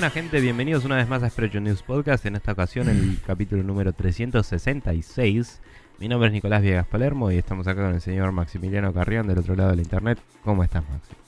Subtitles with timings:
[0.00, 3.62] Buenas gente, bienvenidos una vez más a Sprecho News Podcast, en esta ocasión el capítulo
[3.62, 5.60] número 366.
[5.98, 9.40] Mi nombre es Nicolás Viegas Palermo y estamos acá con el señor Maximiliano Carrión del
[9.40, 10.18] otro lado de la internet.
[10.42, 11.19] ¿Cómo estás, Maxi?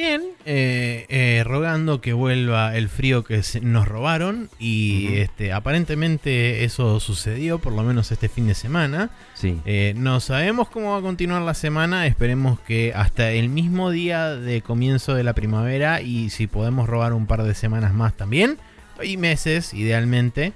[0.00, 7.00] Bien, eh, eh, rogando que vuelva el frío que nos robaron y este, aparentemente eso
[7.00, 9.10] sucedió, por lo menos este fin de semana.
[9.34, 9.60] Sí.
[9.66, 14.36] Eh, no sabemos cómo va a continuar la semana, esperemos que hasta el mismo día
[14.36, 18.56] de comienzo de la primavera y si podemos robar un par de semanas más también,
[19.02, 20.54] y meses idealmente,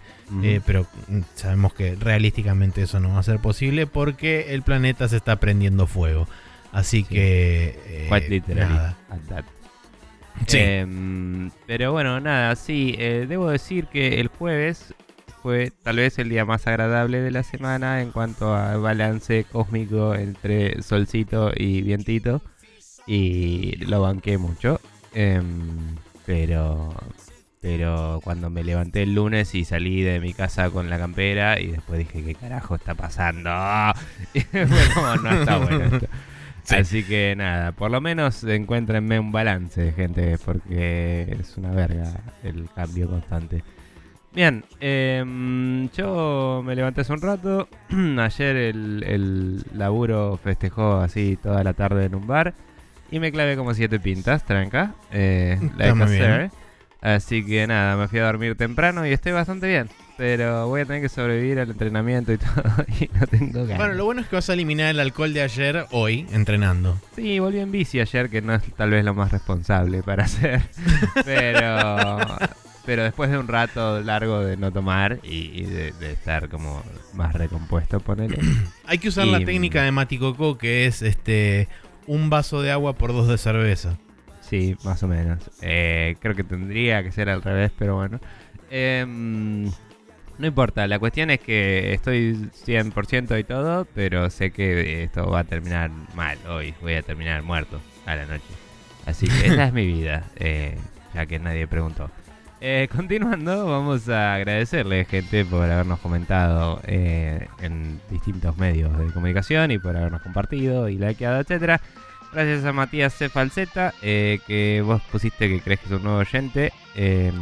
[0.65, 5.19] pero mm, sabemos que realísticamente eso no va a ser posible porque el planeta se
[5.19, 6.27] está prendiendo fuego.
[6.75, 7.05] Así Sí.
[7.05, 7.79] que...
[7.87, 8.75] eh, Quite literally.
[8.75, 8.97] nada.
[10.49, 10.59] Sí.
[10.59, 14.93] Em, pero bueno, nada, sí, eh, debo decir que el jueves
[15.43, 20.15] fue tal vez el día más agradable de la semana en cuanto a balance cósmico
[20.15, 22.43] entre solcito y vientito.
[23.07, 24.81] Y lo banqué mucho.
[25.13, 25.95] Em,
[26.27, 26.93] pero,
[27.61, 31.69] pero cuando me levanté el lunes y salí de mi casa con la campera y
[31.69, 33.51] después dije, ¿qué carajo está pasando?
[34.95, 36.09] Como, no está bueno esto.
[36.65, 36.77] Sí.
[36.77, 42.11] Así que nada, por lo menos encuéntrenme un balance, gente, porque es una verga
[42.43, 43.63] el cambio constante.
[44.33, 47.69] Bien, em, yo me levanté hace un rato.
[48.19, 52.55] Ayer el, el laburo festejó así toda la tarde en un bar.
[53.11, 54.95] Y me clavé como siete pintas, tranca.
[55.13, 56.51] Eh, like Está muy a bien.
[56.51, 56.59] sir.
[57.01, 59.89] Así que nada, me fui a dormir temprano y estoy bastante bien.
[60.17, 62.63] Pero voy a tener que sobrevivir al entrenamiento y todo.
[63.01, 63.79] Y no tengo ganas.
[63.79, 67.01] Bueno, lo bueno es que vas a eliminar el alcohol de ayer hoy entrenando.
[67.17, 70.63] Sí, volví en bici ayer, que no es tal vez lo más responsable para hacer.
[71.25, 72.19] Pero,
[72.87, 76.83] pero después de un rato largo de no tomar y, y de, de estar como
[77.15, 78.39] más recompuesto, ponele.
[78.87, 81.69] Hay que usar Y, la mm, técnica de Maticoco que es este
[82.07, 83.99] un vaso de agua por dos de cerveza.
[84.43, 85.51] Sí, más o menos.
[85.63, 88.21] Eh, creo que tendría que ser al revés, pero bueno.
[88.71, 89.71] Em,
[90.39, 95.41] no importa, la cuestión es que estoy 100% y todo, pero sé que esto va
[95.41, 96.75] a terminar mal hoy.
[96.81, 98.45] Voy a terminar muerto a la noche.
[99.07, 100.77] Así que esa es mi vida, eh,
[101.15, 102.11] ya que nadie preguntó.
[102.61, 109.71] Eh, continuando, vamos a agradecerle, gente, por habernos comentado eh, en distintos medios de comunicación
[109.71, 111.81] y por habernos compartido y likeado, etcétera.
[112.35, 113.29] Gracias a Matías C.
[113.29, 116.73] Falseta, eh, que vos pusiste que crees que es un nuevo oyente.
[116.97, 117.33] Eh,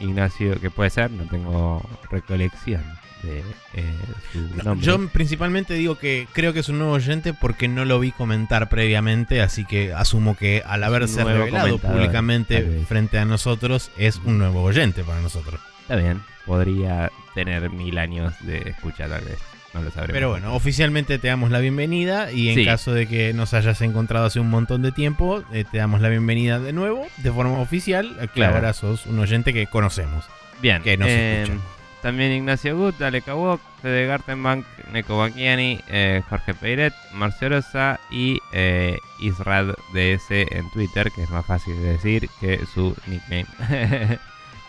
[0.00, 2.82] Ignacio, que puede ser, no tengo recolección
[3.22, 3.38] de
[3.72, 3.94] eh,
[4.30, 4.84] su nombre.
[4.84, 8.68] Yo principalmente digo que creo que es un nuevo oyente porque no lo vi comentar
[8.68, 14.62] previamente, así que asumo que al haberse revelado públicamente frente a nosotros es un nuevo
[14.62, 15.58] oyente para nosotros.
[15.80, 19.38] Está bien, podría tener mil años de escucha tal vez.
[19.74, 20.14] No lo sabremos.
[20.14, 22.64] Pero bueno, oficialmente te damos la bienvenida y en Sí.
[22.64, 26.08] caso de que nos hayas encontrado hace un montón de tiempo, eh, te damos la
[26.08, 28.56] bienvenida de nuevo, de forma oficial, eh, que Claro.
[28.56, 30.24] ahora sos un oyente que conocemos.
[30.62, 31.62] Bien, que nos eh, escuchan.
[32.02, 38.38] También Ignacio Gut, Ale Kawok, Fede Gartenbank, Neko Bacchiani, eh, Jorge Peiret, Marcio Rosa y
[38.52, 43.46] eh, Israd DS en Twitter, que es más fácil de decir que su nickname.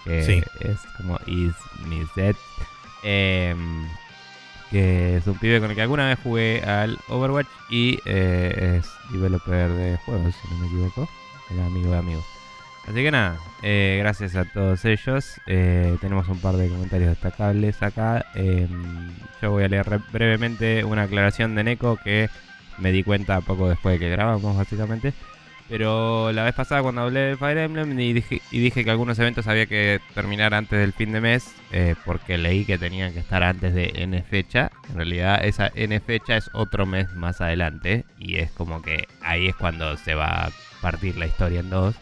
[0.05, 0.43] que Sí.
[0.59, 2.35] es como Ismizet.
[3.03, 3.87] Em,
[4.72, 8.90] que es un pibe con el que alguna vez jugué al Overwatch y eh, es
[9.12, 11.09] developer de juegos, si no me equivoco.
[11.52, 12.25] Era amigo de amigos.
[12.84, 15.40] Así que nada, eh, gracias a todos ellos.
[15.47, 18.25] Eh, tenemos un par de comentarios destacables acá.
[18.35, 18.68] Eh,
[19.41, 22.29] yo voy a leer re- brevemente una aclaración de Neko que
[22.78, 25.13] me di cuenta poco después de que grabamos, básicamente.
[25.69, 29.19] Pero la vez pasada cuando hablé de Fire Emblem y dije, y dije que algunos
[29.19, 33.20] eventos había que terminar antes del fin de mes, eh, porque leí que tenían que
[33.20, 34.72] estar antes de N fecha.
[34.90, 39.47] En realidad esa N fecha es otro mes más adelante y es como que ahí
[39.47, 40.52] es cuando se va a
[40.82, 41.96] partir la historia en dos.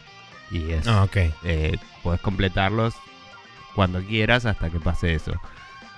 [0.50, 1.18] Y es, ok.
[1.44, 2.94] eh, puedes completarlos
[3.76, 5.34] cuando quieras hasta que pase eso.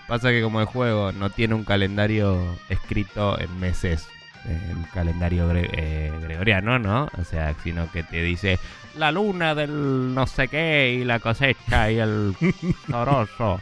[0.08, 4.08] Pasa que como el juego no tiene un calendario escrito en meses,
[4.48, 7.10] el calendario gre- eh, gregoriano, ¿no?
[7.18, 8.58] O sea, sino que te dice
[8.98, 12.36] la luna del no sé qué y la cosecha y el
[12.90, 13.60] toroso.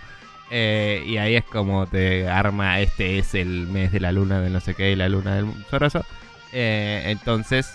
[0.50, 4.54] Eh, y ahí es como te arma, este es el mes de la luna del
[4.54, 6.06] no sé qué y la luna del soroso.
[6.54, 7.74] Eh, entonces,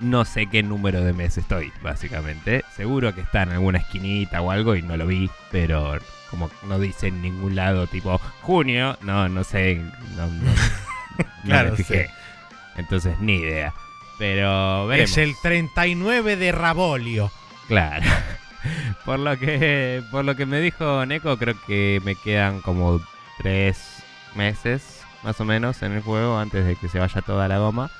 [0.00, 2.64] no sé qué número de mes estoy, básicamente.
[2.74, 5.98] Seguro que está en alguna esquinita o algo y no lo vi, pero
[6.30, 9.76] como no dice en ningún lado, tipo junio, no, no sé,
[10.16, 10.52] no, no,
[11.44, 12.10] no Claro, me fijé.
[12.76, 13.72] Entonces, ni idea.
[14.18, 15.10] Pero veremos.
[15.10, 17.30] Es el 39 de Rabolio.
[17.68, 18.04] Claro.
[19.04, 23.00] por lo que por lo que me dijo Neko, creo que me quedan como
[23.38, 24.02] tres
[24.34, 27.90] meses más o menos en el juego antes de que se vaya toda la goma.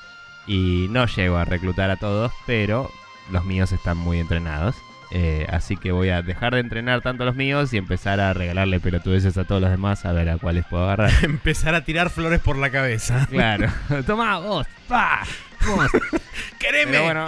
[0.45, 2.89] Y no llego a reclutar a todos, pero
[3.29, 4.75] los míos están muy entrenados.
[5.11, 8.33] Eh, así que voy a dejar de entrenar tanto a los míos y empezar a
[8.33, 11.11] regalarle pelotudeces a todos los demás a ver a cuáles puedo agarrar.
[11.23, 13.25] Empezar a tirar flores por la cabeza.
[13.29, 13.67] claro.
[14.05, 15.23] Toma, vos, pa,
[15.65, 15.89] vos.
[16.59, 16.99] ¡Quereme!
[16.99, 17.25] Bueno.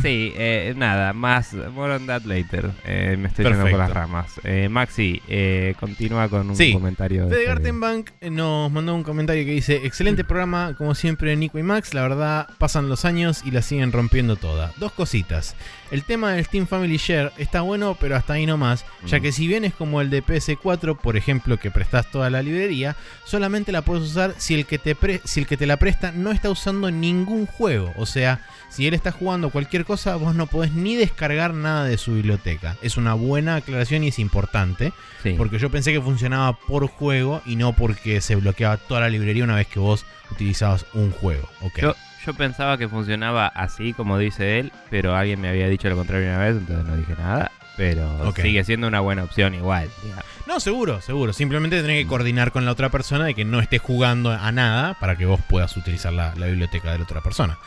[0.00, 1.54] Sí, eh, nada, más.
[1.54, 2.70] More on that later.
[2.84, 3.94] Eh, me estoy yendo por las Perfecto.
[3.94, 4.40] ramas.
[4.44, 6.72] Eh, Maxi, eh, continúa con un Sí.
[6.72, 7.24] comentario.
[7.28, 11.58] Fede sobre- Gartenbank eh, nos mandó un comentario que dice: Excelente programa, como siempre, Nico
[11.58, 11.94] y Max.
[11.94, 14.72] La verdad, pasan los años y la siguen rompiendo toda.
[14.76, 15.56] Dos cositas.
[15.92, 19.22] El tema del Steam Family Share está bueno, pero hasta ahí nomás, ya Mm.
[19.22, 22.96] que si bien es como el de PS4, por ejemplo, que prestas toda la librería,
[23.24, 26.10] solamente la puedes usar si el que te, pre- si el que te la presta
[26.10, 27.92] no está usando ningún juego.
[27.96, 28.40] O sea,
[28.70, 32.76] si él está jugando cualquier cosa, vos no podés ni descargar nada de su biblioteca.
[32.80, 34.94] Es una buena aclaración y es importante.
[35.22, 35.34] Sí.
[35.36, 39.44] Porque yo pensé que funcionaba por juego y no porque se bloqueaba toda la librería
[39.44, 41.46] una vez que vos utilizabas un juego.
[41.60, 41.80] Ok.
[41.82, 45.96] Yo, yo pensaba que funcionaba así como dice él, pero alguien me había dicho lo
[45.96, 47.50] contrario una vez, entonces no dije nada.
[47.76, 49.88] Pero sigue siendo una buena opción igual.
[50.02, 50.24] digamos.
[50.46, 51.32] No, seguro, seguro.
[51.32, 54.94] Simplemente tenés que coordinar con la otra persona de que no esté jugando a nada
[55.00, 57.58] para que vos puedas utilizar la, la biblioteca de la otra persona.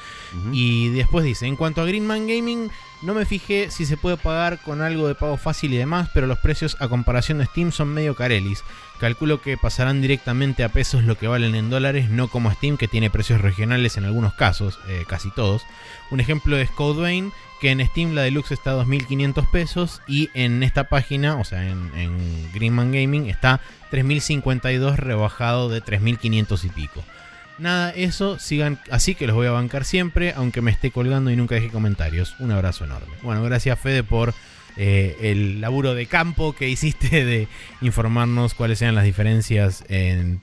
[0.51, 2.69] Y después dice, en cuanto a Greenman Gaming,
[3.01, 6.27] no me fijé si se puede pagar con algo de pago fácil y demás, pero
[6.27, 8.63] los precios a comparación de Steam son medio carelis.
[9.00, 12.88] Calculo que pasarán directamente a pesos lo que valen en dólares, no como Steam que
[12.88, 15.63] tiene precios regionales en algunos casos, eh, casi todos.
[16.12, 20.63] Un ejemplo es Codevein, que en Steam la deluxe está a 2.500 pesos y en
[20.63, 23.59] esta página, o sea, en, en Greenman Gaming, está
[23.91, 27.03] 3.052 rebajado de 3.500 y pico.
[27.57, 31.35] Nada, eso, sigan así que los voy a bancar siempre, aunque me esté colgando y
[31.37, 32.35] nunca deje comentarios.
[32.39, 33.13] Un abrazo enorme.
[33.23, 34.33] Bueno, gracias Fede por
[34.75, 37.47] eh, el laburo de campo que hiciste de
[37.81, 40.41] informarnos cuáles eran las diferencias en,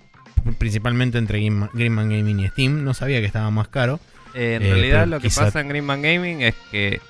[0.58, 2.82] principalmente entre Greenman Gaming y Steam.
[2.82, 4.00] No sabía que estaba más caro.
[4.34, 7.00] Eh, en Eh, realidad lo que quizá- pasa en Greenman Gaming es que,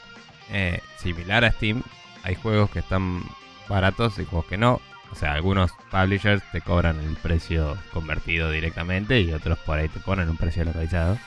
[0.50, 1.82] eh, similar a Steam,
[2.24, 3.22] hay juegos que están
[3.68, 4.80] baratos y juegos que no.
[5.12, 10.00] O sea, algunos publishers te cobran el precio convertido directamente y otros por ahí te
[10.00, 11.18] ponen un precio localizado.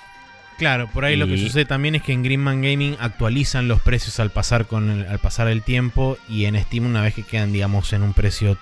[0.58, 4.20] Claro, por ahí lo que sucede también es que en Greenman Gaming actualizan los precios
[4.20, 7.52] al pasar con el, al pasar el tiempo y en Steam una vez que quedan
[7.52, 8.58] digamos en un precio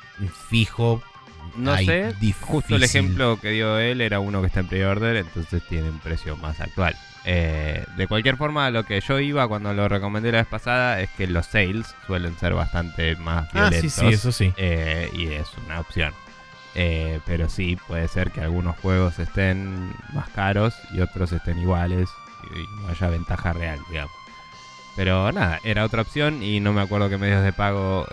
[0.50, 1.04] fijo.
[1.56, 2.84] No sé, justo el difícil.
[2.84, 6.60] ejemplo que dio él era uno que está en pre-order, entonces tiene un precio más
[6.60, 6.96] actual.
[7.26, 11.10] Eh, de cualquier forma, lo que yo iba cuando lo recomendé la vez pasada es
[11.12, 13.94] que los sales suelen ser bastante más Ah, violentos.
[13.94, 14.54] sí, sí, eso sí.
[14.58, 16.14] eh, y es una opción.
[16.76, 22.10] Eh, pero sí, puede ser que algunos juegos estén más caros y otros estén iguales
[22.56, 24.12] y no haya ventaja real, digamos.
[24.96, 28.06] Pero nada, era otra opción y no me acuerdo qué medios de pago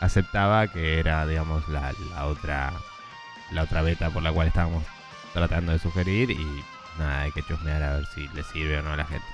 [0.00, 2.72] aceptaba, que era, digamos, la, la otra
[3.52, 4.82] la otra beta por la cual estábamos
[5.34, 6.64] tratando de sugerir y
[6.98, 9.26] nada, hay que chusmear a ver si le sirve o no a la gente.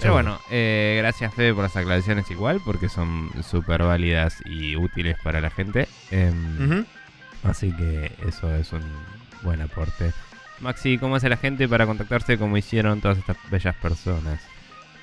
[0.00, 5.16] Pero bueno, eh, gracias Fede por las aclaraciones igual, porque son súper válidas y útiles
[5.22, 5.88] para la gente.
[6.10, 6.84] Em.
[7.42, 8.82] Así que eso es un
[9.42, 10.12] buen aporte.
[10.60, 14.40] Maxi, ¿cómo hace la gente para contactarse como hicieron todas estas bellas personas?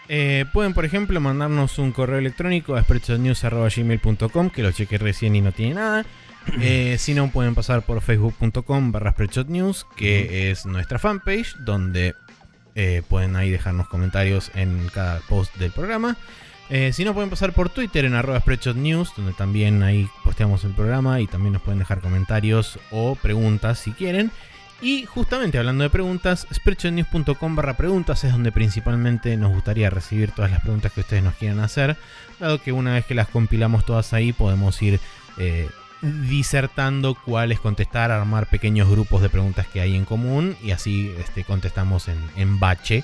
[0.07, 5.41] Eh, pueden, por ejemplo, mandarnos un correo electrónico a spreadshotnews.gmail.com, que lo chequeé recién y
[5.41, 6.05] no tiene nada.
[6.59, 9.15] Eh, si no, pueden pasar por facebook.com barra
[9.95, 12.15] que es nuestra fanpage, donde
[12.75, 16.17] eh, pueden ahí dejarnos comentarios en cada post del programa.
[16.69, 20.73] Eh, si no, pueden pasar por Twitter en arroba spreadshotnews, donde también ahí posteamos el
[20.73, 24.31] programa y también nos pueden dejar comentarios o preguntas si quieren.
[24.81, 30.51] Y justamente hablando de preguntas, spreadshotnews.com barra preguntas es donde principalmente nos gustaría recibir todas
[30.51, 31.95] las preguntas que ustedes nos quieran hacer,
[32.39, 34.99] dado que una vez que las compilamos todas ahí podemos ir
[35.37, 35.69] eh,
[36.01, 41.43] disertando cuáles contestar, armar pequeños grupos de preguntas que hay en común y así este,
[41.43, 43.03] contestamos en, en bache.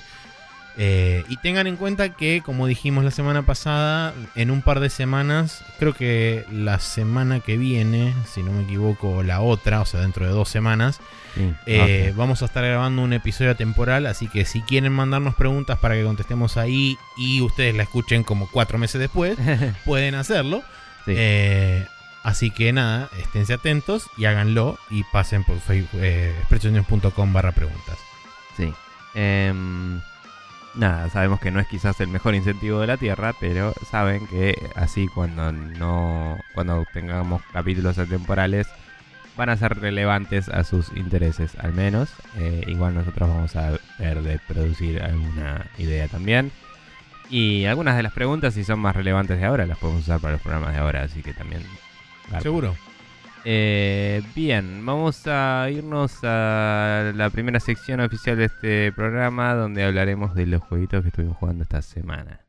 [0.78, 4.90] Eh, y tengan en cuenta que, como dijimos la semana pasada, en un par de
[4.90, 10.00] semanas, creo que la semana que viene, si no me equivoco, la otra, o sea,
[10.00, 11.02] dentro de dos semanas,
[11.36, 12.14] Sí, eh.
[12.16, 16.04] Vamos a estar grabando un episodio temporal, así que si quieren mandarnos preguntas para que
[16.04, 19.38] contestemos ahí y ustedes la escuchen como cuatro meses después,
[19.86, 20.62] pueden hacerlo.
[21.06, 21.14] Sí.
[21.16, 21.86] Eh,
[22.24, 27.98] así que nada, esténse atentos y háganlo y pasen por eh, spreadshotnews.com barra preguntas.
[28.58, 28.74] Sí.
[29.14, 30.02] Em,
[30.76, 34.56] nada, sabemos que no es quizás el mejor incentivo de la Tierra, pero saben que
[34.76, 38.68] así cuando no cuando tengamos capítulos temporales
[39.38, 42.10] van a ser relevantes a sus intereses al menos.
[42.38, 46.52] Eh, igual nosotros vamos a ver de producir alguna idea también.
[47.30, 50.34] Y algunas de las preguntas, si son más relevantes de ahora, las podemos usar para
[50.34, 51.64] los programas de ahora, así que también...
[52.32, 52.42] garpa.
[52.42, 52.76] ¿Seguro?
[53.44, 60.36] Eh, bien, vamos a irnos a la primera sección oficial de este programa donde hablaremos
[60.36, 62.42] de los jueguitos que estuvimos jugando esta semana.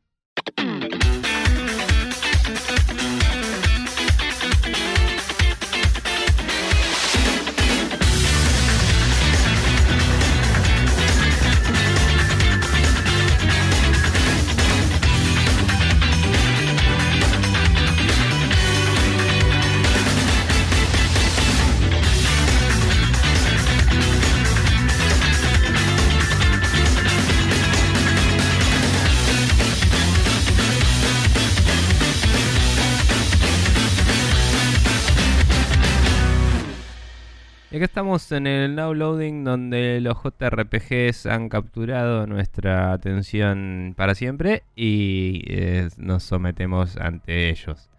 [37.83, 44.63] Acá estamos en el now loading donde los JRPGs han capturado nuestra atención para siempre
[44.73, 47.89] y eh, nos sometemos ante ellos.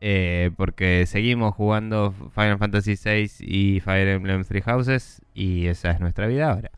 [0.00, 6.00] Eh, porque seguimos jugando Final Fantasy VI y Fire Emblem Three Houses y esa es
[6.00, 6.70] nuestra vida ahora.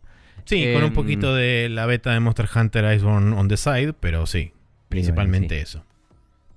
[0.44, 3.92] Sí, con un Em, poquito de la beta de Monster Hunter Iceborne on the side,
[4.00, 4.52] pero sí,
[4.88, 5.62] principalmente sí.
[5.62, 5.84] eso.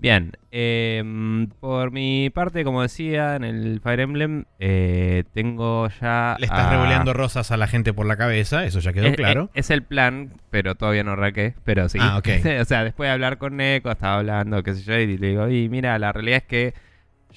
[0.01, 6.35] Bien, em, por mi parte, como decía, en el Fire Emblem eh, tengo ya...
[6.39, 9.15] Le estás a- revoleando rosas a la gente por la cabeza, eso ya quedó Es-
[9.15, 9.51] claro.
[9.53, 11.99] Es, es el plan, pero todavía no raqué, pero sí.
[12.01, 12.27] Ah, ok.
[12.61, 15.47] o sea, después de hablar con Neko, estaba hablando, qué sé yo, y le digo,
[15.49, 16.73] y mira, la realidad es que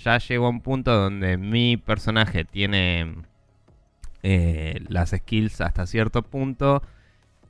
[0.03, 3.15] ya llegó a un punto donde mi personaje tiene
[4.23, 6.83] eh, las skills hasta cierto punto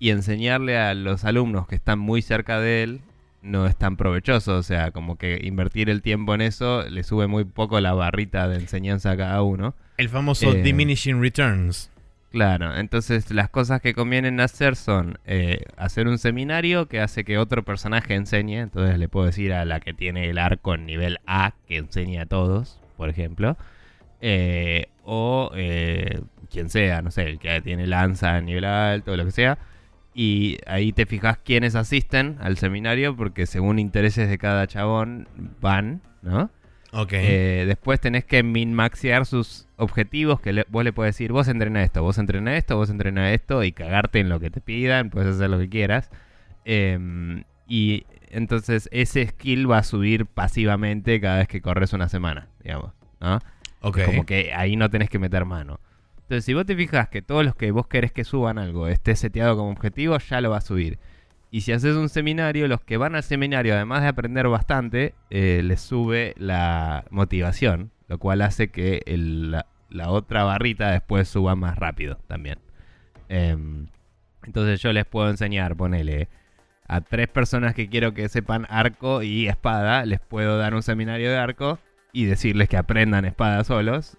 [0.01, 3.01] y enseñarle a los alumnos que están muy cerca de él
[3.45, 7.29] no es tan provechoso, o sea, como que invertir el tiempo en eso le sube
[7.29, 9.75] muy poco la barrita de enseñanza a cada uno.
[9.99, 11.91] El famoso eh, diminishing returns.
[12.33, 17.39] Claro, entonces las cosas que convienen hacer son eh, hacer un seminario que hace que
[17.39, 21.19] otro personaje enseñe, entonces le puedo decir a la que tiene el arco en nivel
[21.27, 23.57] A que enseñe a todos, por ejemplo,
[24.27, 29.25] Eh, o eh, quien sea, no sé, el que tiene lanza en nivel alto, lo
[29.27, 29.59] que sea,
[30.15, 35.29] y ahí te fijas quiénes asisten al seminario porque según intereses de cada chabón
[35.61, 36.51] van, ¿no?
[36.93, 37.13] Ok.
[37.15, 41.83] Eh, después tenés que min-maxear sus objetivos, que le- vos le puedes decir, vos entrena
[41.83, 45.35] esto, vos entrena esto, vos entrena esto, y cagarte en lo que te pidan, puedes
[45.35, 46.09] hacer lo que quieras.
[46.65, 52.49] Em, y entonces ese skill va a subir pasivamente cada vez que corres una semana,
[52.63, 53.41] digamos, ¿no?
[53.81, 53.99] ok.
[53.99, 55.81] Es Como que ahí no tenés que meter mano.
[56.25, 59.15] Entonces, si vos te fijas que todos los que vos querés que suban algo esté
[59.15, 60.99] seteado como objetivo, ya lo va a subir.
[61.51, 65.61] Y si haces un seminario, los que van al seminario, además de aprender bastante, eh,
[65.63, 69.03] les sube la motivación, lo cual hace que
[69.91, 72.59] la otra barrita después suba más rápido también.
[73.29, 73.87] Em,
[74.45, 76.29] entonces yo les puedo enseñar, ponele,
[76.89, 81.31] a tres personas que quiero que sepan arco y espada, les puedo dar un seminario
[81.31, 81.79] de arco
[82.13, 84.17] y decirles que aprendan espada solos.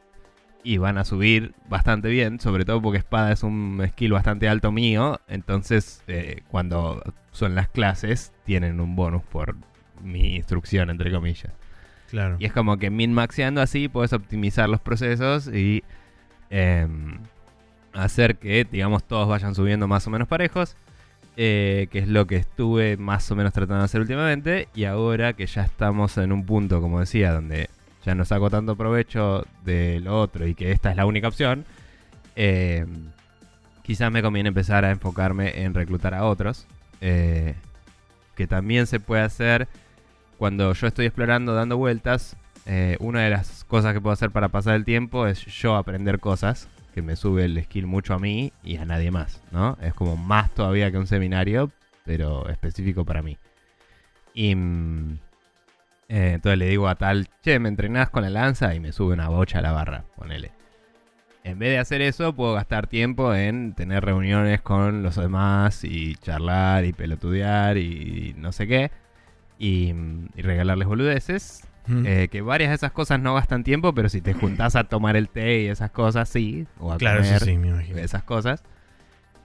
[0.67, 4.71] Y van a subir bastante bien, sobre todo porque espada es un skill bastante alto
[4.71, 5.21] mío.
[5.27, 9.55] Entonces, eh, cuando son las clases, tienen un bonus por
[10.01, 11.53] mi instrucción, entre comillas.
[12.09, 12.37] Claro.
[12.39, 15.83] Y es como que min-maxeando así puedes optimizar los procesos y
[16.49, 17.19] em,
[17.93, 20.75] hacer que, digamos, todos vayan subiendo más o menos parejos.
[21.37, 24.69] eh, que es lo que estuve más o menos tratando de hacer últimamente.
[24.73, 27.69] Y ahora que ya estamos en un punto, como decía, donde
[28.05, 31.65] ya no saco tanto provecho de lo otro y que esta es la única opción,
[32.35, 33.09] em,
[33.83, 36.67] quizás me conviene empezar a enfocarme en reclutar a otros.
[37.01, 37.55] eh,
[38.35, 39.67] que también se puede hacer
[40.37, 42.35] cuando yo estoy explorando, dando vueltas,
[42.65, 46.19] eh, una de las cosas que puedo hacer para pasar el tiempo es yo aprender
[46.19, 49.77] cosas, que me sube el skill mucho a mí y a nadie más, ¿no?
[49.81, 51.71] Es como más todavía que un seminario,
[52.05, 53.37] pero específico para mí.
[54.33, 55.19] Y mm,
[56.07, 59.13] eh, entonces le digo a tal, che, me entrenás con la lanza y me sube
[59.13, 60.51] una bocha a la barra, ponele.
[61.43, 66.15] En vez de hacer eso, puedo gastar tiempo en tener reuniones con los demás y
[66.15, 68.91] charlar y pelotudear y no sé qué.
[69.59, 69.93] Y,
[70.35, 71.67] y regalarles boludeces.
[71.87, 72.05] Mm.
[72.07, 75.15] Eh, que varias de esas cosas no gastan tiempo, pero si te juntás a tomar
[75.15, 76.65] el té y esas cosas, sí.
[76.79, 77.99] O a claro, comer sí, me imagino.
[77.99, 78.63] esas cosas.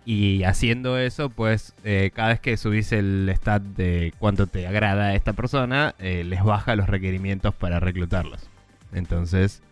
[0.04, 5.06] Y haciendo eso, pues eh, cada vez que subís el stat de cuánto te agrada
[5.06, 8.48] a esta persona, eh, les baja los requerimientos para reclutarlos.
[8.92, 9.62] Entonces,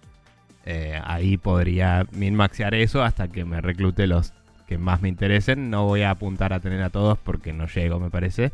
[0.67, 4.33] eh, ahí podría min-maxear eso hasta que me reclute los
[4.67, 5.71] que más me interesen.
[5.71, 8.53] No voy a apuntar a tener a todos porque no llego, me parece.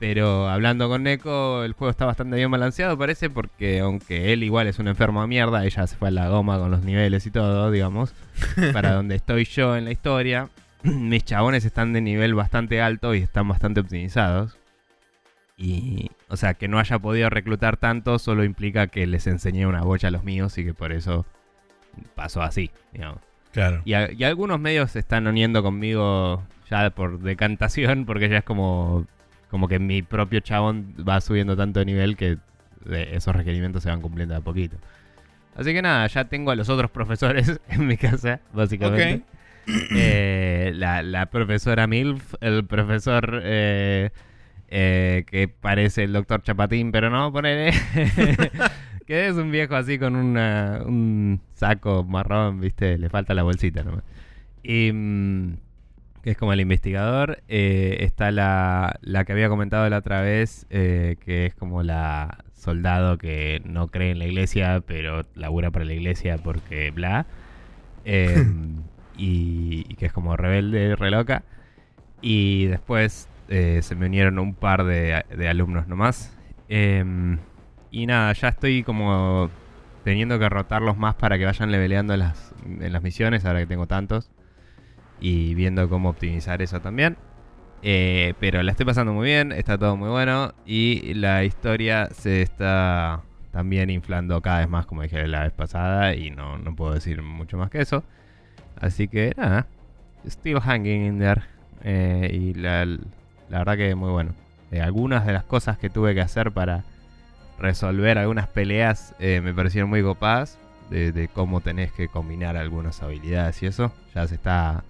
[0.00, 4.66] Pero hablando con Neko, el juego está bastante bien balanceado, parece, porque aunque él igual
[4.66, 7.30] es un enfermo de mierda, ella se fue a la goma con los niveles y
[7.30, 8.14] todo, digamos,
[8.72, 10.48] para donde estoy yo en la historia.
[10.82, 14.56] Mis chabones están de nivel bastante alto y están bastante optimizados.
[15.56, 19.82] Y, o sea, que no haya podido reclutar tanto solo implica que les enseñé una
[19.82, 21.26] bocha a los míos y que por eso
[22.14, 23.18] pasó así, digamos.
[23.52, 23.82] Claro.
[23.84, 28.44] Y, a- y algunos medios se están uniendo conmigo ya por decantación, porque ya es
[28.44, 29.06] como,
[29.50, 32.38] como que mi propio chabón va subiendo tanto de nivel que
[32.88, 34.78] eh, esos requerimientos se van cumpliendo de a poquito.
[35.56, 39.24] Así que nada, ya tengo a los otros profesores en mi casa, básicamente.
[39.96, 44.10] Eh, la, la profesora Milf, el profesor eh,
[44.68, 47.72] eh, que parece el doctor Chapatín, pero no, ponele.
[49.06, 52.98] que es un viejo así con una- un saco marrón, ¿viste?
[52.98, 54.02] Le falta la bolsita nomás.
[54.62, 54.90] Y.
[54.92, 55.54] mm,
[56.22, 57.42] que es como el investigador.
[57.48, 62.44] eh, está la, la que había comentado la otra vez, eh, que es como la
[62.54, 67.26] soldado que no cree en la iglesia, pero labura para la iglesia porque bla.
[68.04, 68.44] Eh,
[69.16, 71.42] y, que es como rebelde, re loca.
[72.22, 76.36] Y después eh, se me unieron un par de, alumnos nomás.
[76.68, 77.38] Em,
[77.90, 79.50] y nada, ya estoy como
[80.04, 83.86] teniendo que rotarlos más para que vayan leveleando en las, las misiones, ahora que tengo
[83.86, 84.30] tantos.
[85.20, 87.16] Y viendo cómo optimizar eso también.
[87.82, 90.54] Eh, pero la estoy pasando muy bien, está todo muy bueno.
[90.66, 96.14] Y la historia se está también inflando cada vez más, como dije la vez pasada.
[96.14, 98.04] Y no, no puedo decir mucho más que eso.
[98.78, 99.66] Así que nada,
[100.26, 101.42] still hanging in there.
[101.82, 104.34] Eh, y la, la verdad que muy bueno.
[104.70, 106.84] Eh, algunas de las cosas que tuve que hacer para
[107.58, 110.58] resolver algunas peleas eh, me parecieron muy copadas.
[110.90, 113.92] De, de cómo tenés que combinar algunas habilidades y eso.
[114.12, 114.82] Ya se está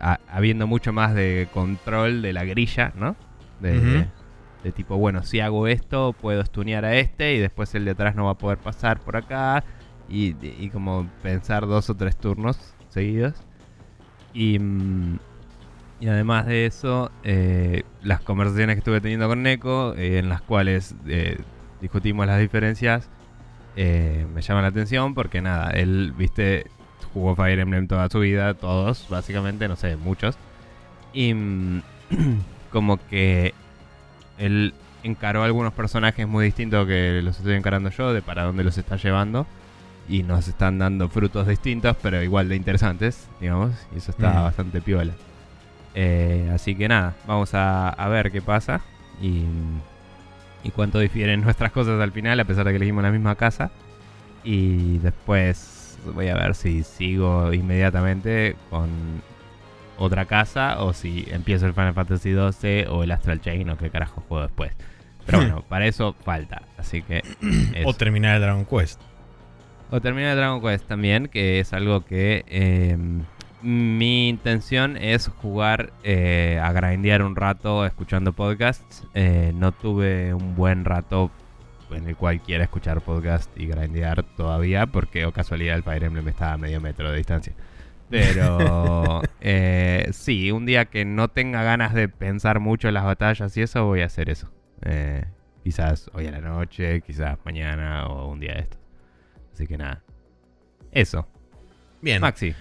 [0.00, 3.14] ha- habiendo mucho más de control de la grilla, ¿no?
[3.60, 4.06] De,
[4.64, 8.14] de tipo, bueno, si hago esto, puedo stunear a este y después el de atrás
[8.16, 9.64] no va a poder pasar por acá.
[10.08, 12.58] Y, y como pensar dos o tres turnos
[12.92, 13.34] seguidos.
[14.34, 15.18] Y, mm,
[16.00, 20.42] y además de eso, eh, las conversaciones que estuve teniendo con Neko, eh, en las
[20.42, 21.38] cuales eh,
[21.80, 23.08] discutimos las diferencias,
[23.76, 26.66] me llaman la atención porque nada, él, viste,
[27.14, 30.36] jugó Fire Emblem toda su vida, todos, básicamente, no sé, muchos.
[31.12, 31.82] Y mm,
[32.72, 33.54] como que
[34.38, 38.76] él encaró algunos personajes muy distintos que los estoy encarando yo, de para dónde los
[38.76, 39.46] está llevando.
[40.08, 43.70] Y nos están dando frutos distintos, pero igual de interesantes, digamos.
[43.94, 44.42] Y eso está Mm.
[44.42, 45.12] bastante piola.
[45.94, 48.80] Eh, así que nada, vamos a, a ver qué pasa.
[49.20, 49.44] Y,
[50.64, 53.70] y cuánto difieren nuestras cosas al final, a pesar de que elegimos la misma casa.
[54.44, 58.88] Y después voy a ver si sigo inmediatamente con
[59.98, 63.88] otra casa o si empiezo el Final Fantasy XII o el Astral Chain o qué
[63.90, 64.72] carajo juego después.
[65.26, 66.62] Pero bueno, para eso falta.
[66.76, 67.18] Así que.
[67.18, 67.36] eso.
[67.84, 69.00] O terminar el Dragon Quest.
[69.94, 72.96] O terminar el Dragon Quest también, que es algo que eh,
[73.60, 79.06] mi intención es jugar eh, a grindear un rato escuchando podcasts.
[79.12, 81.30] Eh, no tuve un buen rato
[81.90, 86.26] en el cual quiera escuchar podcast y grindear todavía, porque o casualidad el Fire Emblem
[86.26, 87.52] está a medio metro de distancia.
[88.08, 93.54] Pero eh, sí, un día que no tenga ganas de pensar mucho en las batallas
[93.58, 94.50] y eso, voy a hacer eso.
[94.86, 95.26] Eh,
[95.62, 98.81] quizás hoy a la noche, quizás mañana o un día de estos.
[99.54, 100.02] Así que nada.
[100.92, 101.26] Eso.
[102.00, 102.20] Bien.
[102.20, 102.54] Maxi.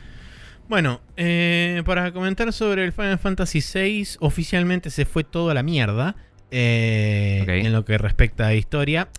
[0.70, 5.64] Bueno, eh, para comentar sobre el Final Fantasy VI, oficialmente se fue todo a la
[5.64, 6.16] mierda.
[6.52, 7.50] eh, Ok.
[7.66, 9.10] En lo que respecta a historia.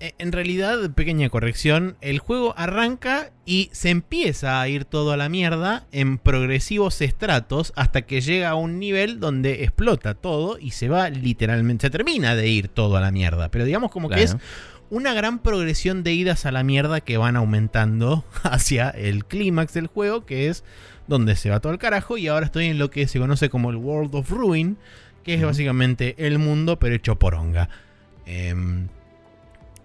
[0.00, 5.16] Eh, En realidad, pequeña corrección, el juego arranca y se empieza a ir todo a
[5.16, 10.72] la mierda en progresivos estratos hasta que llega a un nivel donde explota todo y
[10.72, 13.48] se va literalmente, se termina de ir todo a la mierda.
[13.50, 14.36] Pero digamos como que es.
[14.92, 19.86] Una gran progresión de idas a la mierda que van aumentando hacia el clímax del
[19.86, 20.64] juego, que es
[21.08, 22.18] donde se va todo el carajo.
[22.18, 24.76] Y ahora estoy en lo que se conoce como el World of Ruin,
[25.24, 27.70] que es básicamente el mundo, pero hecho poronga.
[28.26, 28.88] Em,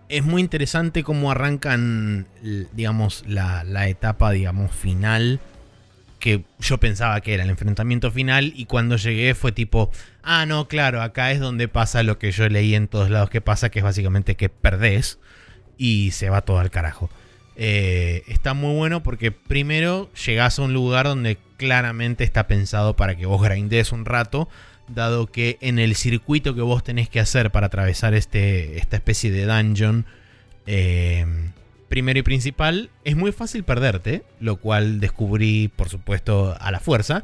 [0.10, 2.28] es muy interesante cómo arrancan,
[2.74, 5.40] digamos, la, la etapa, digamos, final.
[6.20, 8.54] Que yo pensaba que era el enfrentamiento final.
[8.56, 9.92] Y cuando llegué fue tipo.
[10.24, 13.42] Ah, no, claro, acá es donde pasa lo que yo leí en todos lados que
[13.42, 15.20] pasa, que es básicamente que perdés.
[15.78, 17.10] Y se va todo al carajo.
[17.60, 23.18] Eh, está muy bueno porque primero llegás a un lugar donde claramente está pensado para
[23.18, 24.48] que vos grindes un rato,
[24.88, 29.32] dado que en el circuito que vos tenés que hacer para atravesar este, esta especie
[29.32, 30.06] de dungeon,
[30.68, 31.26] eh,
[31.90, 37.24] primero y principal, es muy fácil perderte, lo cual descubrí, por supuesto, a la fuerza.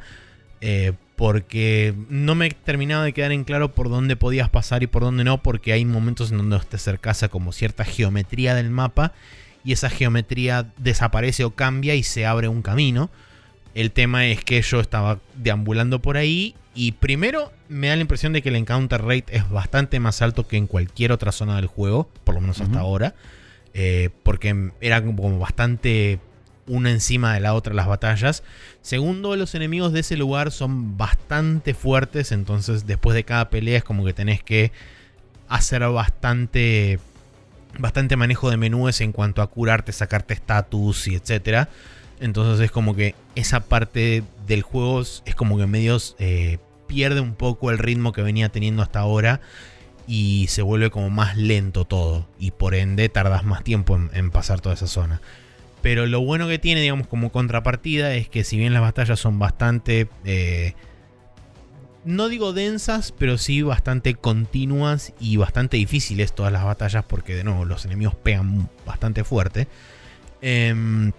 [0.61, 5.03] eh, porque no me terminaba de quedar en claro por dónde podías pasar y por
[5.03, 9.13] dónde no, porque hay momentos en donde te acercas a como cierta geometría del mapa
[9.63, 13.11] y esa geometría desaparece o cambia y se abre un camino.
[13.75, 18.33] El tema es que yo estaba deambulando por ahí y primero me da la impresión
[18.33, 21.67] de que el encounter rate es bastante más alto que en cualquier otra zona del
[21.67, 23.15] juego, por lo menos hasta ahora,
[23.73, 26.19] eh, porque era como bastante
[26.67, 28.43] una encima de la otra las batallas.
[28.81, 33.83] Segundo, los enemigos de ese lugar son bastante fuertes, entonces después de cada pelea es
[33.83, 34.71] como que tenés que
[35.47, 36.99] hacer bastante
[37.77, 41.69] bastante manejo de menúes en cuanto a curarte, sacarte estatus y etcétera.
[42.19, 47.19] Entonces es como que esa parte del juego es es como que medio eh, pierde
[47.19, 49.41] un poco el ritmo que venía teniendo hasta ahora
[50.07, 54.61] y se vuelve como más lento todo y por ende tardas más tiempo en, pasar
[54.61, 55.21] toda esa zona.
[55.81, 59.39] Pero lo bueno que tiene, digamos, como contrapartida es que si bien las batallas son
[59.39, 60.07] bastante...
[60.23, 60.73] eh,
[62.05, 67.43] no digo densas, pero sí bastante continuas y bastante difíciles todas las batallas porque de
[67.43, 69.67] nuevo los enemigos pegan bastante fuerte.
[70.41, 71.13] Em,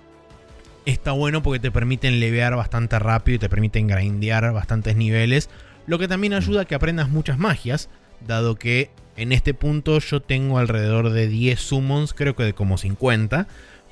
[0.85, 5.49] está bueno porque te permiten levear bastante rápido y te permiten grindear bastantes niveles.
[5.87, 7.89] Lo que también ayuda a que aprendas muchas magias,
[8.27, 12.79] dado que en este punto yo tengo alrededor de 10 summons, creo que de como
[12.79, 13.47] 50.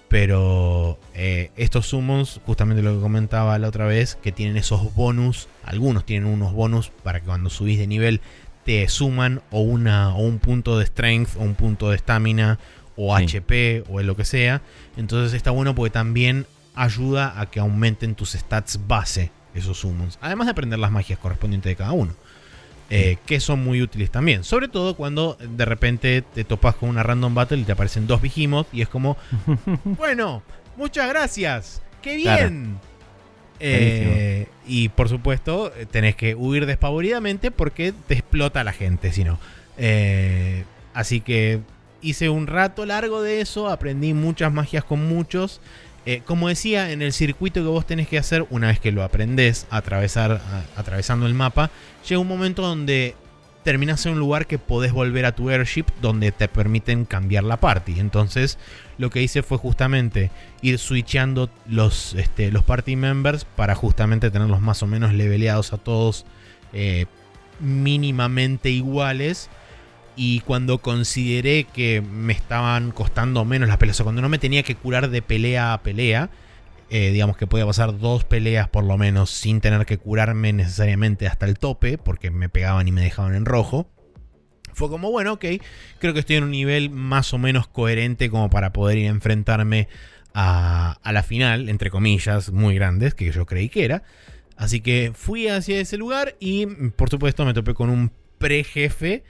[0.08, 5.48] Pero eh, estos summons, justamente lo que comentaba la otra vez, que tienen esos bonus,
[5.64, 8.20] algunos tienen unos bonus para que cuando subís de nivel
[8.66, 12.58] te suman o, una, o un punto de strength o un punto de estamina
[12.94, 14.60] o HP o lo que sea.
[14.98, 20.18] Entonces está bueno porque también ayuda a que aumenten tus stats base esos summons.
[20.20, 22.14] Además de aprender las magias correspondientes de cada uno.
[22.94, 24.44] Eh, que son muy útiles también.
[24.44, 28.20] Sobre todo cuando de repente te topas con una random battle y te aparecen dos
[28.20, 29.16] Behemoth y es como,
[29.84, 30.42] bueno,
[30.76, 32.78] muchas gracias, qué bien.
[33.60, 39.38] Eh, y por supuesto, tenés que huir despavoridamente porque te explota la gente, si no.
[39.78, 41.60] Eh, así que
[42.02, 45.62] hice un rato largo de eso, aprendí muchas magias con muchos.
[46.26, 49.66] como decía, en el circuito que vos tenés que hacer, una vez que lo aprendés,
[49.70, 50.42] atravesar,
[50.76, 51.70] atravesando el mapa,
[52.06, 53.14] llega un momento donde
[53.62, 57.58] terminas en un lugar que podés volver a tu airship donde te permiten cambiar la
[57.58, 58.00] party.
[58.00, 58.58] Entonces,
[58.98, 60.30] lo que hice fue justamente
[60.62, 65.78] ir switchando los, este, los party members para justamente tenerlos más o menos leveleados a
[65.78, 66.26] todos
[66.72, 67.06] eh,
[67.60, 69.48] mínimamente iguales.
[70.14, 74.62] Y cuando consideré que me estaban costando menos las peleas, o cuando no me tenía
[74.62, 76.28] que curar de pelea a pelea,
[76.94, 81.26] eh, digamos que podía pasar dos peleas por lo menos sin tener que curarme necesariamente
[81.26, 83.90] hasta el tope, porque me pegaban y me dejaban en rojo.
[84.74, 85.44] Fue como, bueno, ok,
[85.98, 89.10] creo que estoy en un nivel más o menos coherente como para poder ir a
[89.10, 89.88] enfrentarme
[90.34, 94.02] a, a la final, entre comillas, muy grandes, que yo creí que era.
[94.58, 99.24] Así que fui hacia ese lugar y por supuesto me topé con un pre-jefe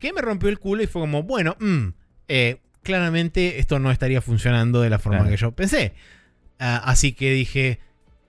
[0.00, 1.90] que me rompió el culo y fue como, bueno, mm,
[2.26, 5.94] eh, claramente esto no estaría funcionando de la forma que yo pensé.
[6.58, 7.78] Ah, así que dije,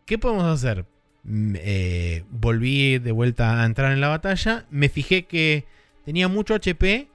[0.06, 0.86] ¿qué podemos hacer?
[1.24, 4.66] Mm, eh, volví de vuelta a entrar en la batalla.
[4.70, 5.66] Me fijé que
[6.06, 7.08] tenía mucho HP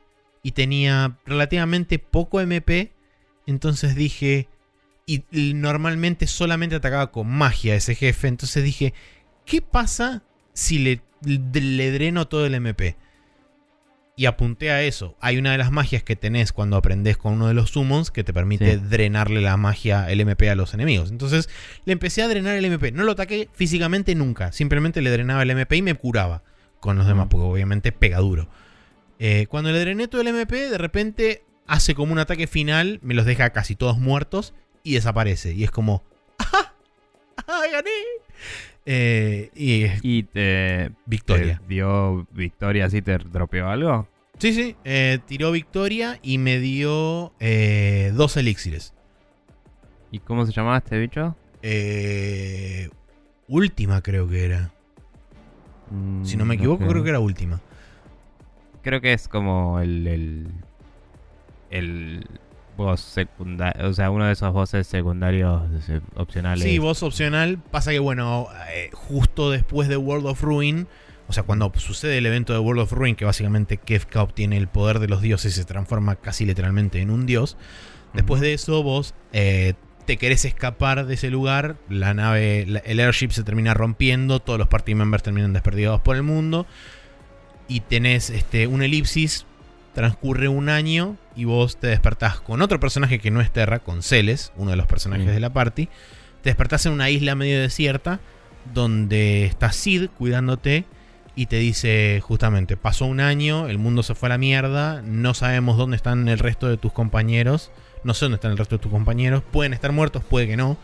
[0.42, 2.92] y tenía relativamente poco MP.
[3.46, 4.48] Entonces dije,
[5.06, 5.24] y,
[5.54, 8.28] normalmente solamente atacaba con magia ese jefe.
[8.28, 8.94] Entonces dije,
[9.44, 10.22] ¿qué pasa
[10.52, 12.96] si le, le dreno todo el MP?
[14.16, 15.16] Y apunté a eso.
[15.20, 18.22] Hay una de las magias que tenés cuando aprendes con uno de los summons que
[18.22, 21.10] te permite drenarle la magia, el MP a los enemigos.
[21.10, 21.48] Entonces
[21.84, 22.92] le empecé a drenar el MP.
[22.92, 24.52] No lo ataqué físicamente nunca.
[24.52, 26.42] Simplemente le drenaba el MP y me curaba
[26.78, 28.48] con los demás, porque obviamente pega duro.
[29.18, 33.14] Eh, cuando le drené todo el MP, de repente hace como un ataque final, me
[33.14, 35.54] los deja casi todos muertos y desaparece.
[35.54, 36.04] Y es como,
[36.38, 36.74] ¡ajá!
[37.72, 37.90] ¡Gané!
[38.86, 39.50] Eh,
[40.02, 41.60] y, te, victoria.
[41.66, 43.00] dio victoria así?
[43.02, 44.08] ¿Te dropeó algo?
[44.38, 44.76] Sí, sí.
[44.84, 48.92] Eh, tiró victoria y me dio eh, dos elixires.
[50.10, 51.36] ¿Y cómo se llamaba este bicho?
[53.48, 54.70] última creo que era.
[55.90, 57.60] Mm, si no me equivoco, creo que era última.
[58.82, 60.48] Creo que es como el, el,
[61.70, 62.26] el
[62.76, 65.62] voz secundario, o sea, uno de esos voces secundarios
[66.16, 66.64] opcionales.
[66.64, 67.58] Sí, voz opcional.
[67.70, 70.86] Pasa que, bueno, eh, justo después de World of Ruin,
[71.28, 74.68] o sea, cuando sucede el evento de World of Ruin, que básicamente Kefka obtiene el
[74.68, 77.56] poder de los dioses y se transforma casi literalmente en un dios.
[78.12, 83.30] Después de eso, vos eh, te querés escapar de ese lugar, la nave, el airship
[83.30, 86.66] se termina rompiendo, todos los party members terminan desperdigados por el mundo.
[87.66, 89.46] Y tenés este, un elipsis
[89.94, 94.02] transcurre un año y vos te despertás con otro personaje que no es Terra, con
[94.02, 95.86] Celes, uno de los personajes de la party.
[96.42, 98.20] Te despertás en una isla medio desierta
[98.72, 100.84] donde está Sid cuidándote
[101.36, 105.34] y te dice justamente, pasó un año, el mundo se fue a la mierda, no
[105.34, 107.70] sabemos dónde están el resto de tus compañeros,
[108.04, 110.76] no sé dónde están el resto de tus compañeros, pueden estar muertos, puede que no,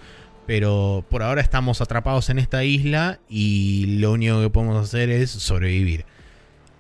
[0.47, 5.31] pero por ahora estamos atrapados en esta isla y lo único que podemos hacer es
[5.31, 6.05] sobrevivir.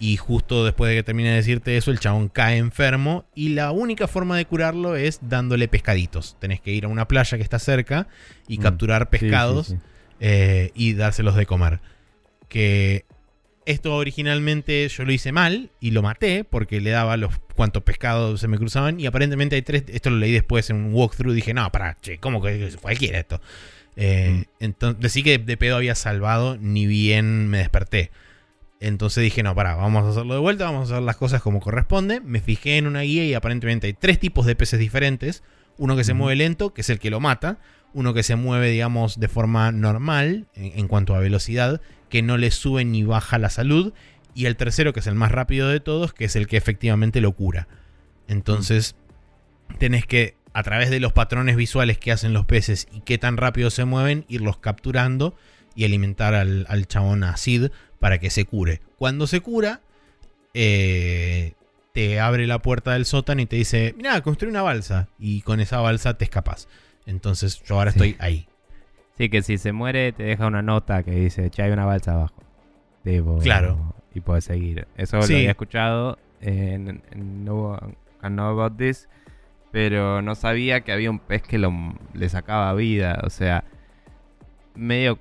[0.02, 3.26] Y justo después de que termine de decirte eso, el chabón cae enfermo.
[3.34, 6.38] Y la única forma de curarlo es dándole pescaditos.
[6.40, 8.08] Tenés que ir a una playa que está cerca
[8.48, 9.76] y mm, capturar pescados
[10.18, 11.80] eh, y dárselos de comer.
[12.48, 13.04] Que
[13.66, 18.40] esto originalmente yo lo hice mal y lo maté porque le daba los cuantos pescados
[18.40, 18.98] se me cruzaban.
[18.98, 19.84] Y aparentemente hay tres.
[19.88, 21.34] Esto lo leí después en un walkthrough.
[21.34, 23.38] Dije, no, para, che, ¿cómo que cualquiera esto?
[23.96, 24.64] Eh, mm.
[24.64, 28.10] Entonces, sí que de pedo había salvado, ni bien me desperté.
[28.80, 31.60] Entonces dije, no, pará, vamos a hacerlo de vuelta, vamos a hacer las cosas como
[31.60, 32.20] corresponde.
[32.20, 35.42] Me fijé en una guía y aparentemente hay tres tipos de peces diferentes.
[35.76, 37.58] Uno que se mueve lento, que es el que lo mata.
[37.92, 42.50] Uno que se mueve, digamos, de forma normal en, cuanto a velocidad, que no le
[42.50, 43.92] sube ni baja la salud.
[44.34, 47.20] Y el tercero, que es el más rápido de todos, que es el que efectivamente
[47.20, 47.68] lo cura.
[48.28, 48.96] Entonces,
[49.78, 53.36] tenés que a través de los patrones visuales que hacen los peces y qué tan
[53.36, 55.36] rápido se mueven, irlos capturando
[55.74, 58.80] y alimentar al, al chabón Sid para que se cure.
[58.98, 59.80] Cuando se cura,
[60.54, 61.52] eh,
[61.92, 65.08] te abre la puerta del sótano y te dice, mira, construí una balsa.
[65.18, 66.66] Y con esa balsa te escapas.
[67.06, 68.48] Entonces yo ahora estoy ahí.
[69.18, 72.12] Sí, que si se muere te deja una nota que dice, che, hay una balsa
[72.12, 72.42] abajo.
[73.42, 73.94] claro.
[74.12, 74.88] Y puedes seguir.
[74.96, 77.78] Eso lo había escuchado en, en no,
[78.22, 79.08] Know About This.
[79.70, 81.72] Pero no sabía que había un pez que lo,
[82.12, 83.20] le sacaba vida.
[83.22, 83.62] O sea,
[84.74, 85.20] medio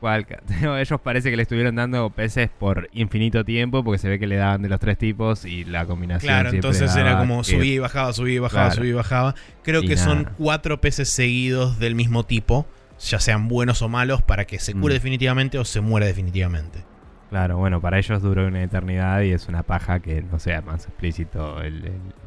[0.78, 4.36] ellos parece que le estuvieron dando peces por infinito tiempo porque se ve que le
[4.36, 6.32] daban de los tres tipos y la combinación.
[6.32, 9.34] Claro, entonces era como subía y bajaba, subía y bajaba, subía y bajaba.
[9.62, 12.66] Creo que son cuatro peces seguidos del mismo tipo,
[12.98, 14.96] ya sean buenos o malos, para que se cure mm.
[14.96, 16.84] definitivamente o se muera definitivamente.
[17.30, 20.86] Claro, bueno, para ellos duró una eternidad y es una paja que no sea más
[20.86, 21.58] explícito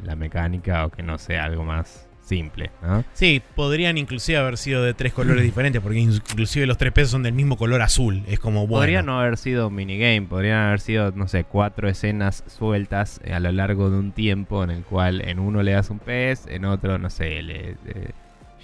[0.01, 3.03] la mecánica o que no sea algo más simple, ¿no?
[3.13, 7.23] Sí, podrían inclusive haber sido de tres colores diferentes, porque inclusive los tres pesos son
[7.23, 8.23] del mismo color azul.
[8.27, 8.81] Es como bueno.
[8.81, 13.51] Podría no haber sido minigame, podrían haber sido, no sé, cuatro escenas sueltas a lo
[13.51, 16.97] largo de un tiempo en el cual en uno le das un pez, en otro,
[16.97, 17.75] no sé, le,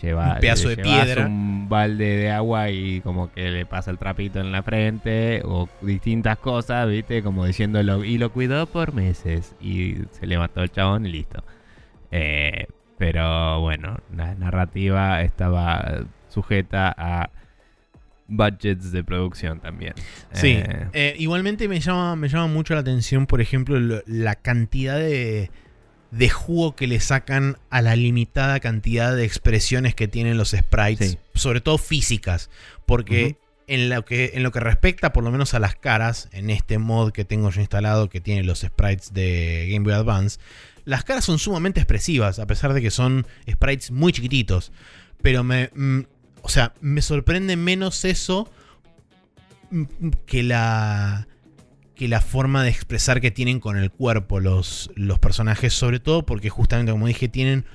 [0.02, 3.98] lleva un pedazo de piedra, un balde de agua y como que le pasa el
[3.98, 7.22] trapito en la frente o distintas cosas, ¿viste?
[7.22, 11.43] Como diciéndolo y lo cuidó por meses y se le mató el chabón y listo.
[12.12, 12.67] Eh,
[13.00, 17.32] pero bueno, la narrativa estaba sujeta a
[18.28, 19.94] budgets de producción también.
[20.34, 24.98] Sí, eh, eh, igualmente me llama, me llama mucho la atención, por ejemplo, la cantidad
[24.98, 25.50] de,
[26.12, 31.18] de jugo que le sacan a la limitada cantidad de expresiones que tienen los sprites,
[31.34, 32.50] sobre todo físicas,
[32.86, 36.50] porque en, lo que, en lo que respecta por lo menos a las caras, en
[36.50, 40.38] este mod que tengo yo instalado que tiene los sprites de Game Boy Advance,
[40.86, 44.72] las caras son sumamente expresivas, a pesar de que son sprites muy chiquititos.
[45.22, 45.70] Pero me.
[45.76, 46.02] Mm,
[46.42, 48.50] o sea, me sorprende menos eso
[49.72, 49.84] mm,
[50.26, 51.28] que la.
[51.96, 55.74] que la forma de expresar que tienen con el cuerpo los, los personajes.
[55.74, 57.65] Sobre todo porque, justamente, como dije, tienen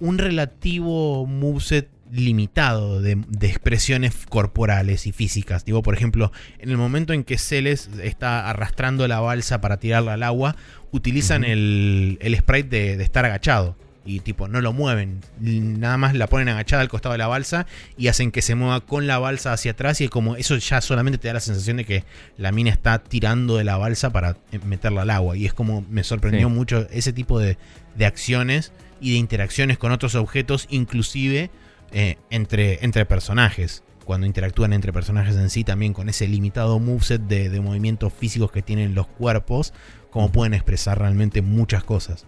[0.00, 5.64] un relativo moveset limitado de, expresiones corporales y físicas.
[5.64, 10.12] Digo, por ejemplo, en el momento en que Celes está arrastrando la balsa para tirarla
[10.14, 10.54] al agua,
[10.90, 13.76] utilizan el, el, sprite de, estar agachado.
[14.04, 15.20] Y tipo, no lo mueven.
[15.40, 18.80] Nada más la ponen agachada al costado de la balsa y hacen que se mueva
[18.80, 20.00] con la balsa hacia atrás.
[20.00, 22.04] Y como eso ya solamente te da la sensación de que
[22.36, 25.36] la mina está tirando de la balsa para eh, meterla al agua.
[25.36, 27.56] Y es como me sorprendió mucho ese tipo de,
[27.94, 31.50] de acciones y de interacciones con otros objetos, inclusive
[31.92, 33.82] eh, entre, entre personajes.
[34.04, 38.50] Cuando interactúan entre personajes en sí, también con ese limitado moveset de, de movimientos físicos
[38.50, 39.72] que tienen los cuerpos,
[40.10, 42.26] como pueden expresar realmente muchas cosas.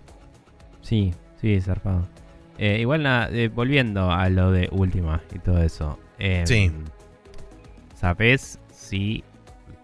[0.80, 2.06] Sí, sí, zarpado.
[2.58, 5.98] Eh, igual, eh, volviendo a lo de última y todo eso.
[6.18, 6.70] Em, sí.
[7.96, 9.24] ¿Sabes si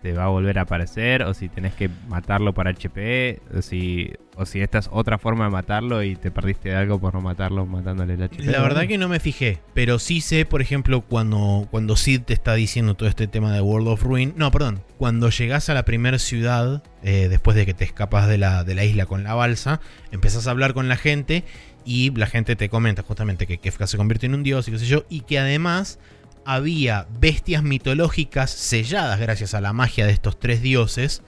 [0.03, 4.13] te va a volver a aparecer o si tenés que matarlo para HP o si,
[4.37, 7.67] o si esta es otra forma de matarlo y te perdiste algo por no matarlo
[7.67, 8.45] matándole el HP.
[8.45, 12.33] La verdad que no me fijé, pero sí sé, por ejemplo, cuando, cuando Sid te
[12.33, 15.85] está diciendo todo este tema de World of Ruin, no, perdón, cuando llegas a la
[15.85, 19.35] primera ciudad, eh, después de que te escapas de la, de la isla con la
[19.35, 19.81] balsa,
[20.13, 21.45] empezás a hablar con la gente
[21.85, 24.79] y la gente te comenta justamente que Kefka se convierte en un dios y qué
[24.79, 25.99] sé yo, y que además
[26.45, 31.23] había bestias mitológicas selladas gracias a la magia de estos tres dioses,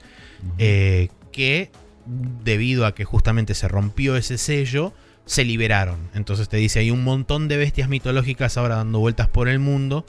[0.59, 1.70] eh, que
[2.05, 4.92] debido a que justamente se rompió ese sello,
[5.25, 6.11] se liberaron.
[6.14, 10.05] Entonces te dice, hay un montón de bestias mitológicas ahora dando vueltas por el mundo,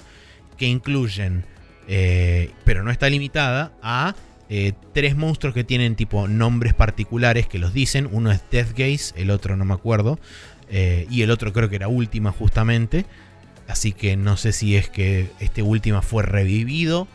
[0.58, 1.46] que incluyen,
[1.88, 4.16] eh, pero no está limitada, a
[4.50, 8.10] eh, tres monstruos que tienen tipo nombres particulares que los dicen.
[8.12, 10.20] Uno es Death Gaze, el otro no me acuerdo,
[11.10, 13.06] y el otro creo que era Última justamente.
[13.74, 17.08] Así que no sé si es que este último fue revivido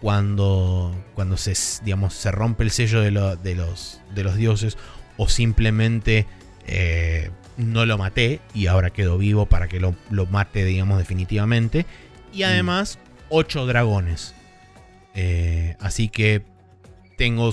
[0.00, 4.78] cuando, cuando se, digamos, se rompe el sello de, los, de los dioses
[5.16, 6.28] o simplemente
[6.68, 9.96] eh, no lo maté y ahora quedó vivo para que lo,
[10.30, 11.84] mate, digamos, definitivamente.
[12.32, 12.46] Y mm.
[12.46, 13.00] además,
[13.30, 14.36] 8 dragones.
[15.16, 16.44] Eh, así que
[17.18, 17.52] tengo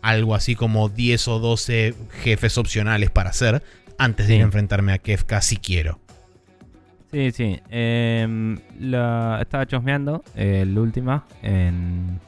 [0.00, 3.62] algo así como 10 o 12 jefes opcionales para hacer
[3.98, 6.00] antes de ir a enfrentarme a Kefka si quiero.
[7.10, 7.58] Sí, sí.
[7.70, 8.58] Em,
[9.40, 12.20] estaba chosmeando el última en,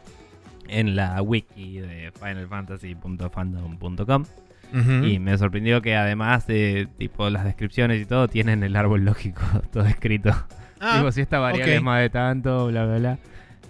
[0.69, 4.25] en la wiki de finalfantasy.fandom.com.
[5.05, 9.43] Y me sorprendió que además de tipo las descripciones y todo, tienen el árbol lógico
[9.73, 10.31] todo escrito.
[10.81, 13.19] Ah, Digo, si esta variable es más de tanto, bla, bla, bla.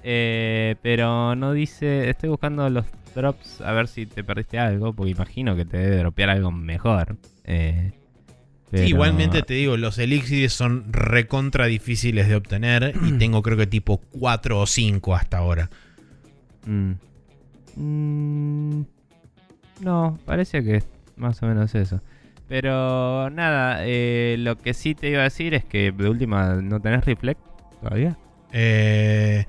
[0.02, 2.10] Eh, pero no dice.
[2.10, 5.96] Estoy buscando los drops a ver si te perdiste algo, porque imagino que te debe
[5.96, 7.16] dropear algo mejor.
[7.44, 7.92] Eh,
[8.70, 13.66] Pero- igualmente te digo, los elixirs son recontra difíciles de obtener y tengo creo que
[13.66, 15.70] tipo 4 o 5 hasta ahora.
[16.66, 16.92] Mm.
[17.76, 18.82] Mm,
[19.80, 22.00] no, parece que es más o menos eso.
[22.48, 26.80] Pero nada, eh, lo que sí te iba a decir es que de última no
[26.80, 27.40] tenés reflect
[27.80, 28.18] todavía.
[28.52, 29.44] Eh,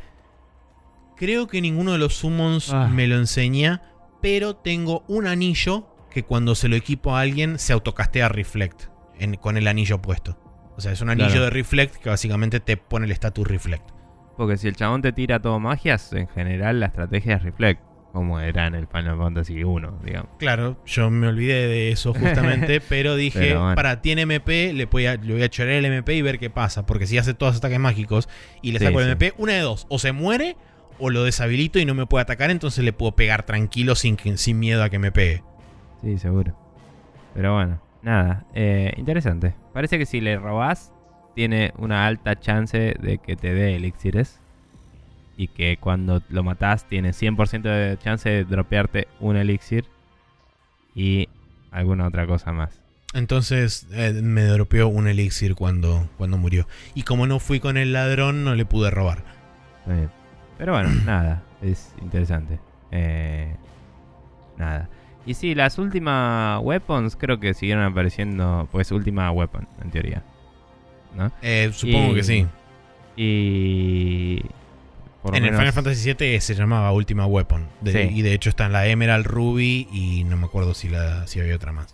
[1.18, 2.88] creo que ninguno de los summons Ah.
[2.88, 3.82] me lo enseña,
[4.22, 8.84] pero tengo un anillo que cuando se lo equipo a alguien se autocastea Reflect
[9.22, 10.38] en- con el anillo puesto.
[10.78, 11.44] O sea, es un anillo Claro.
[11.46, 13.90] de Reflect que básicamente te pone el status Reflect.
[14.38, 17.82] Porque si el chabón te tira todo magias, en general la estrategia es reflect,
[18.14, 20.30] como era en el Final Fantasy 1, digamos.
[20.40, 23.76] Claro, yo me olvidé de eso justamente, pero dije, Pero bueno.
[23.76, 26.50] para, tiene MP, le voy, a, le voy a chorar el MP y ver qué
[26.50, 26.86] pasa.
[26.86, 28.28] Porque si hace todos ataques mágicos
[28.62, 29.12] y le Sí, saco el sí.
[29.12, 30.56] MP, una de dos, o se muere
[30.98, 34.60] o lo deshabilito y no me puede atacar, entonces le puedo pegar tranquilo sin, sin
[34.60, 35.44] miedo a que me pegue.
[36.02, 36.56] Sí, seguro.
[37.36, 39.54] Pero bueno, nada, eh, interesante.
[39.74, 40.94] Parece que si le robás,
[41.36, 44.40] tiene una alta chance de que te dé elixires.
[45.38, 49.86] Y que cuando lo matás, tiene 100% de chance de dropearte un elixir.
[50.94, 51.30] Y
[51.72, 52.82] alguna otra cosa más.
[53.14, 56.68] Entonces eh, me dropeó un elixir cuando, cuando murió.
[56.94, 59.24] Y como no fui con el ladrón, no le pude robar.
[60.58, 62.60] Pero bueno, nada, es interesante.
[62.92, 63.56] Eh,
[64.58, 64.90] nada.
[65.26, 68.68] Y sí, las últimas weapons creo que siguieron apareciendo.
[68.72, 70.24] Pues última weapon, en teoría.
[71.16, 71.32] ¿No?
[71.42, 72.48] Eh, supongo Y- que sí.
[73.18, 74.42] Y.
[75.22, 77.68] por En el Final Fantasy VII se llamaba Ultima Weapon.
[77.82, 78.16] De- Sí.
[78.16, 81.40] Y de hecho está en la Emerald Ruby y no me acuerdo si, la, si
[81.40, 81.94] había otra más.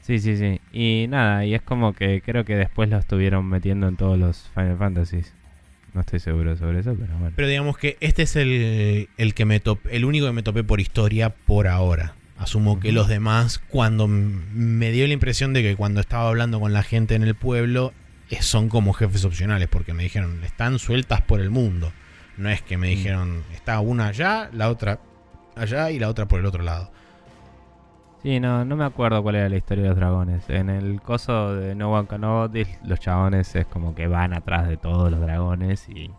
[0.00, 0.60] Sí, sí, sí.
[0.72, 4.48] Y nada, y es como que creo que después lo estuvieron metiendo en todos los
[4.54, 5.34] Final Fantasies.
[5.94, 7.32] No estoy seguro sobre eso, pero bueno.
[7.34, 10.62] Pero digamos que este es el, el que me top, el único que me topé
[10.64, 12.14] por historia por ahora.
[12.36, 16.72] Asumo que los demás, cuando me dio la impresión de que cuando estaba hablando con
[16.72, 17.92] la gente en el pueblo,
[18.30, 21.92] eh, son como jefes opcionales, porque me dijeron, están sueltas por el mundo.
[22.36, 22.90] No es que me Mm.
[22.90, 25.00] dijeron, está una allá, la otra
[25.56, 26.92] allá y la otra por el otro lado.
[28.28, 30.50] Sí, no, no me acuerdo cuál era la historia de los dragones.
[30.50, 34.76] En el coso de No One Can los chabones es como que van atrás de
[34.76, 36.10] todos los dragones y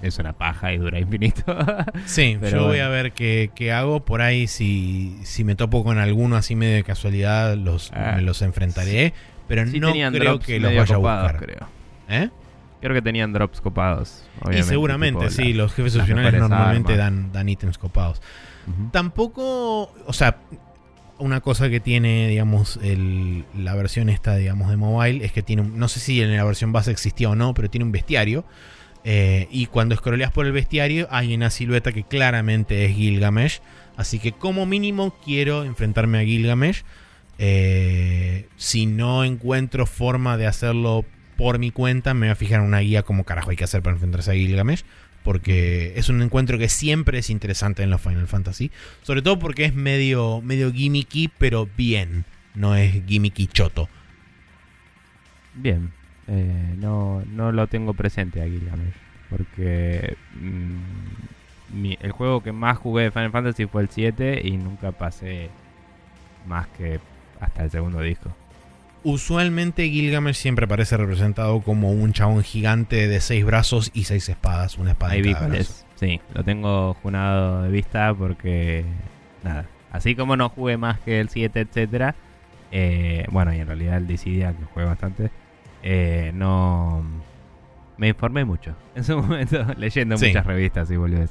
[0.00, 1.44] es una paja y dura infinito.
[2.06, 4.00] Sí, Pero yo voy a ver qué, qué hago.
[4.06, 8.22] Por ahí, si, si me topo con alguno así medio de casualidad, los, Ah, me
[8.22, 9.12] los enfrentaré.
[9.46, 11.44] Pero Sí no creo que los vaya a copados, buscar.
[11.46, 11.68] creo.
[12.08, 12.30] ¿Eh?
[12.80, 14.26] Creo que tenían drops copados.
[14.50, 17.04] Y seguramente, tipo sí, los jefes opcionales normalmente armas.
[17.04, 18.22] dan, dan ítems copados.
[18.92, 20.38] Tampoco, o sea,
[21.20, 25.62] una cosa que tiene, digamos, el- la versión esta, digamos, de mobile es que tiene,
[25.62, 28.44] un- no sé si en la versión base existía o no, pero tiene un bestiario.
[29.02, 33.60] eh, y cuando scrolleas por el bestiario hay una silueta que claramente es Gilgamesh.
[33.96, 36.82] Así que como mínimo quiero enfrentarme a Gilgamesh.
[37.38, 41.06] Eh, si no encuentro forma de hacerlo
[41.38, 43.80] por mi cuenta, me voy a fijar en una guía como carajo hay que hacer
[43.82, 44.84] para enfrentarse a Gilgamesh.
[45.22, 48.70] Porque es un encuentro que siempre es interesante en los Final Fantasy.
[49.02, 52.24] Sobre todo porque es medio, medio gimmicky, pero bien.
[52.54, 53.88] No es gimmicky choto.
[55.54, 55.92] Bien.
[56.26, 58.94] Eh, no, no lo tengo presente aquí, Gilgamesh.
[59.28, 64.92] Porque mm, el juego que más jugué de Final Fantasy fue el 7 y nunca
[64.92, 65.50] pasé
[66.46, 67.00] más que
[67.40, 68.34] hasta el segundo disco.
[69.02, 74.76] Usualmente Gilgamesh siempre aparece representado como un chabón gigante de seis brazos y seis espadas.
[74.78, 75.86] Una espada Ahí vi cuál es.
[75.96, 78.84] Sí, lo tengo junado de vista porque.
[79.42, 79.66] Nada.
[79.90, 82.14] Así como no jugué más que el 7, etcétera.
[82.72, 85.30] eh, bueno, y en realidad el Dissidia, que jugué bastante.
[85.82, 87.02] eh, no.
[87.96, 90.28] Me informé mucho en su momento, leyendo Sí.
[90.28, 91.30] muchas revistas y volvés.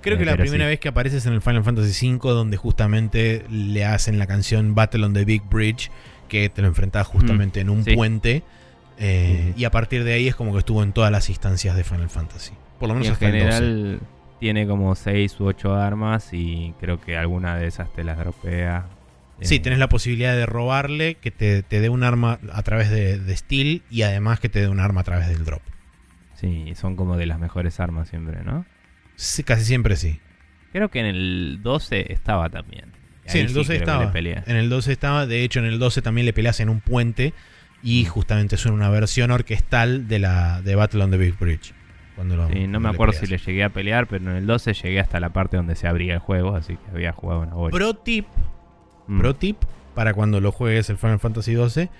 [0.00, 0.68] Creo Eh, que la primera sí.
[0.68, 5.04] vez que apareces en el Final Fantasy V, donde justamente le hacen la canción Battle
[5.04, 5.90] on the Big Bridge,
[6.24, 7.94] que te lo enfrentas justamente en un Mm, sí.
[7.94, 8.42] puente.
[8.98, 9.60] eh, Sí.
[9.62, 12.08] Y a partir de ahí es como que estuvo en todas las instancias de Final
[12.10, 12.52] Fantasy.
[12.78, 13.40] Por lo Y menos en hasta el 12.
[13.40, 14.00] general
[14.40, 18.86] tiene como 6 u 8 armas y creo que alguna de esas te las dropea.
[19.40, 22.88] Sí, Eh, tenés la posibilidad de robarle, que te, te dé un arma a través
[22.90, 25.62] de, de Steel y además que te dé un arma a través del drop.
[26.34, 28.64] Sí, son como de las mejores armas siempre, ¿no?
[29.16, 30.20] Sí, casi siempre sí.
[30.72, 32.92] Creo que en el 12 estaba también.
[33.26, 34.42] Sí, en el 12 creo que estaba.
[34.46, 37.32] En el 12 estaba, de hecho en el 12 también le peleas en un puente
[37.82, 38.06] y Mm.
[38.08, 41.74] justamente es una versión orquestal de la de Battle on the Big Bridge.
[42.16, 44.46] Cuando lo- Sí, no cuando me acuerdo si le llegué a pelear, pero en el
[44.46, 47.54] 12 llegué hasta la parte donde se abría el juego, así que había jugado una
[47.54, 47.72] bola.
[47.72, 48.26] Pro tip,
[49.08, 49.18] Mm.
[49.20, 49.56] pro tip
[49.94, 51.90] para cuando lo juegues el Final Fantasy 12,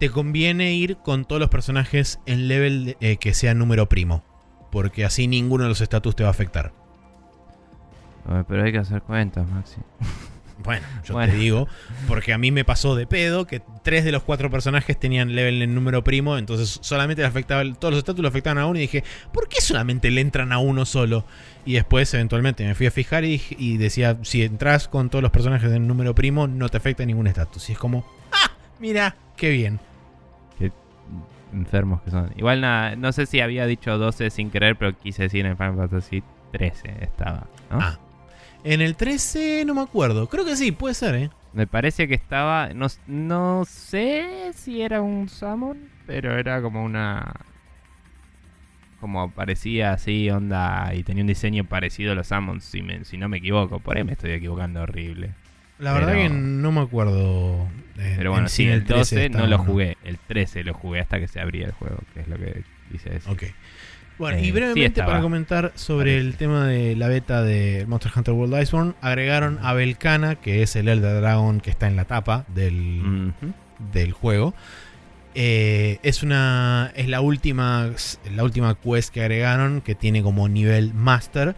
[0.00, 4.24] te conviene ir con todos los personajes en level eh, que sea número primo,
[4.72, 6.72] porque así ninguno de los estatus te va a afectar.
[8.48, 9.76] Pero hay que hacer cuentas, Maxi.
[10.58, 11.32] Bueno, yo Bueno.
[11.32, 11.68] te digo,
[12.08, 15.60] porque a mí me pasó de pedo que tres de los cuatro personajes tenían level
[15.60, 18.82] en número primo, entonces solamente le afectaba, todos los estatus le afectaban a uno y
[18.82, 21.24] dije, ¿por qué solamente le entran a uno solo?
[21.64, 25.70] Y después eventualmente me fui a fijar y, decía, si entras con todos los personajes
[25.72, 27.68] en número primo, no te afecta ningún estatus.
[27.68, 28.50] Y es como, ¡ah!
[28.78, 29.78] Mira, qué bien.
[31.52, 32.32] Enfermos que son.
[32.36, 35.76] Igual nada, no sé si había dicho 12 sin querer, pero quise decir en Final
[35.76, 37.78] Fantasy 13 estaba, ¿no?
[37.80, 37.98] Ah.
[38.66, 41.30] En el 13 no me acuerdo, creo que sí, puede ser, ¿eh?
[41.52, 42.70] Me parece que estaba.
[42.74, 47.32] No, no sé si era un Summon, pero era como una.
[49.00, 50.92] Como parecía así, onda.
[50.94, 53.78] Y tenía un diseño parecido a los Summons, si, me- si no me equivoco.
[53.78, 55.34] Por ahí me estoy equivocando horrible.
[55.78, 57.68] La verdad Pero- que no me acuerdo.
[57.94, 59.96] Pero bueno, en sí, en el 12 13 no lo jugué.
[60.04, 63.14] El 13 lo jugué hasta que se abría el juego, que es lo que dice
[63.16, 63.30] eso.
[63.30, 63.44] Ok.
[64.18, 66.26] Bueno, y brevemente para comentar sobre Parece.
[66.28, 70.74] el tema de la beta de Monster Hunter World Iceborne, agregaron a Belcana, que es
[70.76, 73.34] el Elder Dragon que está en la tapa del,
[73.92, 74.54] del juego.
[75.38, 76.92] Eh, es una.
[76.96, 77.90] Es la última.
[78.34, 79.82] La última quest que agregaron.
[79.82, 81.54] Que tiene como nivel master.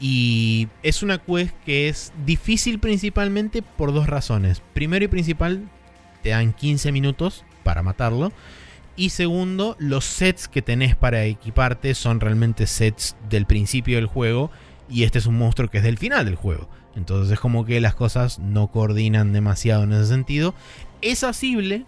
[0.00, 4.62] Y es una quest que es difícil principalmente por dos razones.
[4.74, 5.62] Primero y principal,
[6.22, 8.32] te dan 15 minutos para matarlo.
[8.96, 14.50] Y segundo, los sets que tenés para equiparte son realmente sets del principio del juego.
[14.88, 16.68] Y este es un monstruo que es del final del juego.
[16.96, 20.54] Entonces es como que las cosas no coordinan demasiado en ese sentido.
[21.00, 21.86] Es asible,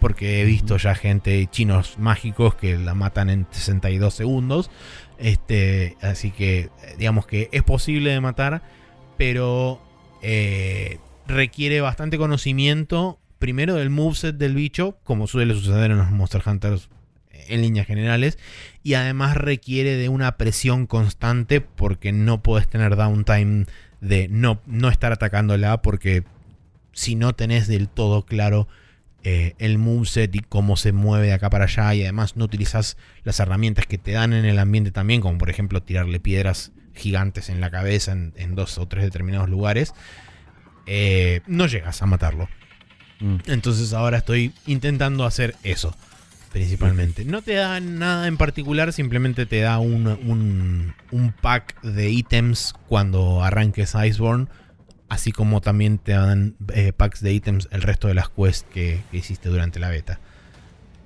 [0.00, 4.70] porque he visto ya gente, chinos mágicos, que la matan en 62 segundos.
[5.18, 8.62] Este, así que eh, digamos que es posible de matar,
[9.16, 9.80] pero
[10.22, 13.18] eh, requiere bastante conocimiento.
[13.38, 16.88] Primero del moveset del bicho, como suele suceder en los Monster Hunters
[17.48, 18.38] en líneas generales.
[18.82, 23.66] Y además requiere de una presión constante porque no puedes tener downtime
[24.00, 26.24] de no, no estar atacándola porque
[26.92, 28.68] si no tenés del todo claro
[29.24, 32.96] eh, el moveset y cómo se mueve de acá para allá y además no utilizas
[33.24, 37.48] las herramientas que te dan en el ambiente también, como por ejemplo tirarle piedras gigantes
[37.48, 39.92] en la cabeza en, en dos o tres determinados lugares,
[40.86, 42.48] eh, no llegas a matarlo.
[43.20, 43.36] Mm.
[43.46, 45.94] Entonces ahora estoy intentando hacer eso,
[46.52, 47.24] principalmente.
[47.24, 52.74] No te da nada en particular, simplemente te da un, un- un pack de ítems
[52.86, 54.46] cuando arranques Iceborne,
[55.08, 59.00] así como también te dan eh, packs de ítems el resto de las quests que,
[59.10, 60.20] que hiciste durante la beta.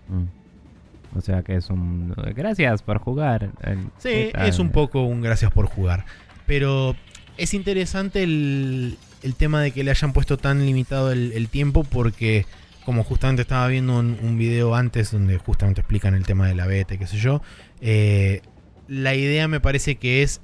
[0.08, 1.18] Mm.
[1.18, 2.14] O sea que es un.
[2.34, 3.50] Gracias por jugar.
[3.98, 6.06] Sí, es un poco un gracias por jugar.
[6.46, 6.96] Pero
[7.36, 11.84] es interesante el, el tema de que le hayan puesto tan limitado el, el tiempo
[11.84, 12.46] porque
[12.84, 16.66] como justamente estaba viendo un, un video antes donde justamente explican el tema de la
[16.66, 17.42] beta y qué sé yo,
[17.80, 18.42] eh,
[18.88, 20.40] la idea me parece que es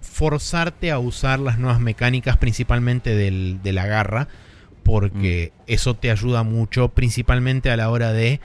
[0.00, 4.28] forzarte a usar las nuevas mecánicas principalmente del, de la garra
[4.82, 8.40] porque eso te ayuda mucho principalmente a la hora de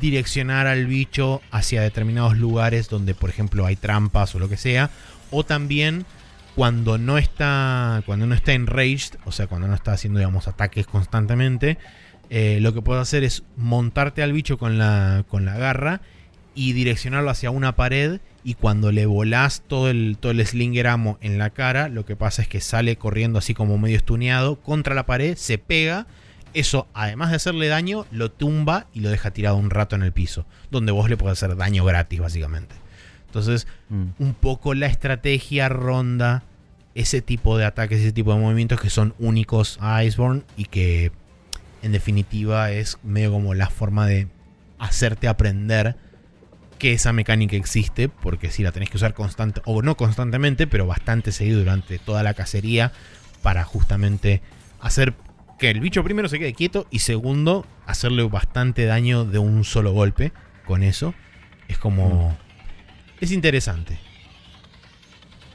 [0.00, 4.90] direccionar al bicho hacia determinados lugares donde por ejemplo hay trampas o lo que sea
[5.30, 6.06] o también
[6.54, 10.86] cuando no está cuando no está enraged o sea cuando no está haciendo digamos ataques
[10.86, 11.78] constantemente
[12.30, 16.00] eh, lo que puedes hacer es montarte al bicho con la con la garra
[16.54, 21.18] y direccionarlo hacia una pared y cuando le volás todo el, todo el slinger ammo
[21.20, 24.94] en la cara, lo que pasa es que sale corriendo así como medio estuneado contra
[24.94, 26.06] la pared, se pega,
[26.52, 30.12] eso además de hacerle daño, lo tumba y lo deja tirado un rato en el
[30.12, 32.83] piso, donde vos le podés hacer daño gratis básicamente.
[33.34, 34.04] Entonces, Mm.
[34.20, 36.44] un poco la estrategia ronda
[36.94, 41.10] ese tipo de ataques, ese tipo de movimientos que son únicos a Iceborne y que
[41.82, 44.28] en definitiva es medio como la forma de
[44.78, 45.96] hacerte aprender
[46.78, 50.86] que esa mecánica existe, porque si la tenés que usar constante, o no constantemente, pero
[50.86, 52.92] bastante seguido durante toda la cacería,
[53.42, 54.42] para justamente
[54.80, 55.14] hacer
[55.58, 59.92] que el bicho primero se quede quieto y segundo, hacerle bastante daño de un solo
[59.92, 60.32] golpe
[60.66, 61.14] con eso.
[61.66, 62.36] Es como...
[63.24, 63.96] Es interesante.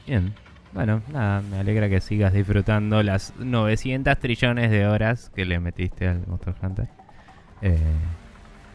[0.04, 0.34] Bien.
[0.72, 6.08] Bueno, nada, me alegra que sigas disfrutando las 900 trillones de horas que le metiste
[6.08, 6.88] al Monster Hunter.
[7.62, 7.78] Eh,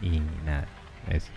[0.01, 0.65] y nada,
[1.09, 1.29] eso.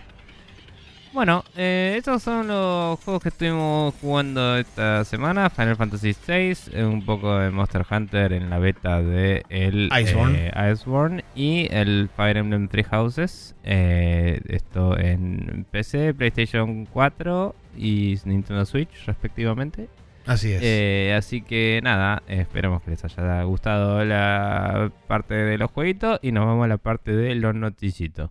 [1.11, 5.49] Bueno, eh, estos son los juegos que estuvimos jugando esta semana.
[5.49, 10.51] Final Fantasy VI, eh, un poco de Monster Hunter en la beta de el Iceborne.
[10.53, 13.55] eh, Iceborne y el Fire Emblem Three Houses.
[13.63, 19.89] eh, esto en PC, PlayStation 4 y Nintendo Switch respectivamente.
[20.27, 21.17] Así es.
[21.17, 26.45] Así que nada, esperemos que les haya gustado la parte de los jueguitos y nos
[26.45, 28.29] vamos a la parte de los noticitos.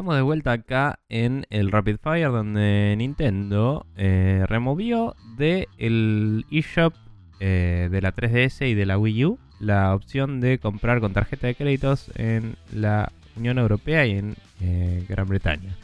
[0.00, 6.94] Estamos de vuelta acá en el Rapid Fire donde Nintendo eh, removió de el eShop
[7.38, 11.48] eh, de la 3DS y de la Wii U la opción de comprar con tarjeta
[11.48, 15.76] de créditos en la Unión Europea y en eh, Gran Bretaña.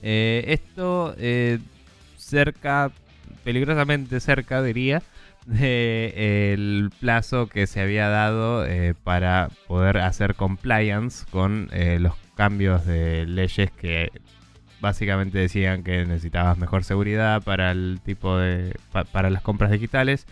[0.00, 1.14] Esto
[2.16, 2.90] cerca,
[3.44, 5.02] peligrosamente cerca diría,
[5.44, 8.64] del plazo que se había dado
[9.04, 14.10] para poder hacer compliance con eh, los cambios de leyes que
[14.80, 20.24] básicamente decían que necesitabas mejor seguridad para el tipo de pa- para las compras digitales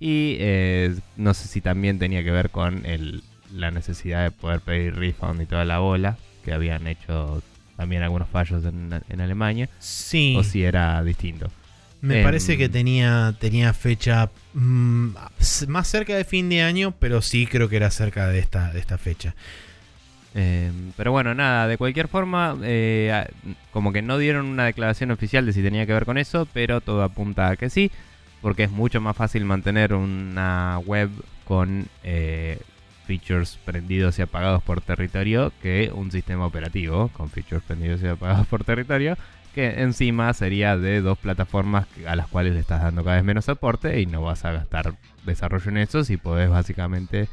[0.00, 3.22] y eh, no sé si también tenía que ver con el,
[3.54, 7.40] la necesidad de poder pedir refund y toda la bola que habían hecho
[7.76, 10.34] también algunos fallos en, en Alemania Sí.
[10.36, 11.48] o si era distinto.
[12.00, 15.10] Me Em, parece que tenía, tenía fecha mm,
[15.68, 18.80] más cerca de fin de año, pero sí creo que era cerca de esta, de
[18.80, 19.36] esta fecha.
[20.34, 23.26] Eh, pero bueno, nada, de cualquier forma, eh,
[23.70, 26.80] como que no dieron una declaración oficial de si tenía que ver con eso, pero
[26.80, 27.90] todo apunta a que sí,
[28.40, 31.10] porque es mucho más fácil mantener una web
[31.44, 32.58] con eh,
[33.06, 38.46] features prendidos y apagados por territorio que un sistema operativo con features prendidos y apagados
[38.46, 39.16] por territorio,
[39.54, 43.44] que encima sería de dos plataformas a las cuales le estás dando cada vez menos
[43.44, 44.94] soporte y no vas a gastar
[45.26, 47.28] desarrollo en eso si podés básicamente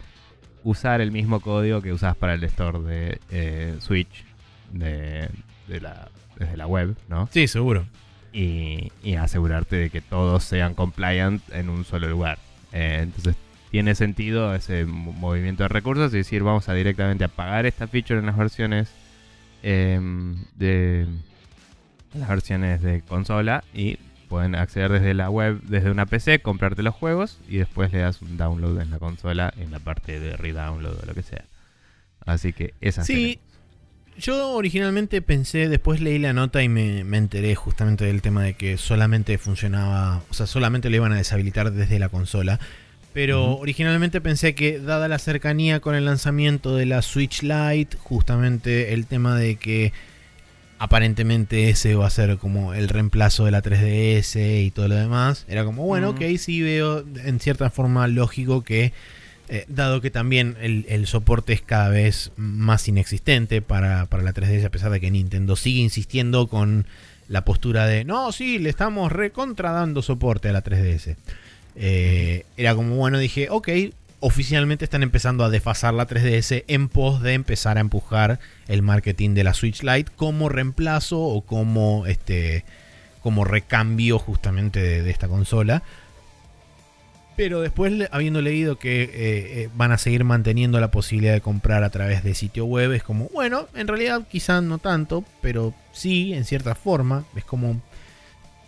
[0.64, 4.26] usar el mismo código que usas para el store de eh, Switch
[4.74, 5.30] de,
[5.68, 7.28] de la, desde la web, ¿no?
[7.32, 7.86] Sí, seguro.
[8.32, 12.38] Y, y asegurarte de que todos sean compliant en un solo lugar.
[12.74, 13.36] Eh, entonces
[13.72, 18.20] tiene sentido ese mo- movimiento de recursos y decir vamos a directamente apagar esta feature
[18.20, 18.90] en las versiones
[19.64, 21.02] em, de
[22.14, 23.98] en las versiones de consola y
[24.30, 28.22] pueden acceder desde la web, desde una PC, comprarte los juegos y después le das
[28.22, 31.44] un download en la consola en la parte de redownload o lo que sea.
[32.26, 33.40] Así que esa Sí,
[34.18, 38.54] yo originalmente pensé, después leí la nota y me, me enteré justamente del tema de
[38.54, 42.60] que solamente funcionaba, o sea, solamente le iban a deshabilitar desde la consola.
[43.14, 48.94] Pero originalmente pensé que, dada la cercanía con el lanzamiento de la Switch Lite, justamente
[48.94, 49.92] el tema de que
[50.80, 55.46] aparentemente ese va a ser como el reemplazo de la 3DS y todo lo demás,
[55.48, 56.26] era como, bueno, Ujú.
[56.26, 58.94] ok, sí veo en cierta forma lógico que
[59.50, 64.34] eh, dado que también el, el soporte es cada vez más inexistente para, para la
[64.34, 66.86] 3DS, a pesar de que Nintendo sigue insistiendo con
[67.28, 71.16] la postura de no, sí, le estamos recontra dando soporte a la 3DS.
[71.76, 73.70] Eh, era como, bueno, dije, ok,
[74.22, 79.34] oficialmente están empezando a desfasar la 3DS en pos de empezar a empujar el marketing
[79.34, 82.66] de la Switch Lite como reemplazo o como este
[83.22, 85.84] como recambio justamente de, de esta consola.
[87.36, 91.86] Pero después, habiendo leído que eh, eh, van a seguir manteniendo la posibilidad de comprar
[91.86, 96.34] a través de sitio web, es como, bueno, en realidad quizás no tanto, pero sí,
[96.34, 97.24] en cierta forma.
[97.38, 97.82] Es como...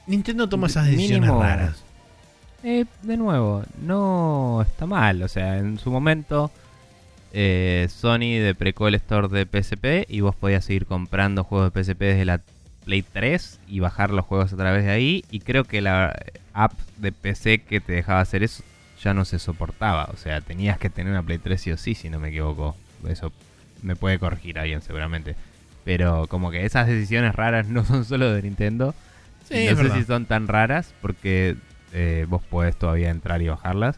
[0.08, 1.84] Nintendo toma esas decisiones Mínimo- raras.
[2.64, 5.24] Eh, de nuevo, no está mal.
[5.24, 6.52] O sea, en su momento
[7.34, 12.00] eh, Sony deprecó el store de PSP y vos podías seguir comprando juegos de PSP
[12.00, 12.42] desde la
[12.86, 15.24] Play 3 y bajar los juegos a través de ahí.
[15.32, 16.16] Y creo que la
[16.54, 18.64] app de PC que te dejaba hacer eso
[19.04, 20.10] ya no se soportaba.
[20.14, 22.76] O sea, tenías que tener una Play 3 sí o sí, si no me equivoco.
[23.08, 23.32] Eso
[23.82, 25.36] me puede corregir alguien seguramente.
[25.84, 28.94] Pero como que esas decisiones raras no son solo de Nintendo.
[29.48, 31.58] Sí, no sé si son tan raras porque
[31.94, 33.98] eh, vos podés todavía entrar y bajarlas.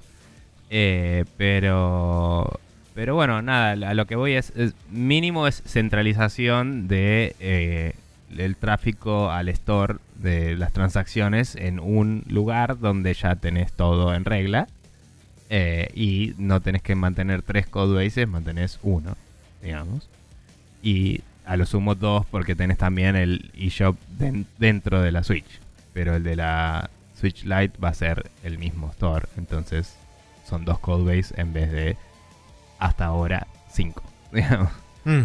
[0.70, 2.60] Eh, pero
[2.96, 4.54] pero bueno, nada, a lo que voy es,
[4.91, 7.94] mínimo es centralización de eh,
[8.38, 14.26] el tráfico al store de las transacciones en un lugar donde ya tenés todo en
[14.26, 14.68] regla
[15.96, 19.16] y no tenés que mantener tres codebases, mantenés uno,
[19.62, 20.10] digamos.
[20.82, 25.60] Y a lo sumo dos porque tenés también el eShop den- dentro de la Switch.
[25.94, 26.89] Pero el de la
[27.24, 29.28] Switch Lite va a ser el mismo store.
[29.38, 29.95] Entonces
[30.45, 31.95] son dos codebases en vez de
[32.80, 34.03] hasta ahora cinco.
[34.34, 34.74] Digamos.
[35.05, 35.21] Mm.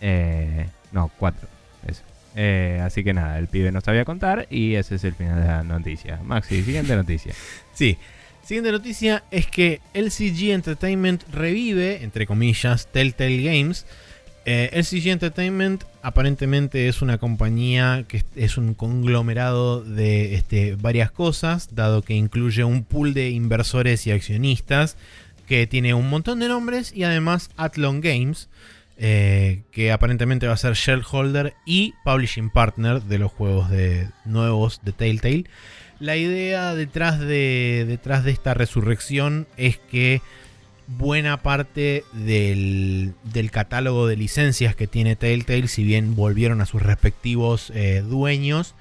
[0.00, 1.48] Eh, no, cuatro.
[1.84, 2.02] Eso.
[2.36, 5.46] Eh, así que nada, el pibe no sabía contar y ese es el final de
[5.48, 6.20] la noticia.
[6.22, 7.34] Maxi, siguiente noticia.
[7.74, 7.98] Sí.
[8.44, 13.86] Siguiente noticia es que LCG Entertainment revive, entre comillas, Telltale Games.
[14.44, 21.74] Eh, LCG Entertainment aparentemente es una compañía que es un conglomerado de este, varias cosas,
[21.74, 24.96] dado que incluye un pool de inversores y accionistas
[25.46, 28.48] que tiene un montón de nombres y además Athlon Games,
[28.98, 34.80] eh, que aparentemente va a ser shareholder y publishing partner de los juegos de, nuevos
[34.82, 35.44] de Telltale.
[36.00, 40.20] La idea detrás de, detrás de esta resurrección es que
[40.88, 46.82] buena parte del, del catálogo de licencias que tiene Telltale, si bien volvieron a sus
[46.82, 48.74] respectivos eh, dueños,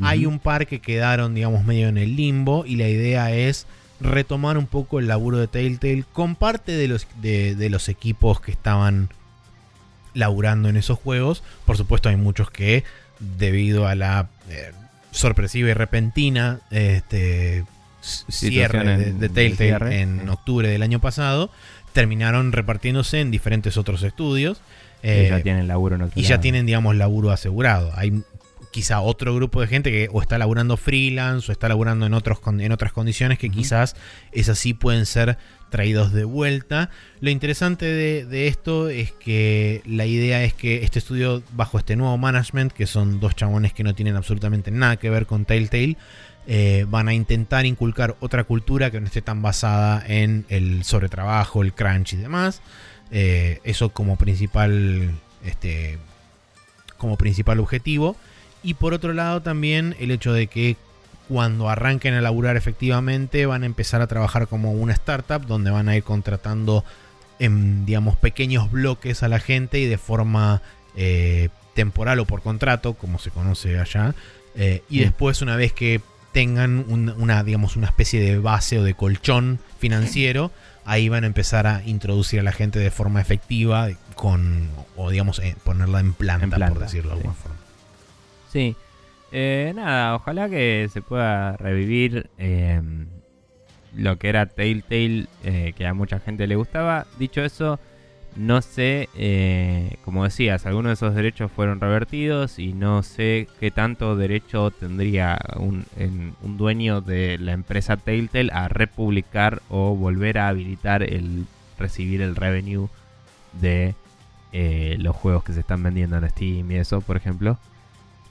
[0.00, 3.66] hay un par que quedaron, digamos, medio en el limbo y la idea es
[4.00, 8.50] retomar un poco el laburo de Telltale con parte de los, de, los equipos que
[8.50, 9.10] estaban
[10.14, 11.42] laburando en esos juegos.
[11.66, 12.84] Por supuesto hay muchos que
[13.20, 14.72] debido a la eh,
[15.10, 17.64] sorpresiva y repentina este,
[18.02, 21.50] cierre de, Telltale en octubre del año pasado,
[21.92, 24.60] terminaron repartiéndose en diferentes otros estudios.
[25.02, 27.92] y ya eh, tienen laburo en Y ya tienen, digamos, laburo asegurado.
[27.94, 28.22] Hay
[28.72, 32.40] quizá otro grupo de gente que o está laburando freelance o está laburando en, otros,
[32.46, 33.94] en otras condiciones que quizás
[34.32, 35.36] esas sí pueden ser
[35.70, 36.90] traídos de vuelta.
[37.20, 42.16] Lo interesante de, esto es que la idea es que este estudio, bajo este nuevo
[42.18, 45.96] management, que son dos chabones que no tienen absolutamente nada que ver con Telltale,
[46.46, 51.62] eh, van a intentar inculcar otra cultura que no esté tan basada en el sobretrabajo,
[51.62, 52.62] el crunch y demás.
[53.10, 55.12] Eh, eso como principal,
[55.44, 55.98] este,
[56.96, 58.16] como principal objetivo.
[58.62, 60.76] Y por otro lado también el hecho de que
[61.28, 65.88] cuando arranquen a laburar efectivamente van a empezar a trabajar como una startup donde van
[65.88, 66.84] a ir contratando
[67.38, 70.62] en digamos pequeños bloques a la gente y de forma
[70.96, 74.14] eh, temporal o por contrato como se conoce allá
[74.54, 76.00] eh, y después una vez que
[76.32, 80.50] tengan una digamos una especie de base o de colchón financiero
[80.84, 85.38] ahí van a empezar a introducir a la gente de forma efectiva con o digamos
[85.40, 87.62] eh, ponerla en planta, por decirlo de alguna forma
[88.52, 88.76] Sí.
[89.32, 93.06] Eh, nada, ojalá que se pueda revivir em,
[93.96, 97.06] lo que era Telltale, eh, que a mucha gente le gustaba.
[97.18, 97.80] Dicho eso,
[98.36, 103.70] no sé, eh, como decías, algunos de esos derechos fueron revertidos y no sé qué
[103.70, 105.84] tanto derecho tendría un,
[106.42, 111.46] un dueño de la empresa Telltale a republicar o volver a habilitar el
[111.78, 112.88] recibir el revenue
[113.60, 113.94] de
[114.98, 117.58] los juegos que se están vendiendo en Steam y eso, por ejemplo.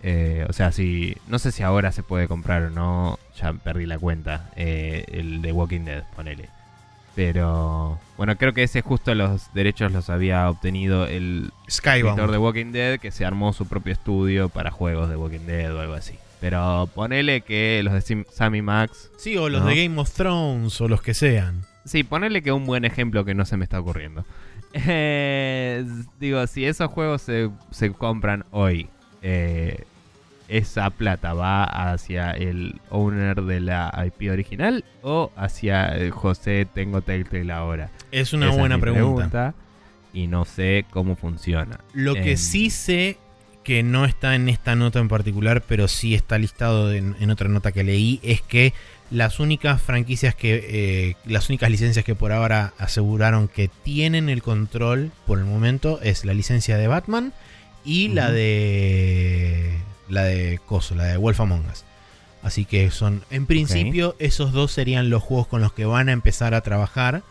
[0.04, 1.16] Eh, o sea, si.
[1.28, 3.20] No sé si ahora se puede comprar o no.
[3.39, 4.49] Ya perdí la cuenta.
[4.56, 6.49] Eh, el de Walking Dead, ponele.
[7.16, 7.99] Pero.
[8.18, 12.99] Bueno, creo que ese justo los derechos los había obtenido el escritor de Walking Dead.
[12.99, 16.16] Que se armó su propio estudio para juegos de Walking Dead o algo así.
[16.39, 19.12] Pero ponele que los de Sammy Max.
[19.18, 21.66] Sí, o los de Game of Thrones o los que sean.
[21.86, 24.26] Sí, ponele que un buen ejemplo que no se me está ocurriendo.
[24.74, 25.86] Eh,
[26.18, 28.88] digo, si esos juegos se, se compran hoy,
[29.22, 29.84] eh,
[30.52, 37.02] esa plata va hacia el owner de la IP original o hacia el José tengo
[37.02, 37.89] Telltale ahora?
[38.12, 39.56] Es una buena pregunta.
[40.14, 41.80] Y no sé cómo funciona.
[41.93, 43.18] Lo que sí sé
[43.64, 47.72] que no está en esta nota en particular, pero sí está listado en, otra nota
[47.72, 48.74] que leí, es que
[49.10, 54.41] las únicas franquicias que, eh, las únicas licencias que por ahora aseguraron que tienen el
[54.41, 57.32] control por el momento es la licencia de Batman
[57.86, 59.78] y la de
[60.12, 61.84] la de Coso, la de Wolf Among Us.
[62.43, 66.12] Así que son, en principio, esos dos serían los juegos con los que van a
[66.12, 67.24] empezar a trabajar.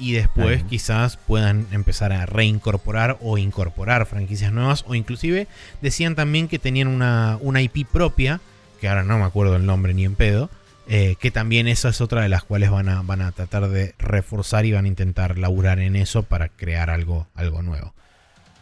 [0.00, 4.84] Y después quizás puedan empezar a reincorporar o incorporar franquicias nuevas.
[4.86, 5.48] O inclusive
[5.82, 8.40] decían también que tenían una, una IP propia,
[8.80, 10.50] que ahora no me acuerdo el nombre ni en pedo.
[10.90, 13.94] Eh, que también esa es otra de las cuales van a, van a tratar de
[13.98, 17.92] reforzar y van a intentar laburar en eso para crear algo, algo nuevo.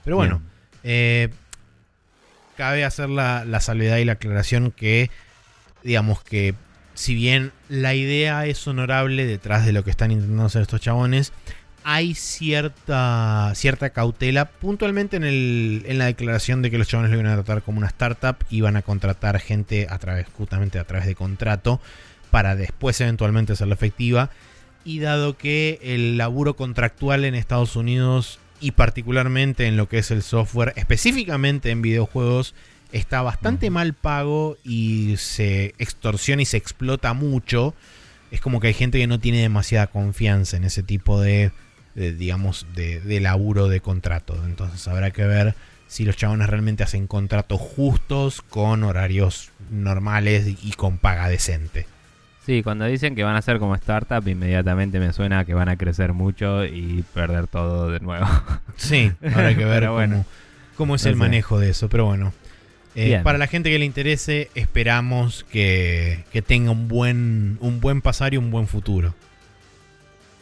[0.05, 0.43] Pero bueno,
[0.83, 1.29] eh,
[2.57, 5.11] cabe hacer la, la salvedad y la aclaración que,
[5.83, 6.55] digamos que,
[6.95, 11.33] si bien la idea es honorable detrás de lo que están intentando hacer estos chabones,
[11.89, 17.21] hay cierta, cierta cautela puntualmente en, el, en la declaración de que los chabones lo
[17.21, 20.85] iban a tratar como una startup y van a contratar gente a través, justamente a
[20.85, 21.81] través de contrato
[22.33, 24.31] para después eventualmente hacerla efectiva.
[24.85, 30.11] Y dado que el laburo contractual en Estados Unidos y particularmente en lo que es
[30.11, 32.55] el software, específicamente en videojuegos,
[32.93, 37.75] está bastante mal pago y se extorsiona y se explota mucho.
[38.31, 41.53] Es como que hay gente que no tiene demasiada confianza en ese tipo de,
[41.95, 44.41] digamos, de, laburo de contrato.
[44.45, 45.55] Entonces habrá que ver
[45.87, 51.87] si los chabones realmente hacen contratos justos con horarios normales y con paga decente.
[52.47, 55.77] Sí, cuando dicen que van a ser como startup, inmediatamente me suena que van a
[55.77, 58.25] crecer mucho y perder todo de nuevo.
[58.77, 59.89] Sí, habrá que ver
[60.77, 61.89] cómo, es el manejo de eso.
[61.89, 62.33] Pero bueno,
[62.95, 68.33] eh, para la gente que le interese, esperamos que, tenga un buen, un buen pasar
[68.33, 69.13] y un buen futuro.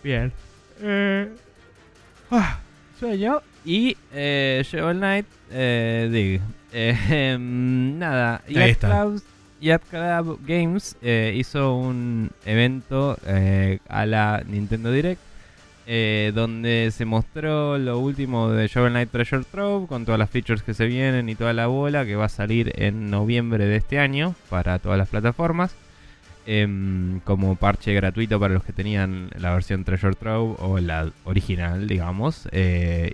[0.02, 0.30] Bien.
[0.82, 1.28] Eh,
[2.30, 2.59] ah,
[3.00, 3.40] soy yo.
[3.64, 6.40] Y eh, Shovel Knight, eh, Dig.
[6.74, 9.07] Eh, nada, y Ahí está.
[9.64, 15.20] Yacht Club Games eh, hizo un evento eh, a la Nintendo Direct
[15.86, 20.62] eh, donde se mostró lo último de Shovel Knight Treasure Trove con todas las features
[20.62, 23.98] que se vienen y toda la bola que va a salir en noviembre de este
[23.98, 25.74] año para todas las plataformas.
[26.46, 31.88] Em, como parche gratuito para los que tenían la versión Treasure Trove o la original,
[31.88, 32.48] digamos.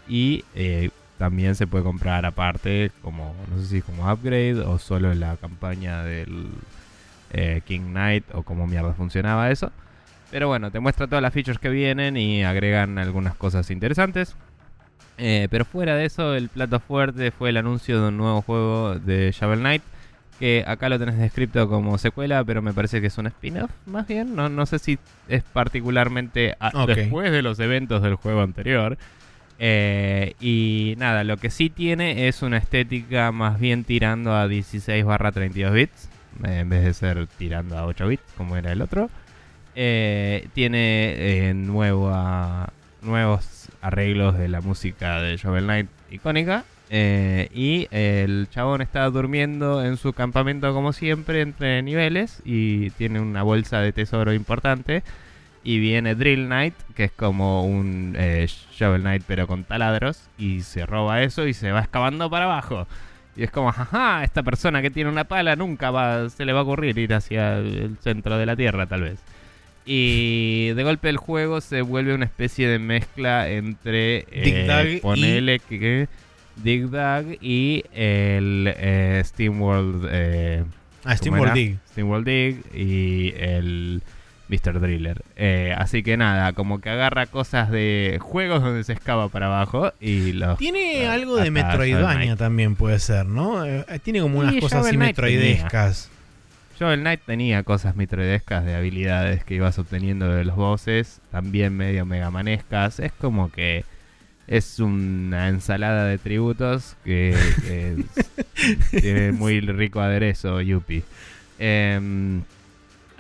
[0.09, 0.45] y
[1.21, 5.37] también se puede comprar aparte, como no sé si como upgrade o solo en la
[5.37, 6.47] campaña del
[7.31, 9.71] eh, King Knight o cómo mierda funcionaba eso.
[10.31, 14.35] Pero bueno, te muestra todas las features que vienen y agregan algunas cosas interesantes.
[15.19, 18.95] Eh, pero fuera de eso, el plato fuerte fue el anuncio de un nuevo juego
[18.99, 19.83] de Shovel Knight.
[20.39, 24.09] Que acá lo tenés descrito como secuela, pero me parece que es un spin-off más
[24.09, 24.35] bien.
[24.35, 24.99] No, no sé si
[25.29, 28.97] es particularmente a- después de los eventos del juego anterior.
[29.63, 35.05] Eh, y nada, lo que sí tiene es una estética más bien tirando a 16
[35.05, 36.09] barra 32 bits.
[36.47, 39.11] eh, en vez de ser tirando a 8 bits como era el otro.
[39.75, 42.11] Eh, tiene eh, nuevos
[43.83, 46.65] arreglos de la música de Shovel Knight icónica.
[46.91, 53.43] y el chabón está durmiendo en su campamento como siempre entre niveles y tiene una
[53.43, 55.03] bolsa de tesoro importante.
[55.63, 60.23] Y viene Drill Knight, que es como un eh, Shovel Knight pero con taladros.
[60.39, 62.87] Y se roba eso y se va excavando para abajo.
[63.37, 66.61] Y es como, jaja, esta persona que tiene una pala nunca va, se le va
[66.61, 69.19] a ocurrir ir hacia el centro de la Tierra, tal vez.
[69.87, 75.01] Y de golpe el juego se vuelve una especie de mezcla entre Dig Dug y-
[75.01, 76.09] ponele que
[76.57, 80.65] Dig Dug y el eh, SteamWorld eh,
[81.03, 81.55] Ah, ¿cómo SteamWorld?
[81.55, 81.79] Dig.
[81.89, 84.03] SteamWorld Dig y el
[84.51, 84.81] Mr.
[84.81, 85.23] Driller.
[85.37, 89.93] Eh, así que nada, como que agarra cosas de juegos donde se excava para abajo
[90.01, 93.65] y los Tiene algo de Metroidvania también, puede ser, ¿no?
[93.65, 96.11] Eh, tiene como unas Sí, cosas así metroidescas.
[96.79, 102.07] Shovel Knight tenía cosas mitroidescas de habilidades que ibas obteniendo de los bosses, también medio
[102.07, 103.01] megamanescas.
[103.01, 103.85] Es como que
[104.49, 108.03] es una ensalada de tributos que, que
[109.01, 111.05] tiene muy rico aderezo, Yuppie.
[111.59, 112.43] Em,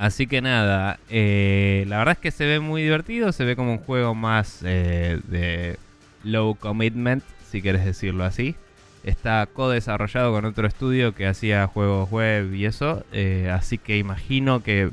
[0.01, 3.73] así que nada, eh, la verdad es que se ve muy divertido, se ve como
[3.73, 5.79] un juego más eh, de
[6.25, 8.57] low commitment, si quieres decirlo así.
[9.05, 13.05] Está co-desarrollado con otro estudio que hacía juegos web y eso.
[13.13, 14.91] eh, así que imagino que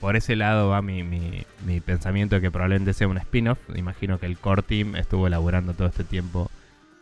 [0.00, 3.58] por ese lado va mi, mi- mi pensamiento de que probablemente sea un spin-off.
[3.74, 6.50] Imagino que el core team estuvo elaborando todo este tiempo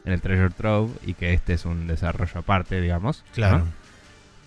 [0.04, 3.24] en el Treasure Trove y que este es un desarrollo aparte, digamos.
[3.58, 3.66] ¿no?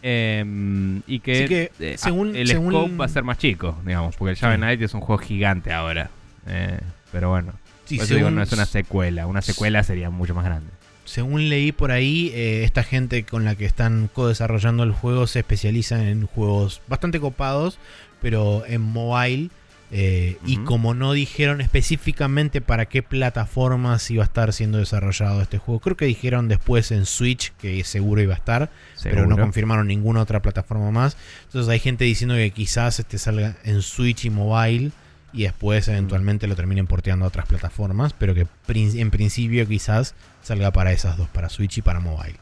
[0.06, 4.32] Em, y que, eh, según- el según- scope va a ser más chico, digamos, porque
[4.32, 4.62] el Shovel Sí.
[4.62, 6.10] Knight es un juego gigante ahora.
[6.46, 6.78] Eh,
[7.12, 7.54] pero bueno,
[7.86, 9.28] Sí, digo, no es una secuela.
[9.28, 10.70] Una secuela sería mucho más grande.
[11.06, 15.40] Según leí por ahí, eh, esta gente con la que están co-desarrollando el juego se
[15.40, 17.78] especializa en juegos bastante copados,
[18.22, 19.50] pero en mobile.
[19.96, 25.60] Eh, Y como no dijeron específicamente para qué plataformas iba a estar siendo desarrollado este
[25.60, 28.72] juego, creo que dijeron después en Switch que seguro iba a estar,
[29.04, 31.16] pero no confirmaron ninguna otra plataforma más.
[31.46, 34.92] Entonces hay gente diciendo que quizás este salga en Switch y mobile
[35.32, 40.16] y después eventualmente lo terminen porteando a otras plataformas, pero que prin- en principio quizás
[40.42, 42.36] salga para esas dos, para Switch y para mobile.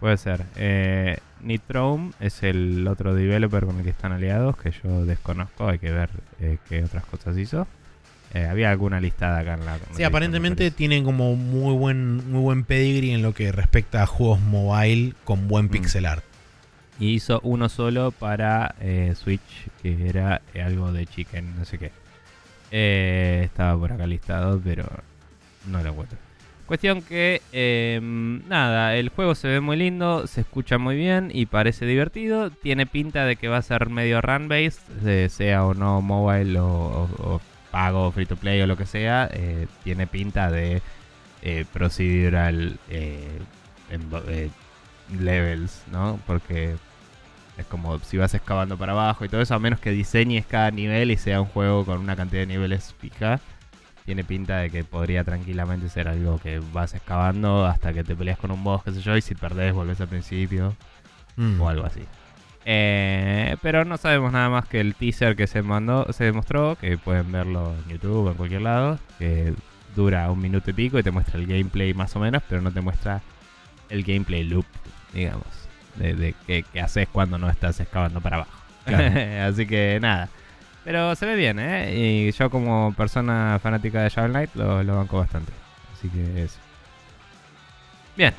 [0.00, 0.44] Puede ser.
[0.56, 5.78] Eh, Nitrome es el otro developer con el que están aliados, que yo desconozco, hay
[5.78, 6.10] que ver
[6.40, 7.66] eh, qué otras cosas hizo.
[8.32, 9.78] Eh, había alguna listada acá en la...
[9.92, 14.40] Sí, aparentemente tienen como muy buen, muy buen pedigree en lo que respecta a juegos
[14.40, 15.70] mobile con buen Mm.
[15.70, 16.22] pixel art.
[17.00, 21.90] Y hizo uno solo para eh, Switch, que era algo de Chicken, no sé qué.
[22.70, 24.84] Eh, estaba por acá listado, pero
[25.66, 26.18] no lo encuentro.
[26.70, 31.46] Cuestión que, eh, nada, el juego se ve muy lindo, se escucha muy bien y
[31.46, 32.50] parece divertido.
[32.50, 36.64] Tiene pinta de que va a ser medio run-based, eh, sea o no mobile o,
[36.68, 37.40] o- o
[37.72, 39.28] pago, free to play o lo que sea.
[39.32, 40.80] eh, tiene pinta de
[41.42, 43.40] eh, procedural eh,
[45.18, 46.20] levels, ¿no?
[46.26, 46.76] Porque
[47.58, 50.70] es como si vas excavando para abajo y todo eso, a menos que diseñes cada
[50.70, 53.40] nivel y sea un juego con una cantidad de niveles fija.
[54.10, 58.38] Tiene pinta de que podría tranquilamente ser algo que vas excavando hasta que te peleas
[58.38, 60.74] con un boss, qué sé yo, y si perdés volvés al principio
[61.36, 61.60] Mm.
[61.60, 62.00] o algo así.
[62.64, 66.98] Eh, pero no sabemos nada más que el teaser que se mandó, se demostró, que
[66.98, 69.54] pueden verlo en YouTube o en cualquier lado, que
[69.94, 72.72] dura un minuto y pico y te muestra el gameplay más o menos, pero no
[72.72, 73.22] te muestra
[73.90, 74.66] el gameplay loop,
[75.14, 75.46] digamos,
[75.94, 78.58] de, de qué, qué haces cuando no estás excavando para abajo.
[78.86, 79.04] Claro.
[79.48, 80.28] Así que nada.
[80.84, 81.94] Pero se ve bien, ¿eh?
[81.94, 85.52] Y yo como persona fanática de Shovel Knight lo, lo banco bastante.
[85.92, 86.58] Así que eso.
[88.16, 88.34] Bien.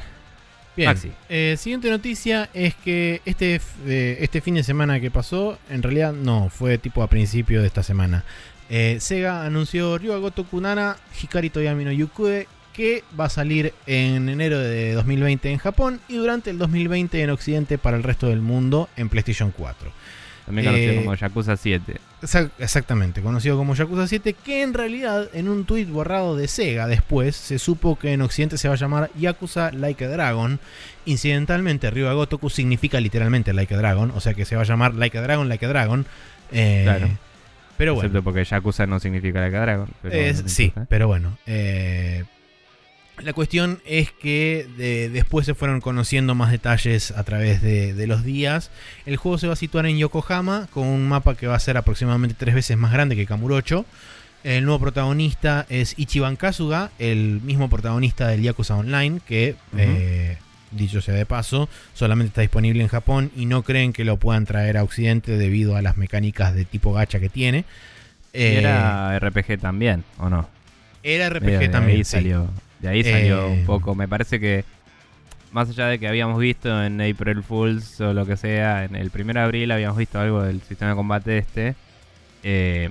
[0.75, 0.89] Bien.
[0.89, 1.11] Maxi.
[1.29, 6.13] Eh, siguiente noticia es que este, eh, este fin de semana que pasó, en realidad
[6.13, 8.23] no, fue tipo a principio de esta semana.
[8.69, 14.29] Eh, Sega anunció Ryuga Gotoku Nana Hikari Toyami no Yukue que va a salir en
[14.29, 18.39] enero de 2020 en Japón y durante el 2020 en Occidente para el resto del
[18.39, 19.91] mundo en PlayStation 4.
[20.45, 21.95] También conocido Eh, como Yakuza 7.
[22.21, 26.87] Exac- Exactamente, conocido como Yakuza 7, que en realidad en un tuit borrado de Sega
[26.87, 30.59] después se supo que en Occidente se va a llamar Yakuza Like a Dragon.
[31.05, 34.93] Incidentalmente, Ryuga Gotoku significa literalmente Like a Dragon, o sea que se va a llamar
[34.95, 36.05] Like a Dragon, Like a Dragon.
[36.51, 37.07] Eh, Claro.
[37.77, 38.07] Pero bueno.
[38.07, 39.87] Excepto porque Yakuza no significa la Dragon.
[40.03, 41.37] Pero Es- no sí, pero bueno.
[41.47, 42.25] eh,
[43.23, 48.07] la cuestión es que de- después se fueron conociendo más detalles a través de, de
[48.07, 48.71] los días.
[49.05, 51.77] El juego se va a situar en Yokohama con un mapa que va a ser
[51.77, 53.85] aproximadamente tres veces más grande que Kamurocho.
[54.43, 60.37] El nuevo protagonista es Ichiban Kasuga, el mismo protagonista del Yakuza Online, que, eh,
[60.71, 64.45] dicho sea de paso, solamente está disponible en Japón y no creen que lo puedan
[64.45, 67.65] traer a Occidente debido a las mecánicas de tipo gacha que tiene.
[68.33, 70.49] Y Eh, era RPG también, ¿o no?
[71.03, 71.97] era RPG de también.
[71.97, 72.17] Ahí sí.
[72.81, 73.95] De ahí salió Eh, un poco.
[73.95, 74.63] Me parece que,
[75.51, 79.11] más allá de que habíamos visto en April Fools o lo que sea, en el
[79.13, 81.75] 1 de abril habíamos visto algo del sistema de combate este.
[82.43, 82.89] eh,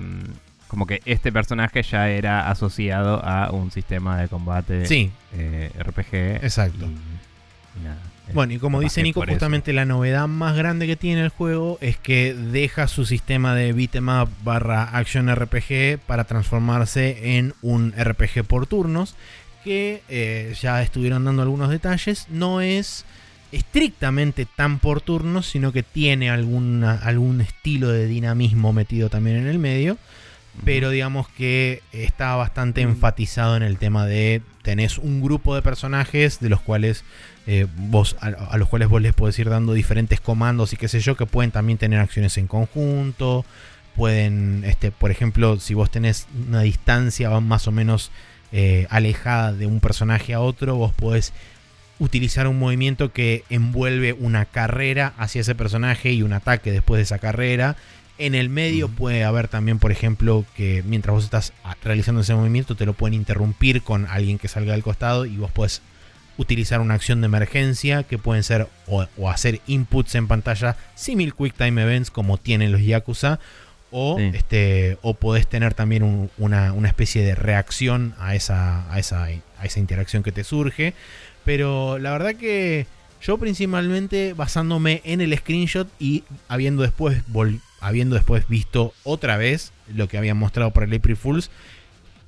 [0.67, 6.45] como que este personaje ya era asociado a un sistema de combate Sí, eh, RPG.
[6.45, 6.85] exacto.
[6.85, 7.97] y- y nada,
[8.33, 9.31] Bueno, y como dice Nico, eso.
[9.33, 13.73] justamente la novedad más grande que tiene el juego es que deja su sistema de
[13.73, 19.15] beat'em up barra action RPG para transformarse en un RPG por turnos
[19.63, 22.27] que eh, ya estuvieron dando algunos detalles.
[22.29, 23.05] No es
[23.51, 29.47] estrictamente tan por turnos, sino que tiene alguna, algún estilo de dinamismo metido también en
[29.47, 29.97] el medio.
[30.65, 32.89] Pero digamos que está bastante Mm.
[32.89, 37.05] enfatizado en el tema de tenés un grupo de personajes de los cuales
[37.47, 40.87] eh, vos a, a los cuales vos les podés ir dando diferentes comandos y qué
[40.89, 43.45] sé yo que pueden también tener acciones en conjunto
[43.95, 48.11] pueden este por ejemplo si vos tenés una distancia más o menos
[48.51, 51.33] eh, alejada de un personaje a otro vos podés
[51.99, 57.03] utilizar un movimiento que envuelve una carrera hacia ese personaje y un ataque después de
[57.03, 57.75] esa carrera.
[58.17, 62.75] En el medio puede haber también, por ejemplo, que mientras vos estás realizando ese movimiento
[62.75, 65.81] te lo pueden interrumpir con alguien que salga del costado y vos puedes
[66.37, 71.35] utilizar una acción de emergencia que pueden ser o, o hacer inputs en pantalla simil
[71.35, 73.39] Quick Time Events como tienen los Yakuza
[73.91, 74.31] o, Sí.
[74.33, 79.25] este, o podés tener también un- una, una especie de reacción a esa, a, esa,
[79.25, 80.93] a esa interacción que te surge.
[81.45, 82.85] Pero la verdad que
[83.21, 89.71] yo principalmente basándome en el screenshot y habiendo después, vol- habiendo después visto otra vez
[89.93, 91.51] lo que habían mostrado para el April Fools,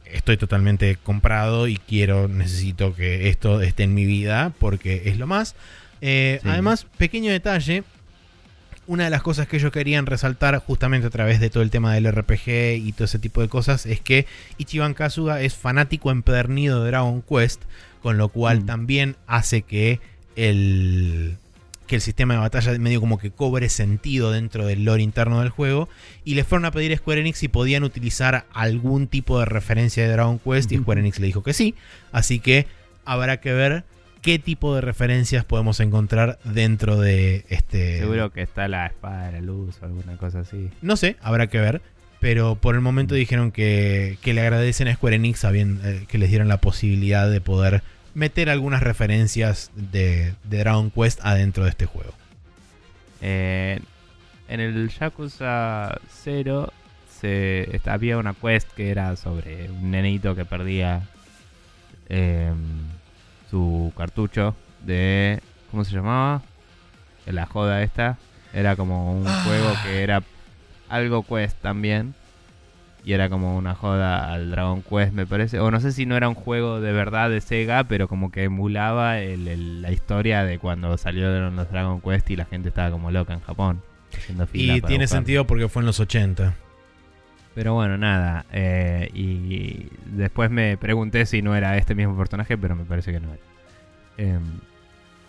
[0.05, 5.26] estoy totalmente comprado y quiero, necesito que esto esté en mi vida porque es lo
[5.28, 5.55] más.
[6.01, 6.49] Eh, Sí.
[6.49, 7.84] Además, pequeño detalle,
[8.88, 11.93] una de las cosas que ellos querían resaltar justamente a través de todo el tema
[11.93, 14.25] del RPG y todo ese tipo de cosas es que
[14.57, 17.61] Ichiban Kasuga es fanático empedernido de Dragon Quest,
[18.01, 18.65] con lo cual Mm.
[18.65, 19.99] también hace que
[20.36, 21.38] el,
[21.88, 25.49] que el sistema de batalla medio como que cobre sentido dentro del lore interno del
[25.49, 25.88] juego.
[26.25, 30.03] Y le fueron a pedir a Square Enix si podían utilizar algún tipo de referencia
[30.03, 30.77] de Dragon Quest y.
[30.77, 31.75] Square Enix le dijo que sí.
[32.11, 32.67] Así que
[33.05, 33.84] habrá que ver
[34.24, 37.99] qué tipo de referencias podemos encontrar dentro de este...
[37.99, 40.69] Seguro que está la espada de la luz o alguna cosa así.
[40.82, 41.82] No sé, habrá que ver.
[42.19, 46.17] Pero por el momento dijeron que, que le agradecen a Square Enix sabiendo, eh, que
[46.17, 47.84] les dieron la posibilidad de poder
[48.15, 52.13] meter algunas referencias de, de Dragon Quest adentro de este juego.
[53.21, 53.80] Eh,
[54.47, 56.71] en el Yakuza 0
[57.19, 61.01] se, esta- había una quest que era sobre un nenito que perdía
[62.09, 62.55] em,
[63.53, 65.39] su cartucho de...
[65.69, 66.41] ¿Cómo se llamaba?
[67.27, 68.17] La joda esta.
[68.51, 69.43] Era como un Ah.
[69.45, 70.23] juego que era
[70.89, 72.15] algo quest también.
[73.05, 75.59] Y era como una joda al Dragon Quest, me parece.
[75.59, 78.45] O no sé si no era un juego de verdad de Sega, pero como que
[78.45, 82.89] emulaba el- el- la historia de cuando salieron los Dragon Quest y la gente estaba
[82.89, 83.83] como loca en Japón.
[84.53, 85.07] Y tiene buscarlo.
[85.07, 86.55] sentido porque fue en los 80.
[87.55, 88.45] Pero bueno, nada.
[88.51, 93.19] eh, y después me pregunté si no era este mismo personaje, pero me parece que
[93.19, 93.43] no era.
[94.17, 94.41] Em,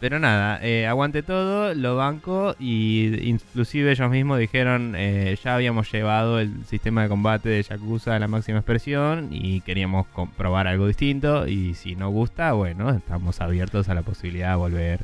[0.05, 5.91] pero nada, eh, aguante todo, lo banco y inclusive ellos mismos dijeron eh, ya habíamos
[5.91, 10.87] llevado el sistema de combate de Yakuza a la máxima expresión y queríamos comprobar algo
[10.87, 15.01] distinto y si no gusta, bueno, estamos abiertos a la posibilidad de volver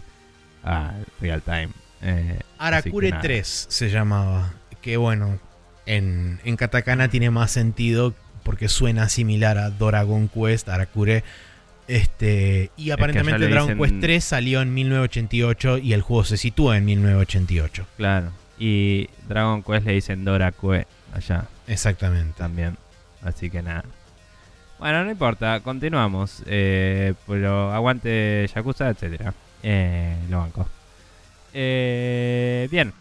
[0.64, 1.70] a real time.
[2.02, 3.22] Eh, Arakure así que nada.
[3.22, 4.52] 3 se llamaba.
[4.82, 5.38] Que bueno,
[5.87, 11.22] en, en katakana tiene más sentido porque suena similar a Dragon Quest, Arakure.
[11.89, 16.76] Este, y aparentemente Dragon dicen- Quest 3 salió en 1988 y el juego se sitúa
[16.76, 17.87] en 1988.
[17.97, 18.31] Claro.
[18.59, 22.35] Y Dragon Quest le dicen Dora Kue allá Exactamente.
[22.39, 22.76] también.
[23.22, 23.85] Así que nada.
[24.78, 26.43] Bueno, no importa, continuamos.
[26.47, 29.35] Eh, pero aguante Yakuza, etcétera.
[29.62, 30.68] Eh, lo banco.
[31.53, 32.93] Eh, bien.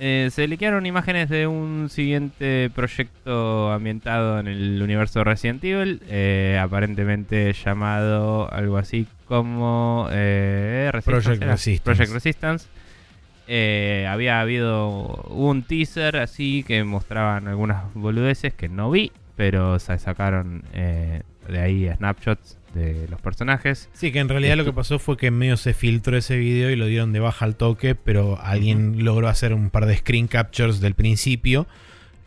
[0.00, 6.58] Eh, se liquearon imágenes de un siguiente proyecto ambientado en el universo Resident Evil, eh,
[6.60, 11.42] aparentemente llamado algo así como eh, Resistance, Project.
[11.44, 11.82] Resistance.
[11.84, 12.66] Project Resistance.
[14.08, 14.88] Había habido
[15.28, 21.88] un teaser así que mostraban algunas boludeces que no vi, pero se sacaron de ahí
[21.96, 23.88] snapshots de los personajes.
[23.94, 26.76] Sí, que en realidad lo que pasó fue que medio se filtró ese video y
[26.76, 30.80] lo dieron de baja al toque, pero alguien logró hacer un par de screen captures
[30.80, 31.66] del principio,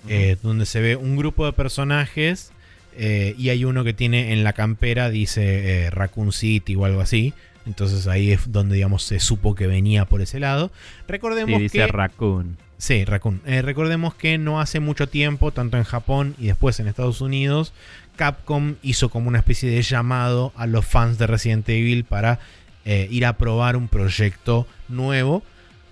[0.09, 2.51] eh, donde se ve un grupo de personajes
[2.99, 6.99] eh, y hay uno que tiene en la campera, dice eh, Raccoon City o algo
[6.99, 7.33] así.
[7.67, 10.71] Entonces ahí es donde, digamos, se supo que venía por ese lado.
[11.07, 11.87] Recordemos Sí, dice que...
[11.87, 12.57] Raccoon.
[12.77, 13.41] Sí, Raccoon.
[13.45, 17.73] Eh, recordemos que no hace mucho tiempo, tanto en Japón y después en Estados Unidos,
[18.17, 22.39] Capcom hizo como una especie de llamado a los fans de Resident Evil para
[22.83, 25.43] eh, ir a probar un proyecto nuevo.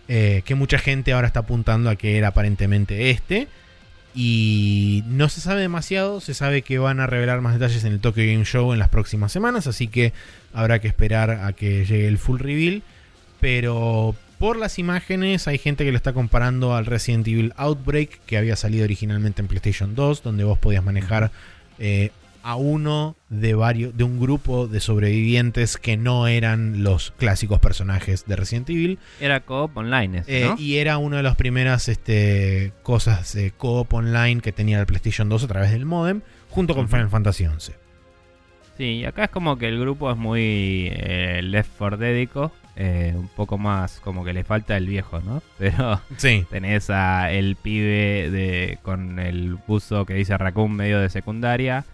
[0.07, 3.47] eh, que mucha gente ahora está apuntando a que era aparentemente este.
[4.13, 7.99] Y no se sabe demasiado, se sabe que van a revelar más detalles en el
[7.99, 10.13] Tokyo Game Show en las próximas semanas, así que
[10.53, 12.81] habrá que esperar a que llegue el full reveal.
[13.41, 18.37] Pero por las imágenes hay gente que lo está comparando al Resident Evil Outbreak que
[18.37, 21.31] había salido originalmente en PlayStation 2, donde vos podías manejar
[21.79, 22.11] eh,
[22.43, 28.27] a uno de varios de un grupo de sobrevivientes que no eran los clásicos personajes
[28.27, 30.55] de Resident Evil Era co-op online, eh, ¿no?
[30.59, 35.27] y era una de las primeras este, cosas de co-op online que tenía el PlayStation
[35.27, 36.21] 2 a través del modem
[36.51, 36.87] junto con.
[36.87, 37.73] Final Fantasy 11.
[38.77, 42.51] Sí, acá es como que el grupo es muy eh, Left 4 Dedico.
[42.77, 45.41] Eh, un poco más como que le falta el viejo, ¿no?
[45.57, 51.09] Pero Sí, tenés a el pibe de con el buzo que dice Raccoon medio de
[51.09, 51.85] secundaria.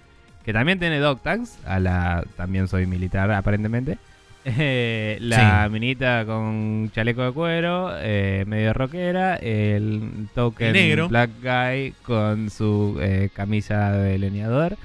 [0.43, 1.59] Que también tiene dog tags.
[1.67, 2.23] A la.
[2.35, 3.99] También soy militar, aparentemente.
[4.43, 5.71] Eh, la Sí.
[5.71, 9.35] minita con chaleco de cuero, eh, medio rockera.
[9.35, 11.09] El token negro.
[11.09, 12.99] black guy con su
[13.35, 14.77] camisa de leñador.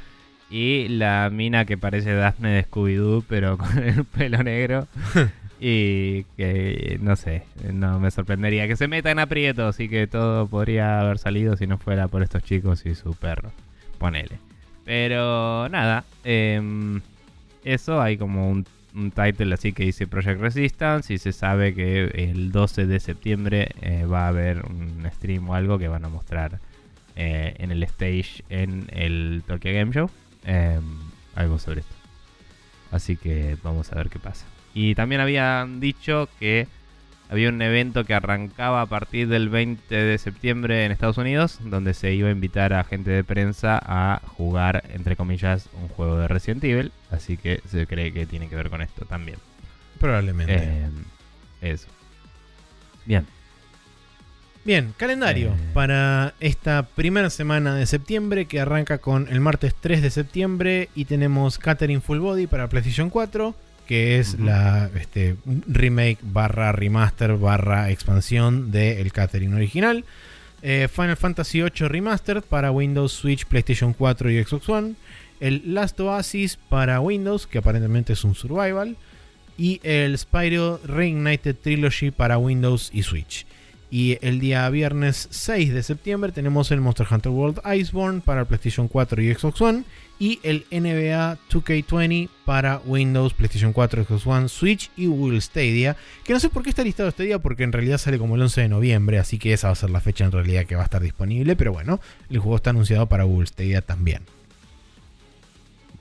[0.51, 4.87] Y la mina que parece Daphne de Scooby-Doo, pero con el pelo negro.
[5.59, 11.01] y que, no sé, no me sorprendería que se metan aprietos y que todo podría
[11.01, 13.53] haber salido si no fuera por estos chicos y su perro.
[13.99, 14.39] Ponele.
[14.85, 17.01] Pero nada, em,
[17.65, 22.05] eso hay como un, un title así que dice Project Resistance y se sabe que
[22.15, 26.09] el 12 de septiembre eh, va a haber un stream o algo que van a
[26.09, 26.61] mostrar
[27.17, 30.11] eh, en el stage en el Tokyo Game Show.
[30.45, 30.83] em,
[31.35, 31.95] algo sobre esto.
[32.91, 34.47] Así que vamos a ver qué pasa.
[34.79, 36.69] Y también habían dicho que
[37.31, 41.95] había un evento que arrancaba a partir del 20 de septiembre en Estados Unidos, donde
[41.95, 46.29] se iba a invitar a gente de prensa a jugar, entre comillas, un juego de
[46.29, 46.93] Resident Evil.
[47.11, 49.39] Así que se cree que tiene que ver con esto también.
[49.99, 50.55] probablemente.
[50.57, 50.89] Eh,
[51.63, 51.87] eso.
[53.07, 53.25] Bien.
[54.67, 55.71] Bien, calendario Eh.
[55.73, 61.07] para esta primera semana de septiembre que arranca con el martes 3 de septiembre y
[61.07, 63.55] tenemos Catering Full Body para PlayStation 4,
[63.87, 70.05] que es la este, remake barra remaster barra expansión del Catering original.
[70.63, 74.95] Eh, Final Fantasy VIII Remastered para Windows, Switch, PlayStation 4 y Xbox One.
[75.39, 78.97] El Last Oasis para Windows, que aparentemente es un survival.
[79.59, 83.47] Y el Spyro Reignited Trilogy para Windows y Switch.
[83.91, 88.89] Y el día viernes 6 de septiembre tenemos el Monster Hunter World Iceborne para PlayStation
[88.89, 89.85] 4 y Xbox One.
[90.19, 95.97] Y el NBA 2K20 para Windows, PlayStation 4, Xbox One, Switch y Google Stadia.
[96.25, 98.63] Que no sé por qué está listado día, porque en realidad sale como el 11
[98.63, 100.85] de noviembre, así que esa va a ser la fecha en realidad que va a
[100.85, 101.57] estar disponible.
[101.57, 102.01] Pero bueno,
[102.31, 104.23] el juego está anunciado para Google Stadia también.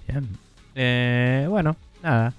[0.08, 0.28] Bien.
[0.76, 2.34] Eh, bueno, nada.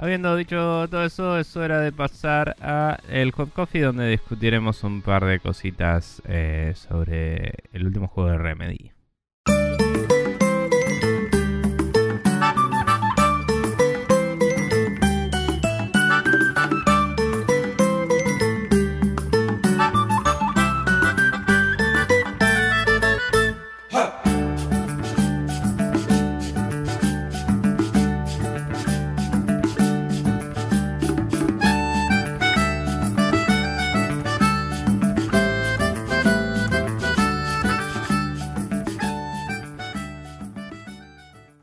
[0.00, 5.02] Habiendo dicho todo eso, es hora de pasar a el Hot Coffee, donde discutiremos un
[5.02, 8.92] par de cositas eh, sobre el último juego de Remedy.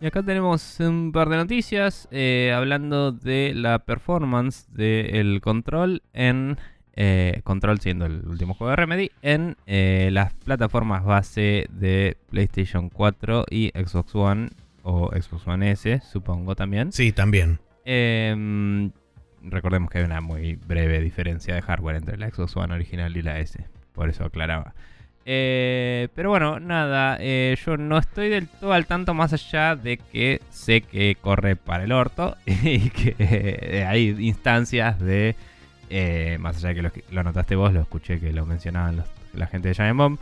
[0.05, 6.59] Y acá tenemos un par de noticias eh, hablando de la performance del control en
[6.95, 12.89] eh, Control siendo el último juego de Remedy, en eh, las plataformas base de PlayStation
[12.89, 14.49] 4 y Xbox One
[14.83, 16.91] o Xbox One S, supongo también.
[16.91, 17.57] Sí, también.
[17.83, 18.91] Em,
[19.41, 23.23] recordemos que hay una muy breve diferencia de hardware entre la Xbox One original y
[23.23, 24.75] la S, por eso aclaraba.
[25.27, 29.97] Eh, pero bueno, nada, eh, yo no estoy del todo al tanto más allá de
[29.97, 35.35] que sé que corre para el orto y que eh, hay instancias de,
[36.39, 39.03] más allá de que lo, lo notaste vos, lo escuché que lo mencionaban
[39.33, 40.19] la gente de Giant Bomb,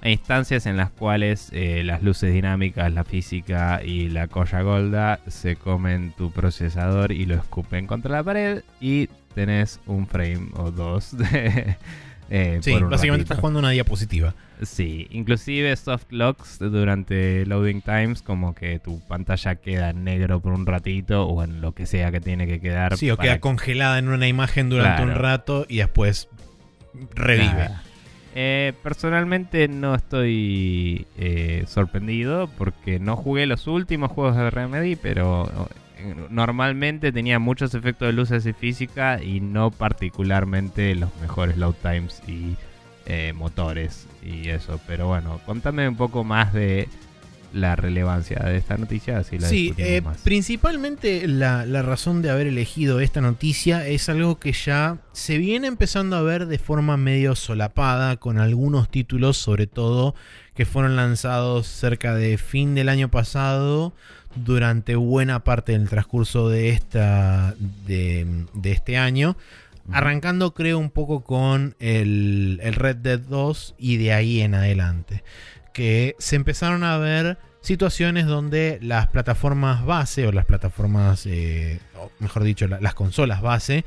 [0.00, 5.56] hay instancias en las cuales las luces dinámicas, la física y la colla golda se
[5.56, 11.16] comen tu procesador y lo escupen contra la pared y tenés un frame o dos
[11.16, 11.76] de...
[12.30, 14.34] eh, Sí, básicamente estás jugando una diapositiva.
[14.62, 20.52] Sí, inclusive soft locks durante loading times, como que tu pantalla queda en negro por
[20.52, 22.96] un ratito o en lo que sea que tiene que quedar.
[22.96, 26.28] Sí, o para queda congelada en una imagen durante un rato y después
[27.14, 27.68] revive.
[28.38, 35.68] Eh, personalmente no estoy eh, sorprendido porque no jugué los últimos juegos de Remedy, pero
[36.30, 42.22] normalmente tenía muchos efectos de luces y física y no particularmente los mejores load times
[42.26, 42.56] y
[43.06, 44.80] eh, motores y eso.
[44.86, 46.88] Pero bueno, contame un poco más de
[47.52, 50.18] la relevancia de esta noticia, así la Sí, eh, más.
[50.18, 55.66] principalmente la, la razón de haber elegido esta noticia es algo que ya se viene
[55.68, 60.14] empezando a ver de forma medio solapada con algunos títulos, sobre todo
[60.54, 63.94] que fueron lanzados cerca de fin del año pasado,
[64.36, 67.54] durante buena parte del transcurso de, esta,
[67.86, 69.36] de, de este año.
[69.92, 75.22] Arrancando creo un poco con el, el Red Dead 2 y de ahí en adelante.
[75.72, 82.10] Que se empezaron a ver situaciones donde las plataformas base o las plataformas, eh, o
[82.18, 83.84] mejor dicho, la- las consolas base,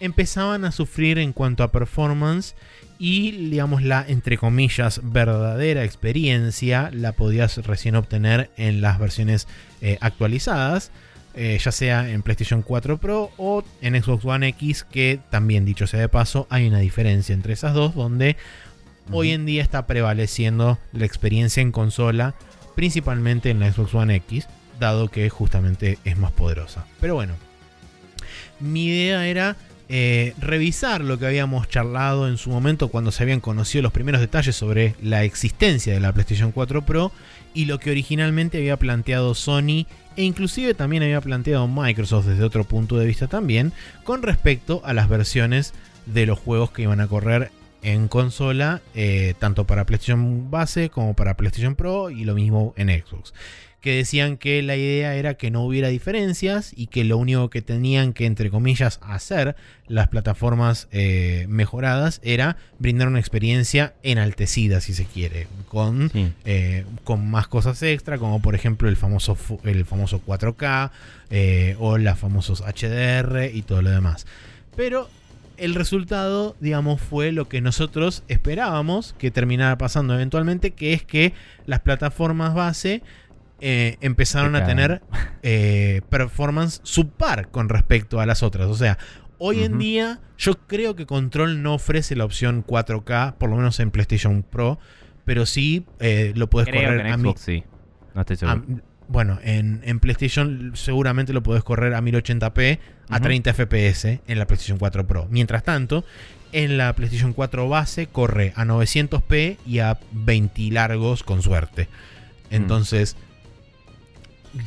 [0.00, 2.54] empezaban a sufrir en cuanto a performance
[2.98, 9.46] y digamos la entre comillas verdadera experiencia la podías recién obtener en las versiones
[9.80, 10.90] eh, actualizadas
[11.34, 15.86] eh, ya sea en PlayStation 4 Pro o en Xbox One X que también dicho
[15.86, 18.36] sea de paso hay una diferencia entre esas dos donde
[19.12, 22.34] hoy en día está prevaleciendo la experiencia en consola
[22.74, 24.48] principalmente en la Xbox One X
[24.80, 26.86] dado que justamente es más poderosa.
[27.00, 27.34] Pero bueno
[28.60, 29.56] mi idea era
[29.88, 34.20] eh, revisar lo que habíamos charlado en su momento cuando se habían conocido los primeros
[34.20, 37.12] detalles sobre la existencia de la PlayStation 4 Pro
[37.54, 39.86] y lo que originalmente había planteado Sony
[40.16, 43.72] e inclusive también había planteado Microsoft desde otro punto de vista también
[44.02, 45.72] con respecto a las versiones
[46.06, 47.52] de los juegos que iban a correr
[47.82, 52.88] en consola, eh, tanto para PlayStation base como para PlayStation Pro y lo mismo en
[52.88, 53.32] Xbox
[53.80, 57.62] que decían que la idea era que no hubiera diferencias y que lo único que
[57.62, 59.54] tenían que, entre comillas, hacer
[59.86, 66.32] las plataformas eh, mejoradas era brindar una experiencia enaltecida, si se quiere, con, Sí.
[66.44, 70.90] eh, con más cosas extra, como por ejemplo el famoso, el famoso 4K
[71.30, 74.26] eh, o los famosos HDR y todo lo demás.
[74.74, 75.08] Pero
[75.58, 81.32] el resultado, digamos, fue lo que nosotros esperábamos que terminara pasando eventualmente, que es que
[81.66, 83.02] las plataformas base
[83.60, 85.02] eh, empezaron a tener
[85.42, 88.66] eh, performance subpar con respecto a las otras.
[88.68, 88.98] O sea,
[89.38, 93.80] hoy en día yo creo que Control no ofrece la opción 4K, por lo menos
[93.80, 94.78] en PlayStation Pro,
[95.24, 97.64] pero sí eh, lo puedes Creo que correr en a mi- Xbox sí.
[98.14, 98.82] No estoy a- seguro.
[99.08, 102.78] bueno, en, en PlayStation seguramente lo podés correr a 1080p
[103.08, 103.22] a Ujú.
[103.22, 105.26] 30 FPS en la PlayStation 4 Pro.
[105.30, 106.04] Mientras tanto,
[106.52, 111.88] en la PlayStation 4 base corre a 900p y a 20 largos con suerte.
[112.50, 113.16] Entonces,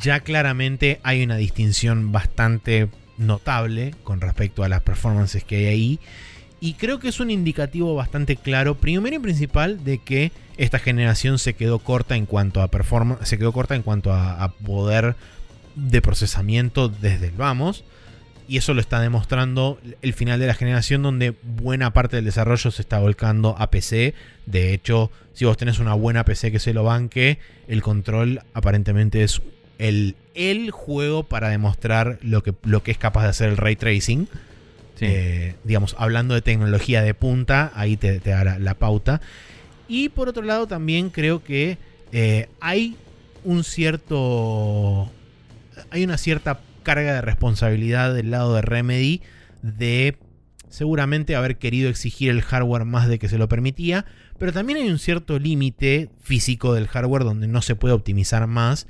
[0.00, 2.88] ya claramente hay una distinción bastante
[3.18, 6.00] notable con respecto a las performances que hay ahí.
[6.60, 11.38] Y creo que es un indicativo bastante claro, primero y principal, de que esta generación
[11.38, 15.16] se quedó corta en cuanto a performance, se quedó corta en cuanto a, poder
[15.74, 17.84] de procesamiento desde el vamos.
[18.46, 22.70] Y eso lo está demostrando el final de la generación donde buena parte del desarrollo
[22.72, 24.12] se está volcando a PC.
[24.44, 27.38] De hecho, si vos tenés una buena PC que se lo banque,
[27.68, 29.40] el control aparentemente es
[29.80, 33.76] el, el juego para demostrar lo que, lo que es capaz de hacer el ray
[33.76, 34.28] tracing.
[34.96, 35.06] Sí.
[35.06, 39.22] Eh, digamos, hablando de tecnología de punta, ahí te, te da la, la pauta.
[39.88, 41.78] Y por otro lado, también creo que
[42.12, 42.96] eh, hay
[43.42, 45.10] un cierto.
[45.90, 49.22] Hay una cierta carga de responsabilidad del lado de Remedy
[49.62, 50.16] de
[50.68, 54.04] seguramente haber querido exigir el hardware más de que se lo permitía,
[54.38, 58.86] pero también hay un cierto límite físico del hardware donde no se puede optimizar más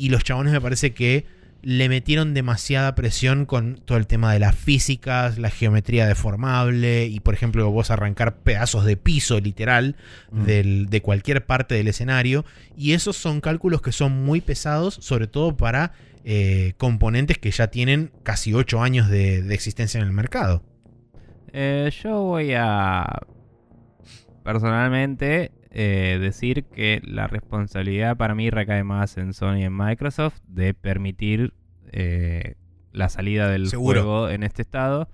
[0.00, 1.26] y los chabones me parece que
[1.62, 7.20] le metieron demasiada presión con todo el tema de las físicas, la geometría deformable y
[7.20, 9.94] por ejemplo vos arrancar pedazos de piso literal
[10.30, 10.44] Mm.
[10.44, 12.46] del- de cualquier parte del escenario
[12.78, 15.92] y esos son cálculos que son muy pesados sobre todo para
[16.24, 20.62] eh, componentes que ya tienen casi 8 años de, de existencia en el mercado.
[21.52, 23.06] Eh, yo voy a
[24.44, 30.40] personalmente eh, decir que la responsabilidad para mí recae más en Sony y en Microsoft
[30.48, 31.54] de permitir
[31.92, 32.56] eh,
[32.92, 34.02] la salida del Seguro.
[34.02, 35.08] juego en este estado.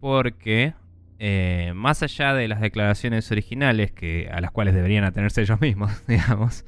[0.00, 0.74] Porque
[1.20, 6.04] eh, más allá de las declaraciones originales que, a las cuales deberían atenerse ellos mismos,
[6.08, 6.64] digamos,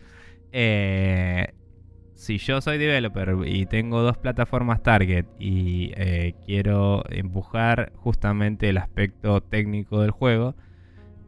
[2.15, 5.91] si yo soy developer y tengo dos plataformas target y
[6.47, 10.55] quiero empujar justamente el aspecto técnico del juego,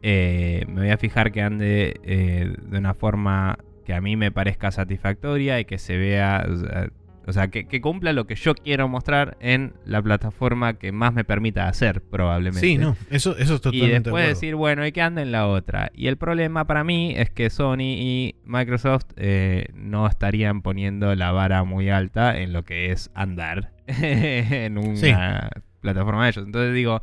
[0.01, 4.31] eh, me voy a fijar que ande eh, de una forma que a mí me
[4.31, 6.89] parezca satisfactoria y que se vea, o sea,
[7.25, 11.13] o sea, que, que cumpla lo que yo quiero mostrar en la plataforma que más
[11.13, 12.61] me permita hacer, probablemente.
[12.65, 15.33] Sí, no, eso, eso es Y totalmente de después decir, bueno, ¿y qué anda en
[15.33, 15.91] la otra?
[15.93, 21.31] Y el problema para mí es que Sony y Microsoft eh, no estarían poniendo la
[21.33, 25.61] vara muy alta en lo que es andar en una Sí.
[25.81, 26.45] plataforma de ellos.
[26.45, 27.01] Entonces digo,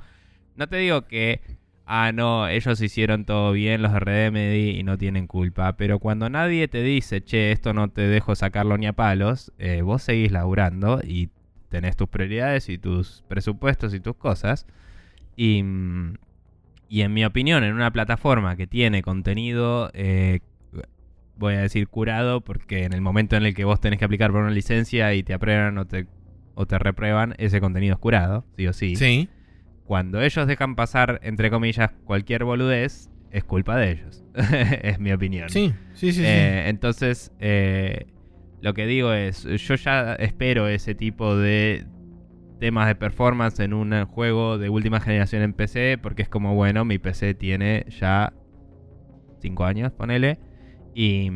[0.57, 1.43] no te digo que,
[1.87, 5.77] ah, no, ellos hicieron todo bien, los de Remedy, y no tienen culpa.
[5.77, 9.83] Pero cuando nadie te dice, che, esto no te dejo sacarlo ni a palos, eh,
[9.83, 11.31] vos seguís laburando y
[11.69, 14.67] tenés tus prioridades y tus presupuestos y tus cosas.
[15.37, 16.15] Y, mm,
[16.89, 20.41] y en mi opinión, en una plataforma que tiene contenido, eh,
[21.37, 24.31] voy a decir curado, porque en el momento en el que vos tenés que aplicar
[24.31, 26.07] por una licencia y te aprueban o te,
[26.55, 28.97] o te reprueban, ese contenido es curado, sí o sí.
[28.97, 29.29] Sí,
[29.87, 34.25] Cuando ellos dejan pasar, entre comillas, cualquier boludez, es culpa de ellos.
[34.83, 35.49] es mi opinión.
[35.51, 36.21] sí, sí, sí.
[36.21, 36.23] sí.
[36.25, 38.07] Eh, entonces, eh,
[38.61, 41.85] lo que digo es, yo ya espero ese tipo de
[42.61, 46.85] temas de performance en un juego de última generación en PC, porque es como, bueno,
[46.87, 48.33] mi PC tiene ya
[49.41, 50.39] 5 años, ponele,
[50.95, 51.31] y,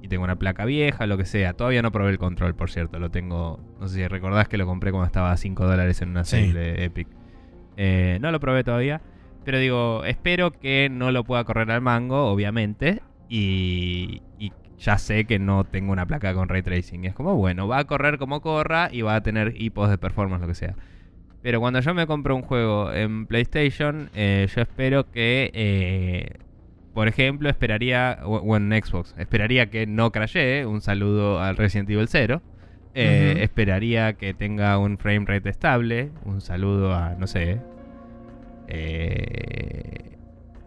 [0.00, 1.52] y tengo una placa vieja, lo que sea.
[1.52, 4.64] Todavía no probé el control, por cierto, lo tengo, no sé si recordás que lo
[4.64, 6.36] compré cuando estaba a 5 dólares en una Sí.
[6.48, 7.08] sale de Epic.
[7.76, 9.00] Eh, no lo probé todavía.
[9.44, 13.02] Pero digo, espero que no lo pueda correr al mango, obviamente.
[13.28, 17.04] Y, y ya sé que no tengo una placa con ray tracing.
[17.04, 20.42] Es como, bueno, va a correr como corra y va a tener hipos de performance,
[20.42, 20.76] lo que sea.
[21.42, 26.38] Pero cuando yo me compro un juego en PlayStation, eh, yo espero que, eh,
[26.94, 30.64] por ejemplo, esperaría, o, en Xbox, esperaría que no crashee.
[30.66, 32.42] Un saludo al Resident Evil 0.
[32.94, 33.42] Eh.
[33.42, 36.10] Esperaría que tenga un frame rate estable.
[36.24, 37.60] Un saludo a, no sé.
[38.68, 40.16] eh,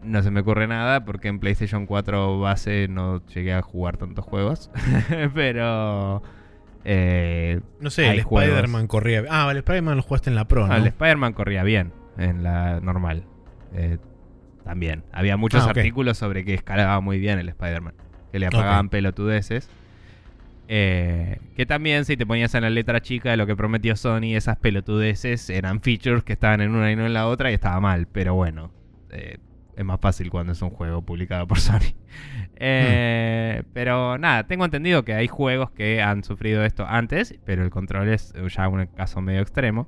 [0.03, 4.23] no se me ocurre nada porque en PlayStation 4 base no llegué a jugar tantos
[4.25, 4.69] juegos.
[5.33, 6.21] Pero.
[6.83, 8.19] eh, no sé, el.
[8.19, 9.23] Spider-Man corría.
[9.29, 10.75] Ah, el Spider-Man lo jugaste en la Pro, ¿no?
[10.75, 13.23] el Spider-Man corría bien en la normal.
[13.73, 13.97] Eh,
[14.63, 15.03] también.
[15.11, 17.93] Había muchos Ah, artículos sobre que escalaba muy bien el Spider-Man.
[18.31, 18.91] Que le apagaban Ok.
[18.91, 19.69] pelotudeces.
[20.67, 24.35] Eh, que también si te ponías en la letra chica de lo que prometió Sony,
[24.35, 27.79] esas pelotudeces eran features que estaban en una y no en la otra y estaba
[27.79, 28.07] mal.
[28.11, 28.71] Pero bueno,
[29.11, 29.37] eh,
[29.75, 31.93] es más fácil cuando es un juego publicado por Sony.
[32.55, 37.69] Eh, Pero nada, tengo entendido que hay juegos que han sufrido esto antes, pero el
[37.69, 39.87] control es ya un caso medio extremo.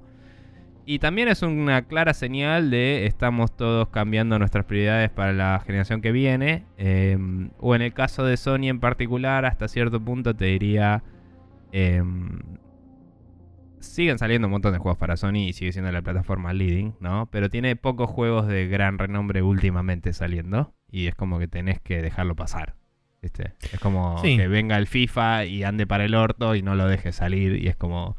[0.89, 5.99] Y también es una clara señal de estamos todos cambiando nuestras prioridades para la generación
[6.01, 6.64] que viene.
[6.77, 7.18] eh,
[7.59, 11.03] o en el caso de Sony en particular, hasta cierto punto te diría...
[11.73, 12.01] eh,
[13.80, 17.27] siguen saliendo un montón de juegos para Sony y sigue siendo la plataforma leading, ¿no?
[17.31, 20.73] Pero tiene pocos juegos de gran renombre últimamente saliendo.
[20.89, 22.76] Y es como que tenés que dejarlo pasar.
[23.22, 23.53] ¿Viste?
[23.73, 24.38] Es como Sí.
[24.38, 27.61] que venga el FIFA y ande para el orto y no lo dejes salir.
[27.61, 28.18] Y es como,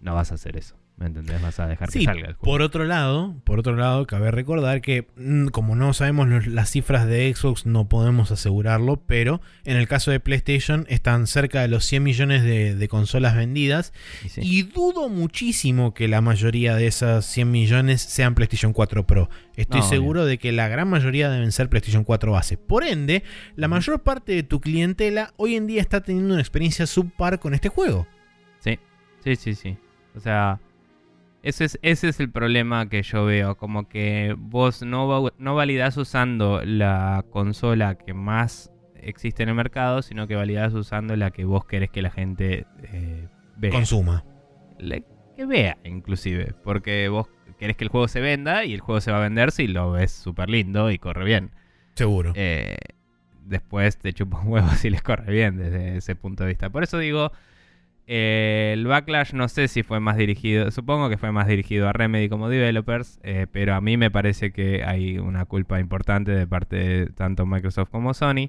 [0.00, 0.76] no vas a hacer eso.
[0.98, 1.40] ¿Me entendés?
[1.40, 2.42] Vas a dejar Sí, que salga el juego.
[2.42, 6.70] por otro lado, por otro lado, cabe recordar que mm, como no sabemos los- las
[6.70, 11.68] cifras de Xbox, no podemos asegurarlo, pero en el caso de PlayStation están cerca de
[11.68, 13.92] los 100 millones de, de consolas vendidas
[14.24, 14.40] Y sí.
[14.42, 19.30] y dudo muchísimo que la mayoría de esas 100 millones sean PlayStation 4 Pro.
[19.54, 22.56] Estoy No, seguro de que la gran mayoría deben ser PlayStation 4 base.
[22.56, 23.22] Por ende,
[23.54, 27.54] la mayor parte de tu clientela hoy en día está teniendo una experiencia subpar con
[27.54, 28.08] este juego.
[28.58, 28.80] Sí,
[29.22, 29.76] sí, sí, sí.
[30.16, 30.58] O sea,
[31.42, 33.56] ese es, ese es el problema que yo veo.
[33.56, 40.02] Como que vos no, no validás usando la consola que más existe en el mercado,
[40.02, 43.70] sino que validás usando la que vos querés que la gente eh, vea.
[43.70, 44.24] Consuma.
[44.78, 45.04] Le-
[45.36, 46.52] que vea, inclusive.
[46.64, 47.28] Porque vos
[47.58, 49.92] querés que el juego se venda y el juego se va a vender si lo
[49.92, 51.50] ves súper lindo y corre bien.
[51.94, 52.32] Seguro.
[52.34, 52.76] Eh,
[53.44, 56.70] después te chupa un huevo si les corre bien desde ese punto de vista.
[56.70, 57.30] Por eso digo,
[58.10, 61.92] Eh, el backlash no sé si fue más dirigido, supongo que fue más dirigido a
[61.92, 66.46] Remedy como developers, eh, pero a mí me parece que hay una culpa importante de
[66.46, 68.48] parte de tanto Microsoft como Sony.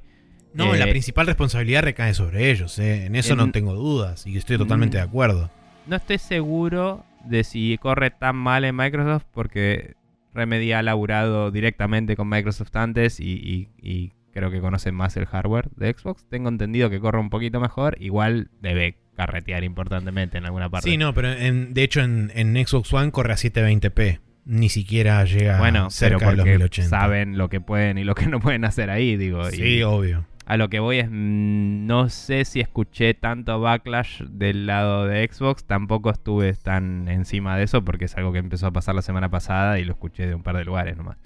[0.53, 4.37] No, la Eh, principal responsabilidad recae sobre ellos, en eso en- no tengo dudas y
[4.37, 5.01] estoy totalmente Mm.
[5.01, 5.51] de acuerdo.
[5.87, 9.95] No estoy seguro de si corre tan mal en Microsoft porque
[10.33, 15.25] Remedy ha laburado directamente con Microsoft antes y, y- y creo que conocen más el
[15.25, 16.25] hardware de Xbox.
[16.29, 20.89] Tengo entendido que corre un poquito mejor, igual debe carretear importantemente en alguna parte.
[20.89, 24.19] Sí, no, pero en- de hecho en, en Xbox One corre a 720p.
[24.45, 26.89] Ni siquiera llega bueno, pero cerca de los porque 1080.
[26.89, 29.43] saben lo que pueden y lo que no pueden hacer ahí, digo.
[29.51, 30.25] Sí, y obvio.
[30.45, 35.27] a lo que voy es, mm, no sé si escuché tanto backlash del lado de
[35.31, 39.01] Xbox, tampoco estuve tan encima de eso porque es algo que empezó a pasar la
[39.03, 41.17] semana pasada y lo escuché de un par de lugares nomás.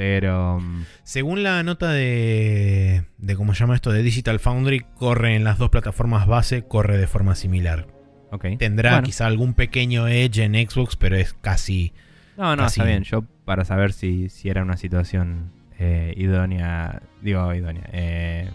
[0.00, 5.36] Pero, mm, Según la nota de, de cómo se llama esto de Digital Foundry, corre
[5.36, 7.86] en las dos plataformas base, corre de forma similar.
[8.30, 8.46] ok.
[8.58, 9.04] Tendrá Bueno.
[9.04, 11.92] quizá algún pequeño edge en Xbox, pero es casi
[12.38, 13.02] No, no, casi- está bien.
[13.02, 18.48] Yo para saber si, si era una situación eh, idónea, digo idónea, eh,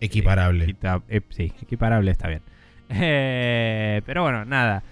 [0.00, 0.64] equiparable.
[0.66, 2.42] Equita- eh, sí, equiparable está bien.
[2.94, 4.82] Eh, pero bueno, nada.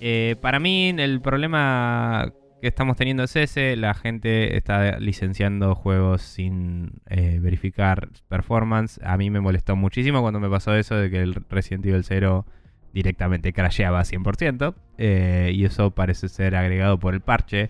[0.00, 2.32] Eh, para mí el problema
[2.62, 3.74] que estamos teniendo es ese.
[3.74, 9.00] La gente está licenciando juegos sin eh, verificar performance.
[9.02, 12.46] A mí me molestó muchísimo cuando me pasó eso de que el Resident Evil 0
[12.94, 14.74] directamente crasheaba 100%.
[14.96, 17.68] eh, y eso parece ser agregado por el parche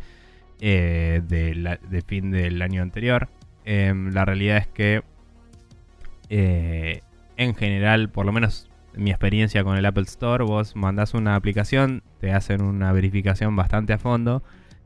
[0.61, 3.31] eh, de, fin del año anterior.
[3.65, 5.03] Em, la realidad es que
[6.29, 7.01] eh,
[7.39, 11.35] en general, por lo menos en mi experiencia con el Apple Store, vos mandás una
[11.35, 14.43] aplicación, te hacen una verificación bastante a fondo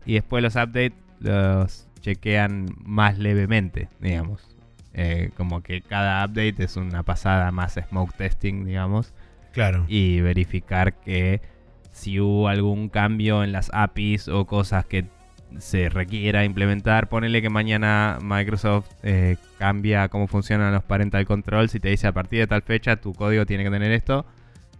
[0.07, 4.49] y después los updates los chequean más levemente, digamos.
[4.95, 9.13] Eh, como que cada update es una pasada más smoke testing, digamos,
[9.53, 9.85] Claro.
[9.89, 11.43] y verificar que
[11.93, 15.07] si hubo algún cambio en las APIs o cosas que
[15.59, 21.81] se requiera implementar, ponele que mañana Microsoft eh, cambia cómo funcionan los parental controls y
[21.81, 24.27] te dice a partir de tal fecha tu código tiene que tener esto.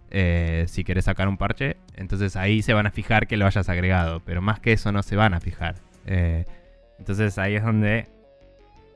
[0.09, 3.69] Eh, si quieres sacar un parche, entonces ahí se van a fijar que lo hayas
[3.69, 5.75] agregado, pero más que eso no se van a fijar.
[6.05, 6.45] Eh,
[6.99, 8.07] entonces ahí es donde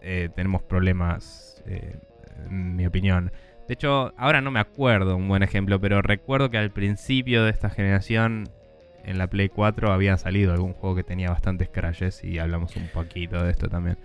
[0.01, 3.31] eh, tenemos problemas, en mi opinión.
[3.67, 7.51] De hecho, ahora no me acuerdo un buen ejemplo, pero recuerdo que al principio de
[7.51, 8.49] esta generación,
[9.03, 12.88] en la Play 4, había salido algún juego que tenía bastantes crashes y hablamos un
[12.88, 13.97] poquito de esto también.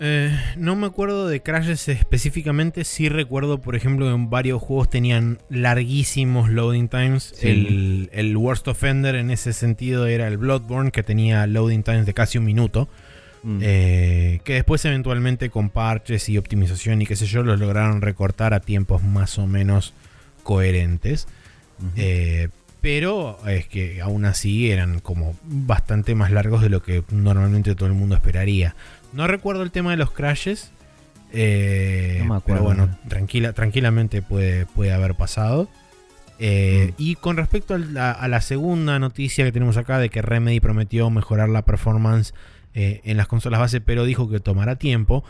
[0.00, 2.84] Eh, no me acuerdo de crashes específicamente.
[2.84, 7.32] Sí recuerdo, por ejemplo, que en varios juegos tenían larguísimos loading times.
[7.36, 7.48] Sí.
[7.48, 12.14] El, el worst offender en ese sentido era el Bloodborne, que tenía loading times de
[12.14, 12.88] casi un minuto.
[13.42, 13.58] Mm.
[13.62, 18.54] Eh, que después eventualmente con parches y optimización y qué sé yo, los lograron recortar
[18.54, 19.94] a tiempos más o menos
[20.42, 21.28] coherentes.
[21.96, 22.48] Eh,
[22.80, 27.88] pero es que aún así eran como bastante más largos de lo que normalmente todo
[27.88, 28.74] el mundo esperaría.
[29.12, 30.72] No recuerdo el tema de los crashes.
[31.32, 32.64] eh, No me pero acuerdo.
[32.64, 35.68] bueno, tranquila, tranquilamente puede, puede haber pasado.
[36.38, 36.94] Eh, Mm.
[37.02, 40.60] Y con respecto a la, a la segunda noticia que tenemos acá de que Remedy
[40.60, 42.32] prometió mejorar la performance
[42.74, 45.24] eh, en las consolas base, pero dijo que tomará tiempo,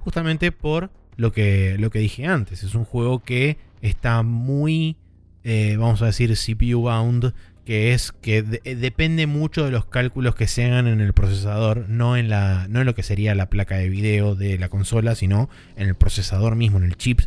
[0.00, 2.62] justamente por lo que, lo que dije antes.
[2.62, 4.96] Es un juego que está muy,
[5.44, 7.34] eh, vamos a decir, CPU bound,
[7.64, 11.12] que es que de- eh, depende mucho de los cálculos que se hagan en el
[11.14, 14.68] procesador, no en, la, no en lo que sería la placa de video de la
[14.68, 17.20] consola, sino en el procesador mismo, en el chip.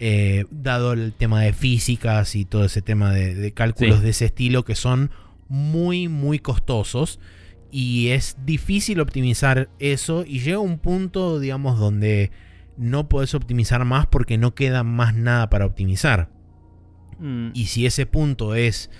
[0.00, 4.04] Eh, dado el tema de físicas y todo ese tema de, de cálculos Sí.
[4.04, 5.10] de ese estilo que son
[5.48, 7.18] muy, muy costosos.
[7.70, 10.24] Y es difícil optimizar eso.
[10.26, 12.30] Y llega un punto, digamos, donde
[12.78, 16.30] no puedes optimizar más porque no queda más nada para optimizar.
[17.18, 17.50] Mm.
[17.52, 18.90] Y si ese punto es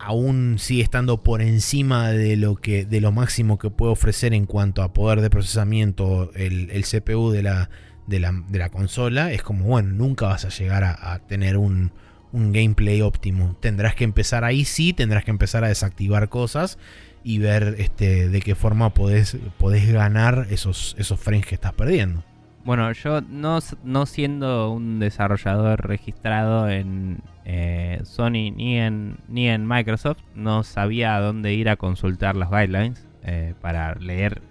[0.00, 4.46] aún sigue estando por encima de lo que de lo máximo que puede ofrecer en
[4.46, 7.70] cuanto a poder de procesamiento el, el CPU de la,
[8.06, 11.92] de, la, de la consola, es como, bueno, nunca vas a llegar a, tener un,
[12.32, 13.56] un gameplay óptimo.
[13.60, 16.78] Tendrás que empezar ahí, sí, tendrás que empezar a desactivar cosas
[17.22, 22.24] y ver este, de qué forma podés, podés ganar esos, esos frames que estás perdiendo.
[22.64, 29.66] Bueno, yo no, no siendo un desarrollador registrado en eh, Sony ni en, ni en
[29.66, 34.42] Microsoft, no sabía a dónde ir a consultar las guidelines eh, para leer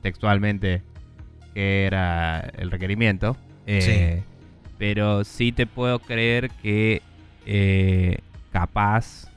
[0.00, 0.82] textualmente
[1.54, 3.36] qué era el requerimiento.
[3.66, 4.22] Eh,
[4.78, 7.02] Pero sí te puedo creer que
[7.46, 8.18] eh,
[8.50, 9.30] capaz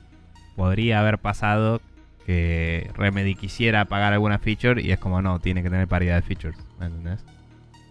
[0.56, 1.82] podría haber pasado
[2.26, 6.22] que Remedy quisiera pagar alguna feature y es como no, tiene que tener paridad de
[6.24, 7.24] features, ¿me entendés?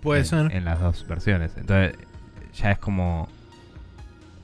[0.05, 0.53] Puede en, ser.
[0.55, 1.57] en las dos versiones.
[1.57, 1.97] Entonces,
[2.55, 3.29] ya es como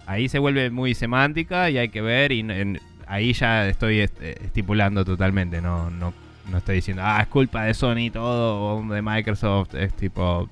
[0.07, 4.21] ahí se vuelve muy semántica y hay que ver y en- ahí ya estoy est-
[4.21, 6.13] estipulando totalmente, no, no,
[6.51, 10.49] no estoy diciendo, ah, es culpa de Sony todo o de Microsoft, es tipo,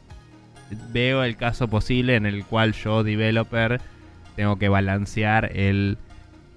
[0.92, 3.80] veo el caso posible en el cual yo, developer,
[4.36, 5.98] tengo que balancear el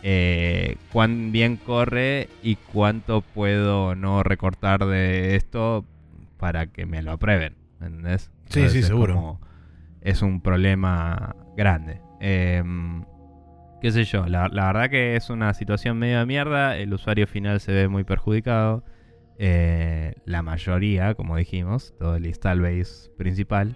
[0.03, 5.85] eh, cuán bien corre y cuánto puedo no recortar de esto
[6.37, 7.55] para que me lo aprueben.
[7.79, 8.29] ¿Entendés?
[8.53, 9.15] Sí, sí, seguro.
[9.15, 9.41] como-
[10.01, 12.01] es un problema grande.
[12.19, 13.03] Em,
[13.81, 17.27] qué sé yo, la, la verdad que es una situación medio de mierda, el usuario
[17.27, 18.83] final se ve muy perjudicado.
[19.43, 23.75] eh, la mayoría, como dijimos, todo el install base principal.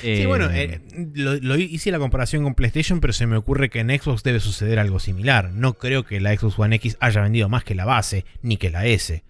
[0.00, 0.80] Sí, bueno, eh,
[1.14, 4.40] lo, lo hice la comparación con PlayStation, pero se me ocurre que en Xbox debe
[4.40, 5.50] suceder algo similar.
[5.52, 8.70] No creo que la Xbox One X haya vendido más que la base, ni que
[8.70, 9.24] la S.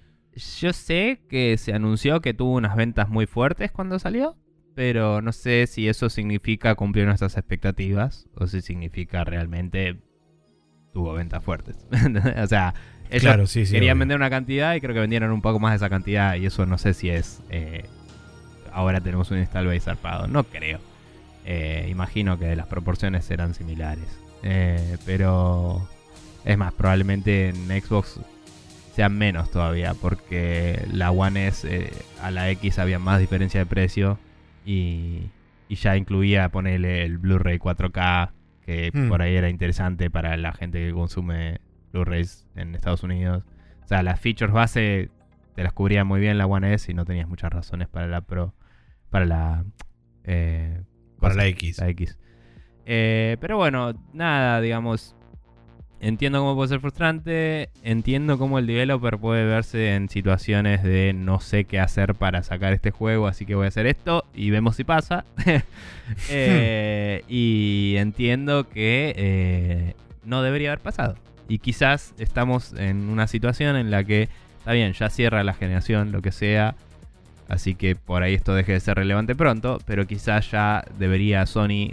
[0.61, 4.37] Yo sé que se anunció que tuvo unas ventas muy fuertes cuando salió,
[4.79, 9.97] pero no sé si eso significa cumplir nuestras expectativas o si significa realmente
[10.93, 11.85] tuvo ventas fuertes.
[12.41, 12.75] o sea,
[13.11, 13.73] ellos Claro, sí, sí.
[13.73, 14.03] querían obvio.
[14.03, 16.65] vender una cantidad y creo que vendieron un poco más de esa cantidad y eso
[16.65, 17.43] no sé si es...
[17.51, 17.87] eh,
[18.73, 20.79] ahora tenemos un install base zarpado, no creo.
[21.45, 24.21] Eh, imagino que las proporciones serán similares.
[24.45, 25.89] Eh, pero
[26.45, 28.21] es más, probablemente en Xbox
[28.95, 31.91] sean menos todavía porque la One S eh,
[32.23, 34.21] a la X había más diferencia de precio
[34.69, 35.31] y,
[35.69, 38.33] y ya incluía ponerle el Blu-ray 4K
[38.67, 39.09] que Hmm.
[39.09, 41.61] por ahí era interesante para la gente que consume
[41.93, 43.45] Blu-rays en Estados Unidos.
[43.83, 45.09] O sea, las features base
[45.55, 48.21] te las cubría muy bien la One S y no tenías muchas razones para la
[48.21, 48.55] Pro,
[49.09, 49.65] para la
[50.25, 50.83] eh,
[51.19, 51.79] Para cosa, la X.
[51.79, 52.19] la X.
[52.85, 55.17] Eh, pero bueno, nada, digamos.
[56.01, 57.71] Entiendo cómo puede ser frustrante.
[57.83, 62.73] Entiendo cómo el developer puede verse en situaciones de no sé qué hacer para sacar
[62.73, 65.25] este juego, así que voy a hacer esto y vemos si pasa.
[66.31, 69.95] Eh, y entiendo que eh,
[70.25, 71.17] no debería haber pasado.
[71.49, 76.11] Y quizás estamos en una situación en la que, está bien, ya cierra la generación,
[76.11, 76.77] lo que sea.
[77.47, 79.79] Así que por ahí esto deje de ser relevante pronto.
[79.85, 81.93] Pero quizás ya debería Sony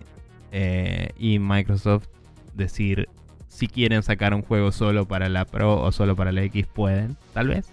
[0.53, 2.07] eh, y Microsoft
[2.53, 3.10] decir
[3.56, 7.15] si quieren sacar un juego solo para la Pro o solo para la X, pueden,
[7.34, 7.69] tal vez.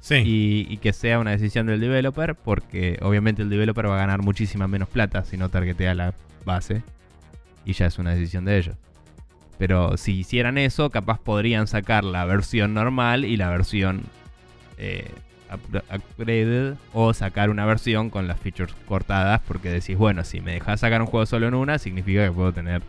[0.00, 0.14] Sí.
[0.16, 4.22] Y, y que sea una decisión del developer, porque obviamente el developer va a ganar
[4.22, 6.14] muchísima menos plata si no targetea la
[6.44, 6.82] base.
[7.64, 8.76] Y ya es una decisión de ellos.
[9.58, 14.02] Pero si hicieran eso, capaz podrían sacar la versión normal y la versión
[14.78, 15.10] eh,
[15.52, 16.74] up- upgraded.
[16.92, 19.40] O sacar una versión con las features cortadas.
[19.46, 22.52] Porque decís, bueno, si me dejas sacar un juego solo en una, significa que puedo
[22.52, 22.82] tener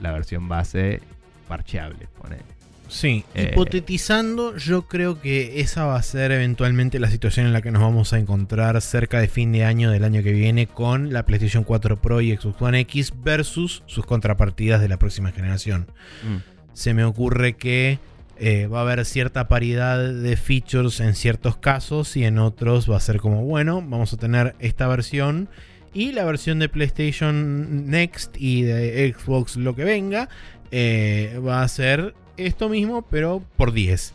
[0.00, 1.00] la versión base
[1.46, 2.08] parcheable.
[2.20, 2.56] ponele.
[2.88, 7.60] Sí, Eh, hipotetizando, yo creo que esa va a ser eventualmente la situación en la
[7.60, 11.12] que nos vamos a encontrar cerca de fin de año del año que viene con
[11.12, 15.88] la PlayStation 4 Pro y Xbox One X versus sus contrapartidas de la próxima generación.
[16.22, 16.74] Mm.
[16.74, 17.98] Se me ocurre que
[18.38, 22.98] eh, va a haber cierta paridad de features en ciertos casos y en otros va
[22.98, 25.48] a ser como, bueno, vamos a tener esta versión
[25.94, 30.28] y la versión de PlayStation Next y de Xbox lo que venga
[30.70, 34.12] eh, va a ser esto mismo, pero por 10.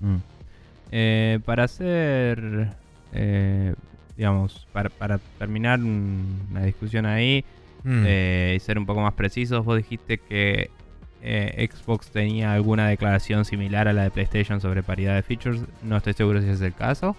[0.00, 0.16] Mm.
[0.92, 2.68] Eh, para hacer,
[3.12, 3.74] eh,
[4.16, 7.44] digamos, para, para terminar un- una discusión ahí
[7.84, 8.02] Mm.
[8.06, 10.70] eh, y ser un poco más precisos, vos dijiste que
[11.22, 15.60] Xbox tenía alguna declaración similar a la de PlayStation sobre paridad de features.
[15.82, 17.14] No estoy seguro si es el caso.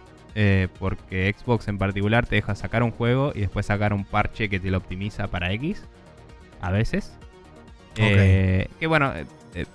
[0.79, 4.59] porque Xbox en particular te deja sacar un juego y después sacar un parche que
[4.61, 5.83] te lo optimiza para X.
[6.61, 7.13] A veces.
[7.97, 9.65] Eh, que bueno, eh, eh,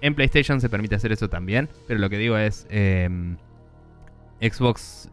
[0.00, 1.68] en PlayStation se permite hacer eso también.
[1.86, 3.08] Pero lo que digo es, eh,
[4.40, 5.10] Xbox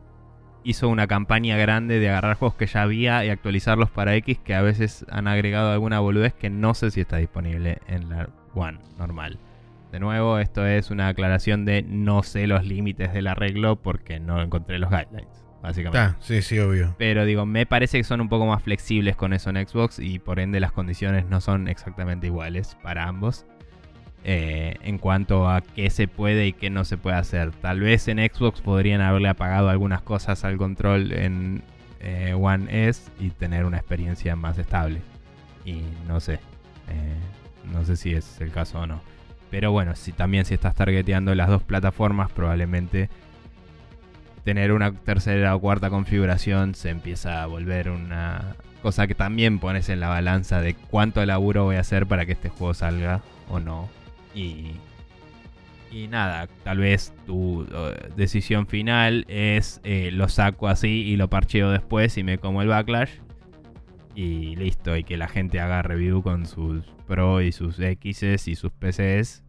[0.63, 4.55] hizo una campaña grande de agarrar juegos que ya había y actualizarlos para X que
[4.55, 8.79] a veces han agregado alguna boludez que no sé si está disponible en la One
[8.97, 9.39] normal.
[9.91, 14.41] De nuevo, esto es una aclaración de no sé los límites del arreglo porque no
[14.41, 16.11] encontré los guidelines, básicamente.
[16.11, 16.95] Está, sí, sí, obvio.
[16.97, 20.19] Pero digo, me parece que son un poco más flexibles con eso en Xbox y
[20.19, 23.45] por ende las condiciones no son exactamente iguales para ambos.
[24.23, 27.51] eh, en cuanto a qué se puede y qué no se puede hacer.
[27.51, 31.63] Tal vez en Xbox podrían haberle apagado algunas cosas al control en
[32.01, 35.01] eh, One S y tener una experiencia más estable.
[35.65, 36.33] Y no sé.
[36.89, 37.19] eh,
[37.71, 39.01] no sé si es el caso o no.
[39.51, 43.09] Pero bueno, si también si estás targeteando las dos plataformas, probablemente
[44.43, 49.89] tener una tercera o cuarta configuración se empieza a volver una cosa que también pones
[49.89, 53.59] en la balanza de cuánto laburo voy a hacer para que este juego salga o
[53.59, 53.89] no.
[54.33, 54.71] Y,
[55.91, 61.29] y nada, tal vez tu eh, decisión final es eh, lo saco así y lo
[61.29, 63.11] parcheo después y me como el backlash.
[64.15, 68.55] y listo, y que la gente haga review con sus Pro y sus X's y
[68.55, 69.43] sus PCs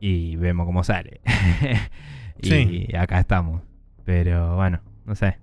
[0.00, 1.20] y vemos cómo sale.
[2.42, 2.88] y Sí.
[2.98, 3.62] acá estamos.
[4.04, 5.38] Pero bueno, no sé.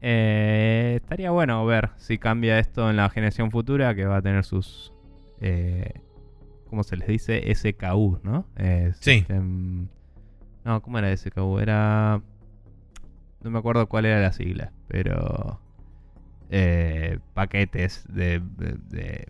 [0.00, 4.44] Eh, estaría bueno ver si cambia esto en la generación futura que va a tener
[4.44, 4.92] sus...
[5.40, 5.90] Eh,
[6.68, 7.54] ¿Cómo se les dice?
[7.54, 8.46] SKU, ¿no?
[8.56, 9.20] Eh, Sí.
[9.26, 9.88] System-
[10.64, 11.58] No, ¿cómo era SKU?
[11.58, 12.20] Era...
[13.42, 15.60] No me acuerdo cuál era la sigla, pero...
[16.50, 19.28] eh, paquetes de, de- de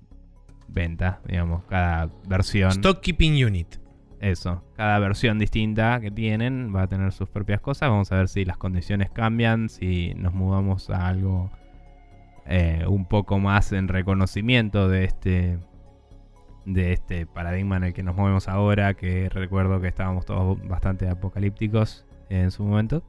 [0.68, 2.70] venta, digamos, cada versión.
[2.70, 3.76] Stock Keeping Unit.
[4.25, 7.91] Eso, cada versión distinta que tienen va a tener sus propias cosas.
[7.91, 11.51] Vamos a ver si las condiciones cambian, si nos mudamos a algo
[12.47, 15.59] eh, un poco más en reconocimiento de este
[16.65, 21.07] de este paradigma en el que nos movemos ahora, que recuerdo que estábamos todos bastante
[21.07, 23.03] apocalípticos en su momento.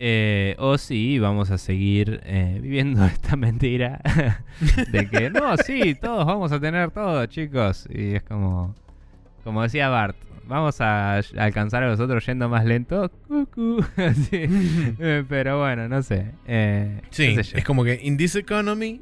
[0.00, 4.00] Eh, o si vamos a seguir eh, viviendo esta mentira
[4.90, 7.86] de que no, sí, todos vamos a tener todo, chicos.
[7.88, 8.74] Y es como,
[9.46, 10.16] como decía Bart,
[10.48, 13.12] vamos a alcanzar a los otros yendo más lento.
[14.28, 14.46] Sí.
[14.98, 16.32] Eh, Pero bueno, no sé.
[16.46, 19.00] Eh, Sí, sé es como que in this economy.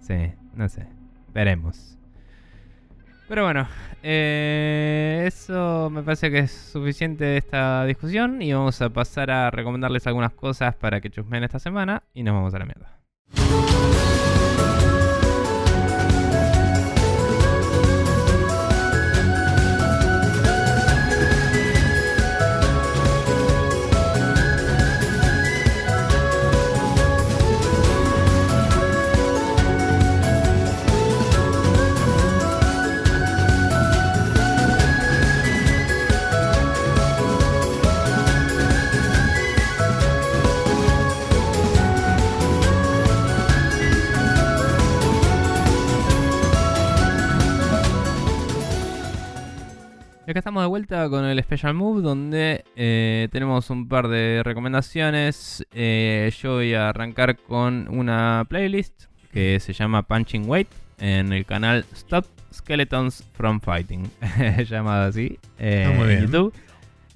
[0.00, 0.88] Sí, no sé.
[1.32, 1.96] Veremos.
[3.28, 3.68] Pero bueno,
[4.02, 9.52] eh, eso me parece que es suficiente de esta discusión y vamos a pasar a
[9.52, 14.05] recomendarles algunas cosas para que chusmen esta semana y nos vamos a la mierda.
[50.26, 54.42] Y acá estamos de vuelta con el Special Move donde eh, tenemos un par de
[54.42, 55.64] recomendaciones.
[55.72, 60.66] Eh, yo voy a arrancar con una playlist que se llama Punching Weight
[60.98, 64.10] en el canal Stop Skeletons from Fighting,
[64.68, 66.20] llamado así eh, muy en bien.
[66.22, 66.54] YouTube.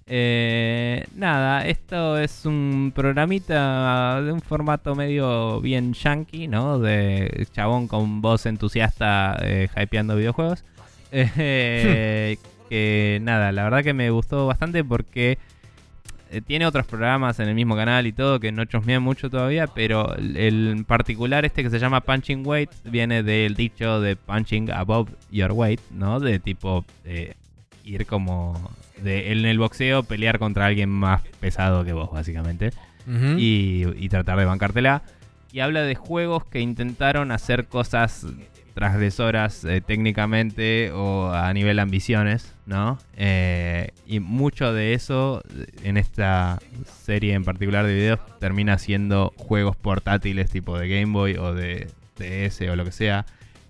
[0.07, 6.79] Eh, nada, esto es un programita de un formato medio bien yankee, ¿no?
[6.79, 10.65] De chabón con voz entusiasta eh, hypeando videojuegos.
[11.13, 12.39] Eh,
[12.71, 15.37] que nada, la verdad que me gustó bastante porque
[16.31, 19.67] eh, tiene otros programas en el mismo canal y todo que no chusmean mucho todavía,
[19.67, 25.11] pero el, particular este que se llama Punching Weight viene del dicho de punching above
[25.33, 26.21] your weight, ¿no?
[26.21, 27.35] De tipo eh,
[27.85, 28.71] ir como
[29.03, 32.71] de en el boxeo pelear contra alguien más pesado que vos, básicamente
[33.37, 35.03] y, y tratar de bancártela.
[35.53, 38.25] Y habla de juegos que intentaron hacer cosas
[38.75, 42.99] transgresoras eh, técnicamente o a nivel ambiciones, ¿no?
[43.17, 46.59] Eh, y mucho de eso eh, en esta
[47.03, 51.89] serie en particular de videos termina siendo juegos portátiles tipo de Game Boy o de
[52.19, 53.27] DS o lo que sea,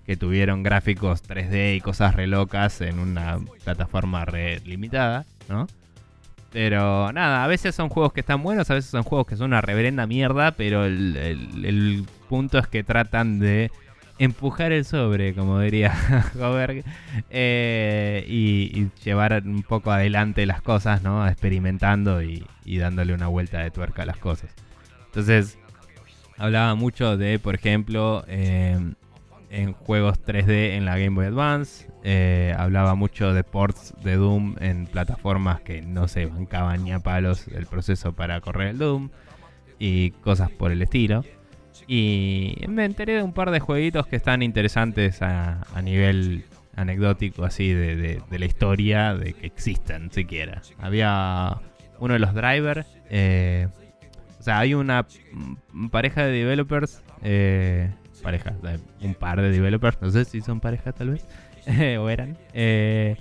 [0.06, 5.66] que tuvieron gráficos 3D y cosas re locas en una plataforma re limitada, ¿no?
[6.52, 9.46] Pero nada, a veces son juegos que están buenos, a veces son juegos que son
[9.46, 13.70] una reverenda mierda, pero el, el- el punto es que tratan de
[14.20, 15.94] empujar el sobre, como diría
[16.38, 16.84] Hover,
[17.30, 21.26] eh, y, llevar un poco adelante las cosas, ¿no?
[21.26, 24.54] Experimentando y, dándole una vuelta de tuerca a las cosas.
[25.06, 25.58] Entonces,
[26.36, 28.78] hablaba mucho de, por ejemplo, eh,
[29.50, 31.88] en juegos 3D en la Game Boy Advance.
[32.04, 37.00] eh, hablaba mucho de ports de Doom en plataformas que no se bancaban ni a
[37.00, 39.08] palos el proceso para correr el Doom.
[39.78, 41.24] Y cosas por el estilo.
[41.92, 46.44] Y me enteré de un par de jueguitos que están interesantes a, nivel
[46.76, 47.96] anecdótico, así de,
[48.30, 50.62] de- la historia, de que existen siquiera.
[50.78, 51.56] Había
[51.98, 52.86] uno de los drivers.
[53.08, 53.66] eh,
[54.38, 55.04] o sea, hay una
[55.90, 57.02] pareja de developers.
[57.24, 57.90] eh,
[58.22, 58.54] pareja,
[59.02, 60.00] un par de developers.
[60.00, 61.26] No sé si son pareja tal vez.
[61.98, 62.38] o eran.
[62.54, 63.16] eh,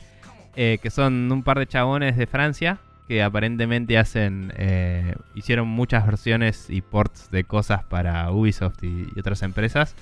[0.56, 2.78] eh, que son un par de chabones de Francia.
[3.10, 4.54] Que aparentemente hacen.
[4.56, 9.96] eh, hicieron muchas versiones y ports de cosas para Ubisoft y, otras empresas.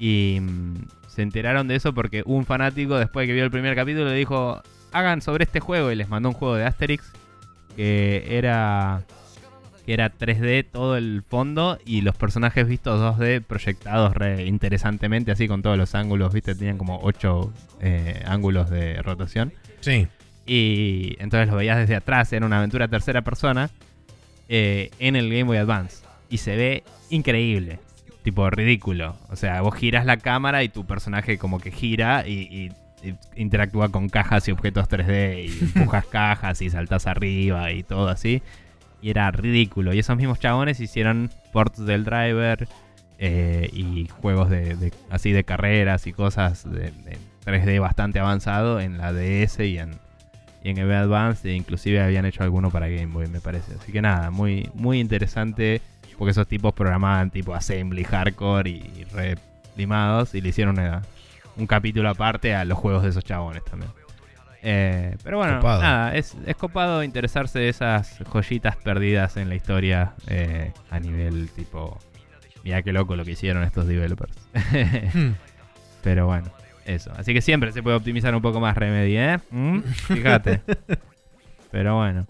[0.00, 0.74] Y mm,
[1.08, 4.16] se enteraron de eso porque un fanático, después de que vio el primer capítulo, le
[4.16, 4.60] dijo:
[4.92, 5.92] Hagan sobre este juego.
[5.92, 7.12] Y les mandó un juego de Asterix.
[7.76, 9.04] Que era
[9.86, 15.48] que era 3D todo el fondo y los personajes vistos 2D proyectados re interesantemente, así
[15.48, 17.52] con todos los ángulos, viste, tenían como 8
[18.26, 19.54] ángulos de rotación.
[19.80, 20.08] Sí.
[20.48, 23.70] Y entonces lo veías desde atrás, era una aventura tercera persona
[24.48, 26.04] eh, en el Game Boy Advance.
[26.30, 27.78] Y se ve increíble.
[28.22, 29.16] tipo ridículo.
[29.30, 32.72] O sea, vos giras la cámara y tu personaje como que gira y, y-
[33.06, 38.08] y interactúa con cajas y objetos 3D y empujas cajas y saltas arriba y todo
[38.08, 38.42] así.
[39.00, 39.94] Y era ridículo.
[39.94, 42.66] Y esos mismos chabones hicieron ports del driver
[43.18, 48.80] eh, y juegos de, de- así de carreras y cosas de, de 3D bastante avanzado
[48.80, 49.92] en la DS y en,
[50.62, 51.48] y en Game Boy Advance.
[51.48, 53.74] E inclusive habían hecho alguno para Game Boy, me parece.
[53.80, 55.80] Así que nada, muy, muy interesante.
[56.16, 59.36] Porque esos tipos programaban tipo assembly, hardcore y, y re
[59.76, 60.34] limados.
[60.34, 61.02] Y le hicieron una-
[61.56, 63.90] un capítulo aparte a los juegos de esos chabones también.
[64.62, 65.80] Eh, pero bueno, Copado.
[65.82, 71.48] nada, es, es copado interesarse de esas joyitas perdidas en la historia eh, a nivel
[71.50, 71.96] tipo.
[72.64, 74.32] Mira qué loco lo que hicieron estos developers.
[75.14, 75.32] Hmm.
[76.02, 76.50] Pero bueno,
[76.88, 77.12] eso.
[77.16, 79.38] Así que siempre se puede optimizar un poco más Remedy, ¿eh?
[79.50, 79.80] ¿Mm?
[80.14, 80.60] Fíjate.
[81.70, 82.26] Pero bueno.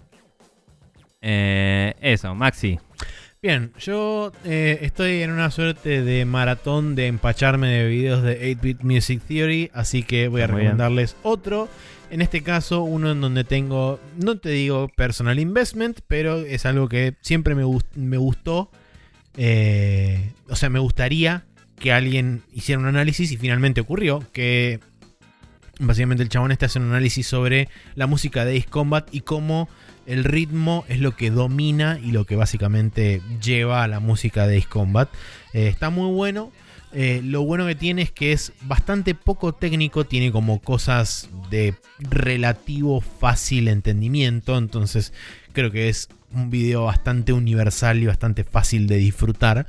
[1.21, 2.79] Eh, eso, Maxi.
[3.41, 8.83] Bien, yo eh, estoy en una suerte de maratón de empacharme de videos de 8-Bit
[8.83, 10.59] Music Theory, así que voy a bien.
[10.59, 11.69] recomendarles otro.
[12.11, 16.89] En este caso, uno en donde tengo, no te digo personal investment, pero es algo
[16.89, 18.71] que siempre me, gust- me gustó.
[19.37, 21.45] eh, o sea, me gustaría
[21.79, 24.25] que alguien hiciera un análisis y finalmente ocurrió.
[24.33, 24.81] Que
[25.81, 29.69] básicamente el chabón este hace un análisis sobre la música de Ace Combat y cómo
[30.07, 34.59] el ritmo es lo que domina y lo que básicamente lleva a la música de
[34.59, 35.09] Ace Combat.
[35.53, 36.51] Eh, está muy bueno.
[36.93, 41.75] Eh, lo bueno que tiene es que es bastante poco técnico, tiene como cosas de
[41.99, 45.13] relativo fácil entendimiento, entonces
[45.53, 49.67] creo que es un video bastante universal y bastante fácil de disfrutar.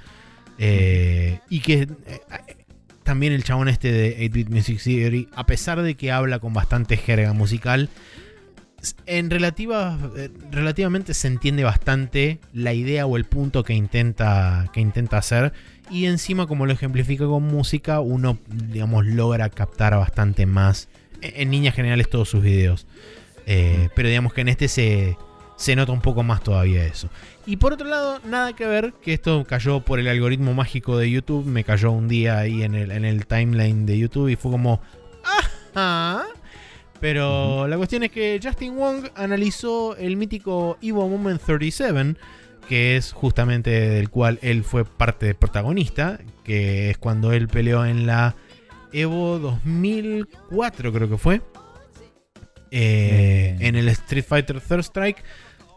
[0.61, 1.87] Eh, y que eh,
[3.03, 6.97] también el chabón este de 8-Bit Music Theory, a pesar de que habla con bastante
[6.97, 7.89] jerga musical,
[9.05, 14.81] en relativa, eh, relativamente se entiende bastante la idea o el punto que intenta, que
[14.81, 15.53] intenta hacer.
[15.89, 20.89] Y encima, como lo ejemplifica con música, uno, digamos, logra captar bastante más.
[21.21, 22.85] En, en líneas generales, todos sus videos.
[23.95, 25.17] Pero digamos que en este se,
[25.59, 27.09] se nota un poco más todavía eso.
[27.49, 31.09] Y por otro lado, nada que ver, que esto cayó por el algoritmo mágico de
[31.09, 31.47] YouTube.
[31.47, 34.79] Me cayó un día ahí en el, en el timeline de YouTube y fue como.
[35.73, 36.27] ¡Ajá!
[36.99, 42.13] Pero la cuestión es que Justin Wong analizó el mítico Evo Moment 37,
[42.67, 48.05] que es justamente del cual él fue parte protagonista, que es cuando él peleó en
[48.05, 48.35] la
[48.93, 51.41] Evo 2004, creo que fue.
[52.69, 53.57] Eh.
[53.59, 55.23] En el Street Fighter Third Strike,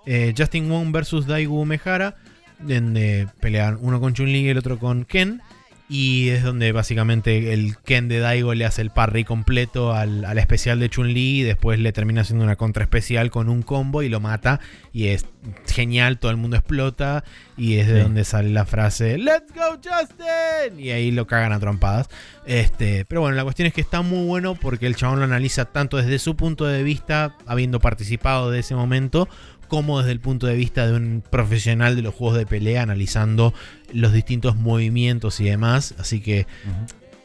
[0.06, 2.16] eh, Justin Wong versus Daigo Umehara,
[2.58, 5.40] donde pelean uno con Chun-Li y el otro con Ken.
[5.88, 10.38] Y es donde básicamente el Ken de Daigo le hace el parry completo al, al
[10.38, 14.08] especial de Chun-Li y después le termina haciendo una contra especial con un combo y
[14.08, 14.58] lo mata.
[14.94, 15.26] Y es
[15.66, 17.24] genial, todo el mundo explota.
[17.58, 18.00] Y es de Sí.
[18.04, 20.80] donde sale la frase ¡Let's go Justin!
[20.80, 22.08] Y ahí lo cagan a trompadas.
[22.46, 25.66] Este, pero bueno, la cuestión es que está muy bueno porque el chabón lo analiza
[25.66, 29.28] tanto desde su punto de vista, habiendo participado de ese momento,
[29.72, 33.54] como desde el punto de vista de un profesional de los juegos de pelea, analizando
[33.94, 35.94] los distintos movimientos y demás.
[35.98, 36.46] Así que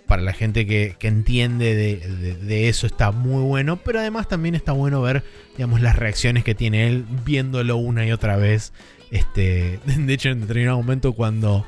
[0.07, 4.29] para la gente que, que entiende de, de- de eso está muy bueno, pero además
[4.29, 5.25] también está bueno ver,
[5.57, 8.71] digamos, las reacciones que tiene él viéndolo una y otra vez.
[9.11, 11.65] Este, de hecho, en determinado momento cuando,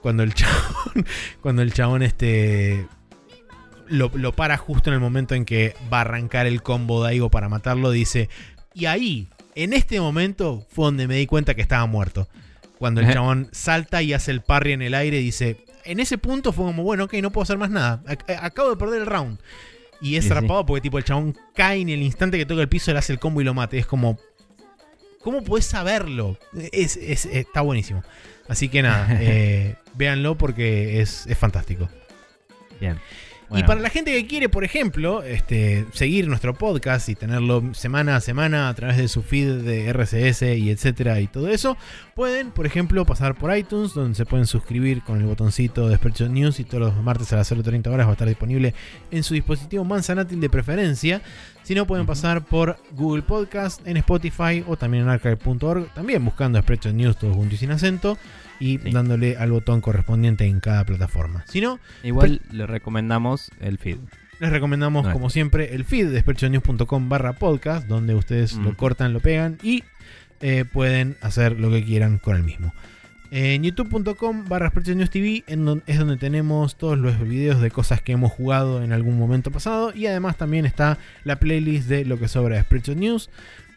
[0.00, 1.06] cuando el chabón,
[1.40, 2.86] cuando el chabón este,
[3.88, 7.30] lo, lo para justo en el momento en que va a arrancar el combo Daigo
[7.32, 8.28] para matarlo, dice,
[8.72, 9.26] y ahí,
[9.62, 12.28] en este momento fue donde me di cuenta que estaba muerto.
[12.78, 16.52] Cuando el chabón salta y hace el parry en el aire, dice, en ese punto
[16.52, 18.02] fue como, bueno, ok, no puedo hacer más nada.
[18.06, 19.38] Ac- Acabo de perder el round.
[20.00, 20.30] Y es Sí,
[20.66, 23.18] porque tipo el chabón cae en el instante que toca el piso, le hace el
[23.18, 23.76] combo y lo mate.
[23.78, 24.18] Es como,
[25.20, 26.38] ¿cómo puedes saberlo?
[26.72, 28.02] Es, es- está buenísimo.
[28.48, 31.88] Así que nada, eh, véanlo porque es, es fantástico.
[32.80, 32.98] Bien.
[33.56, 38.16] Y para la gente que quiere, por ejemplo, este, seguir nuestro podcast y tenerlo semana
[38.16, 41.76] a semana a través de su feed de RCS y etcétera y todo eso,
[42.14, 46.30] pueden, por ejemplo, pasar por iTunes, donde se pueden suscribir con el botoncito de Spreadshot
[46.30, 48.74] News y todos los martes a las 0.30 horas va a estar disponible
[49.10, 51.20] en su dispositivo manzanátil de preferencia.
[51.64, 56.60] Si no, pueden pasar por Google Podcast, en Spotify o también en archive.org, también buscando
[56.60, 58.16] Spreadshot News todo junto y sin acento
[58.60, 58.90] y Sí.
[58.92, 61.44] dándole al botón correspondiente en cada plataforma.
[61.48, 63.96] Si no, igual le recomendamos el feed.
[64.38, 68.74] les recomendamos, como siempre, el feed de spreadshotnews.com barra podcast, donde ustedes lo Mm.
[68.74, 69.82] cortan, lo pegan y
[70.42, 72.72] eh, pueden hacer lo que quieran con el mismo.
[73.30, 75.44] En youtube.com barra TV
[75.86, 79.92] es donde tenemos todos los videos de cosas que hemos jugado en algún momento pasado
[79.94, 83.30] y además también está la playlist de lo que sobra de Spreadshot News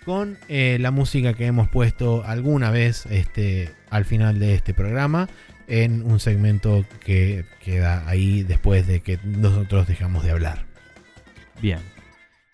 [0.04, 5.28] con eh, la música que hemos puesto alguna vez este, al final de este programa
[5.68, 10.66] en un segmento que queda ahí después de que nosotros dejamos de hablar.
[11.62, 11.80] Bien.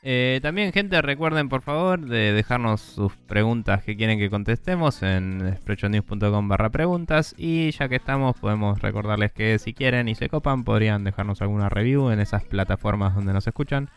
[0.02, 5.54] Eh, también, gente, recuerden por favor de dejarnos sus preguntas que quieren que contestemos en
[5.58, 7.36] sprechonews.com barra preguntas.
[7.38, 11.68] Y ya que estamos, podemos recordarles que si quieren y se copan, podrían dejarnos alguna
[11.68, 13.90] review en esas plataformas donde nos escuchan.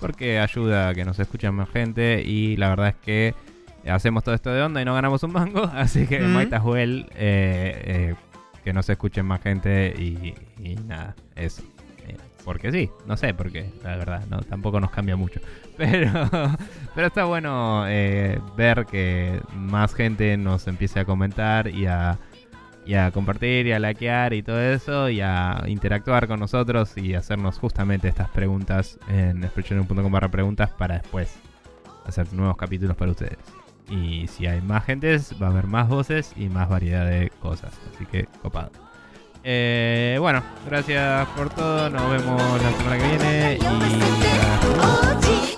[0.00, 2.22] Porque ayuda a que nos escuchen más gente.
[2.24, 3.34] Y la verdad es que
[3.88, 5.64] hacemos todo esto de onda y no ganamos un mango.
[5.74, 6.54] Así que Mm.
[6.54, 8.14] as well, eh, eh,
[8.64, 11.62] que nos escuchen más gente y, y nada, eso.
[12.06, 15.40] Eh, Porque sí, no sé por qué, la verdad, no, tampoco nos cambia mucho.
[15.78, 16.10] Pero,
[16.92, 22.18] pero está bueno eh, ver que más gente nos empiece a comentar y a,
[22.88, 27.12] y a compartir y a likear y todo eso y a interactuar con nosotros y
[27.12, 31.36] hacernos justamente estas preguntas en expressionucom barra preguntas para después
[32.06, 33.36] hacer nuevos capítulos para ustedes.
[33.90, 37.78] Y si hay más gentes, va a haber más voces y más variedad de cosas.
[37.94, 38.70] Así que copado.
[39.44, 41.90] Eh, bueno, gracias por todo.
[41.90, 43.58] Nos vemos la semana que viene.
[45.52, 45.57] Y...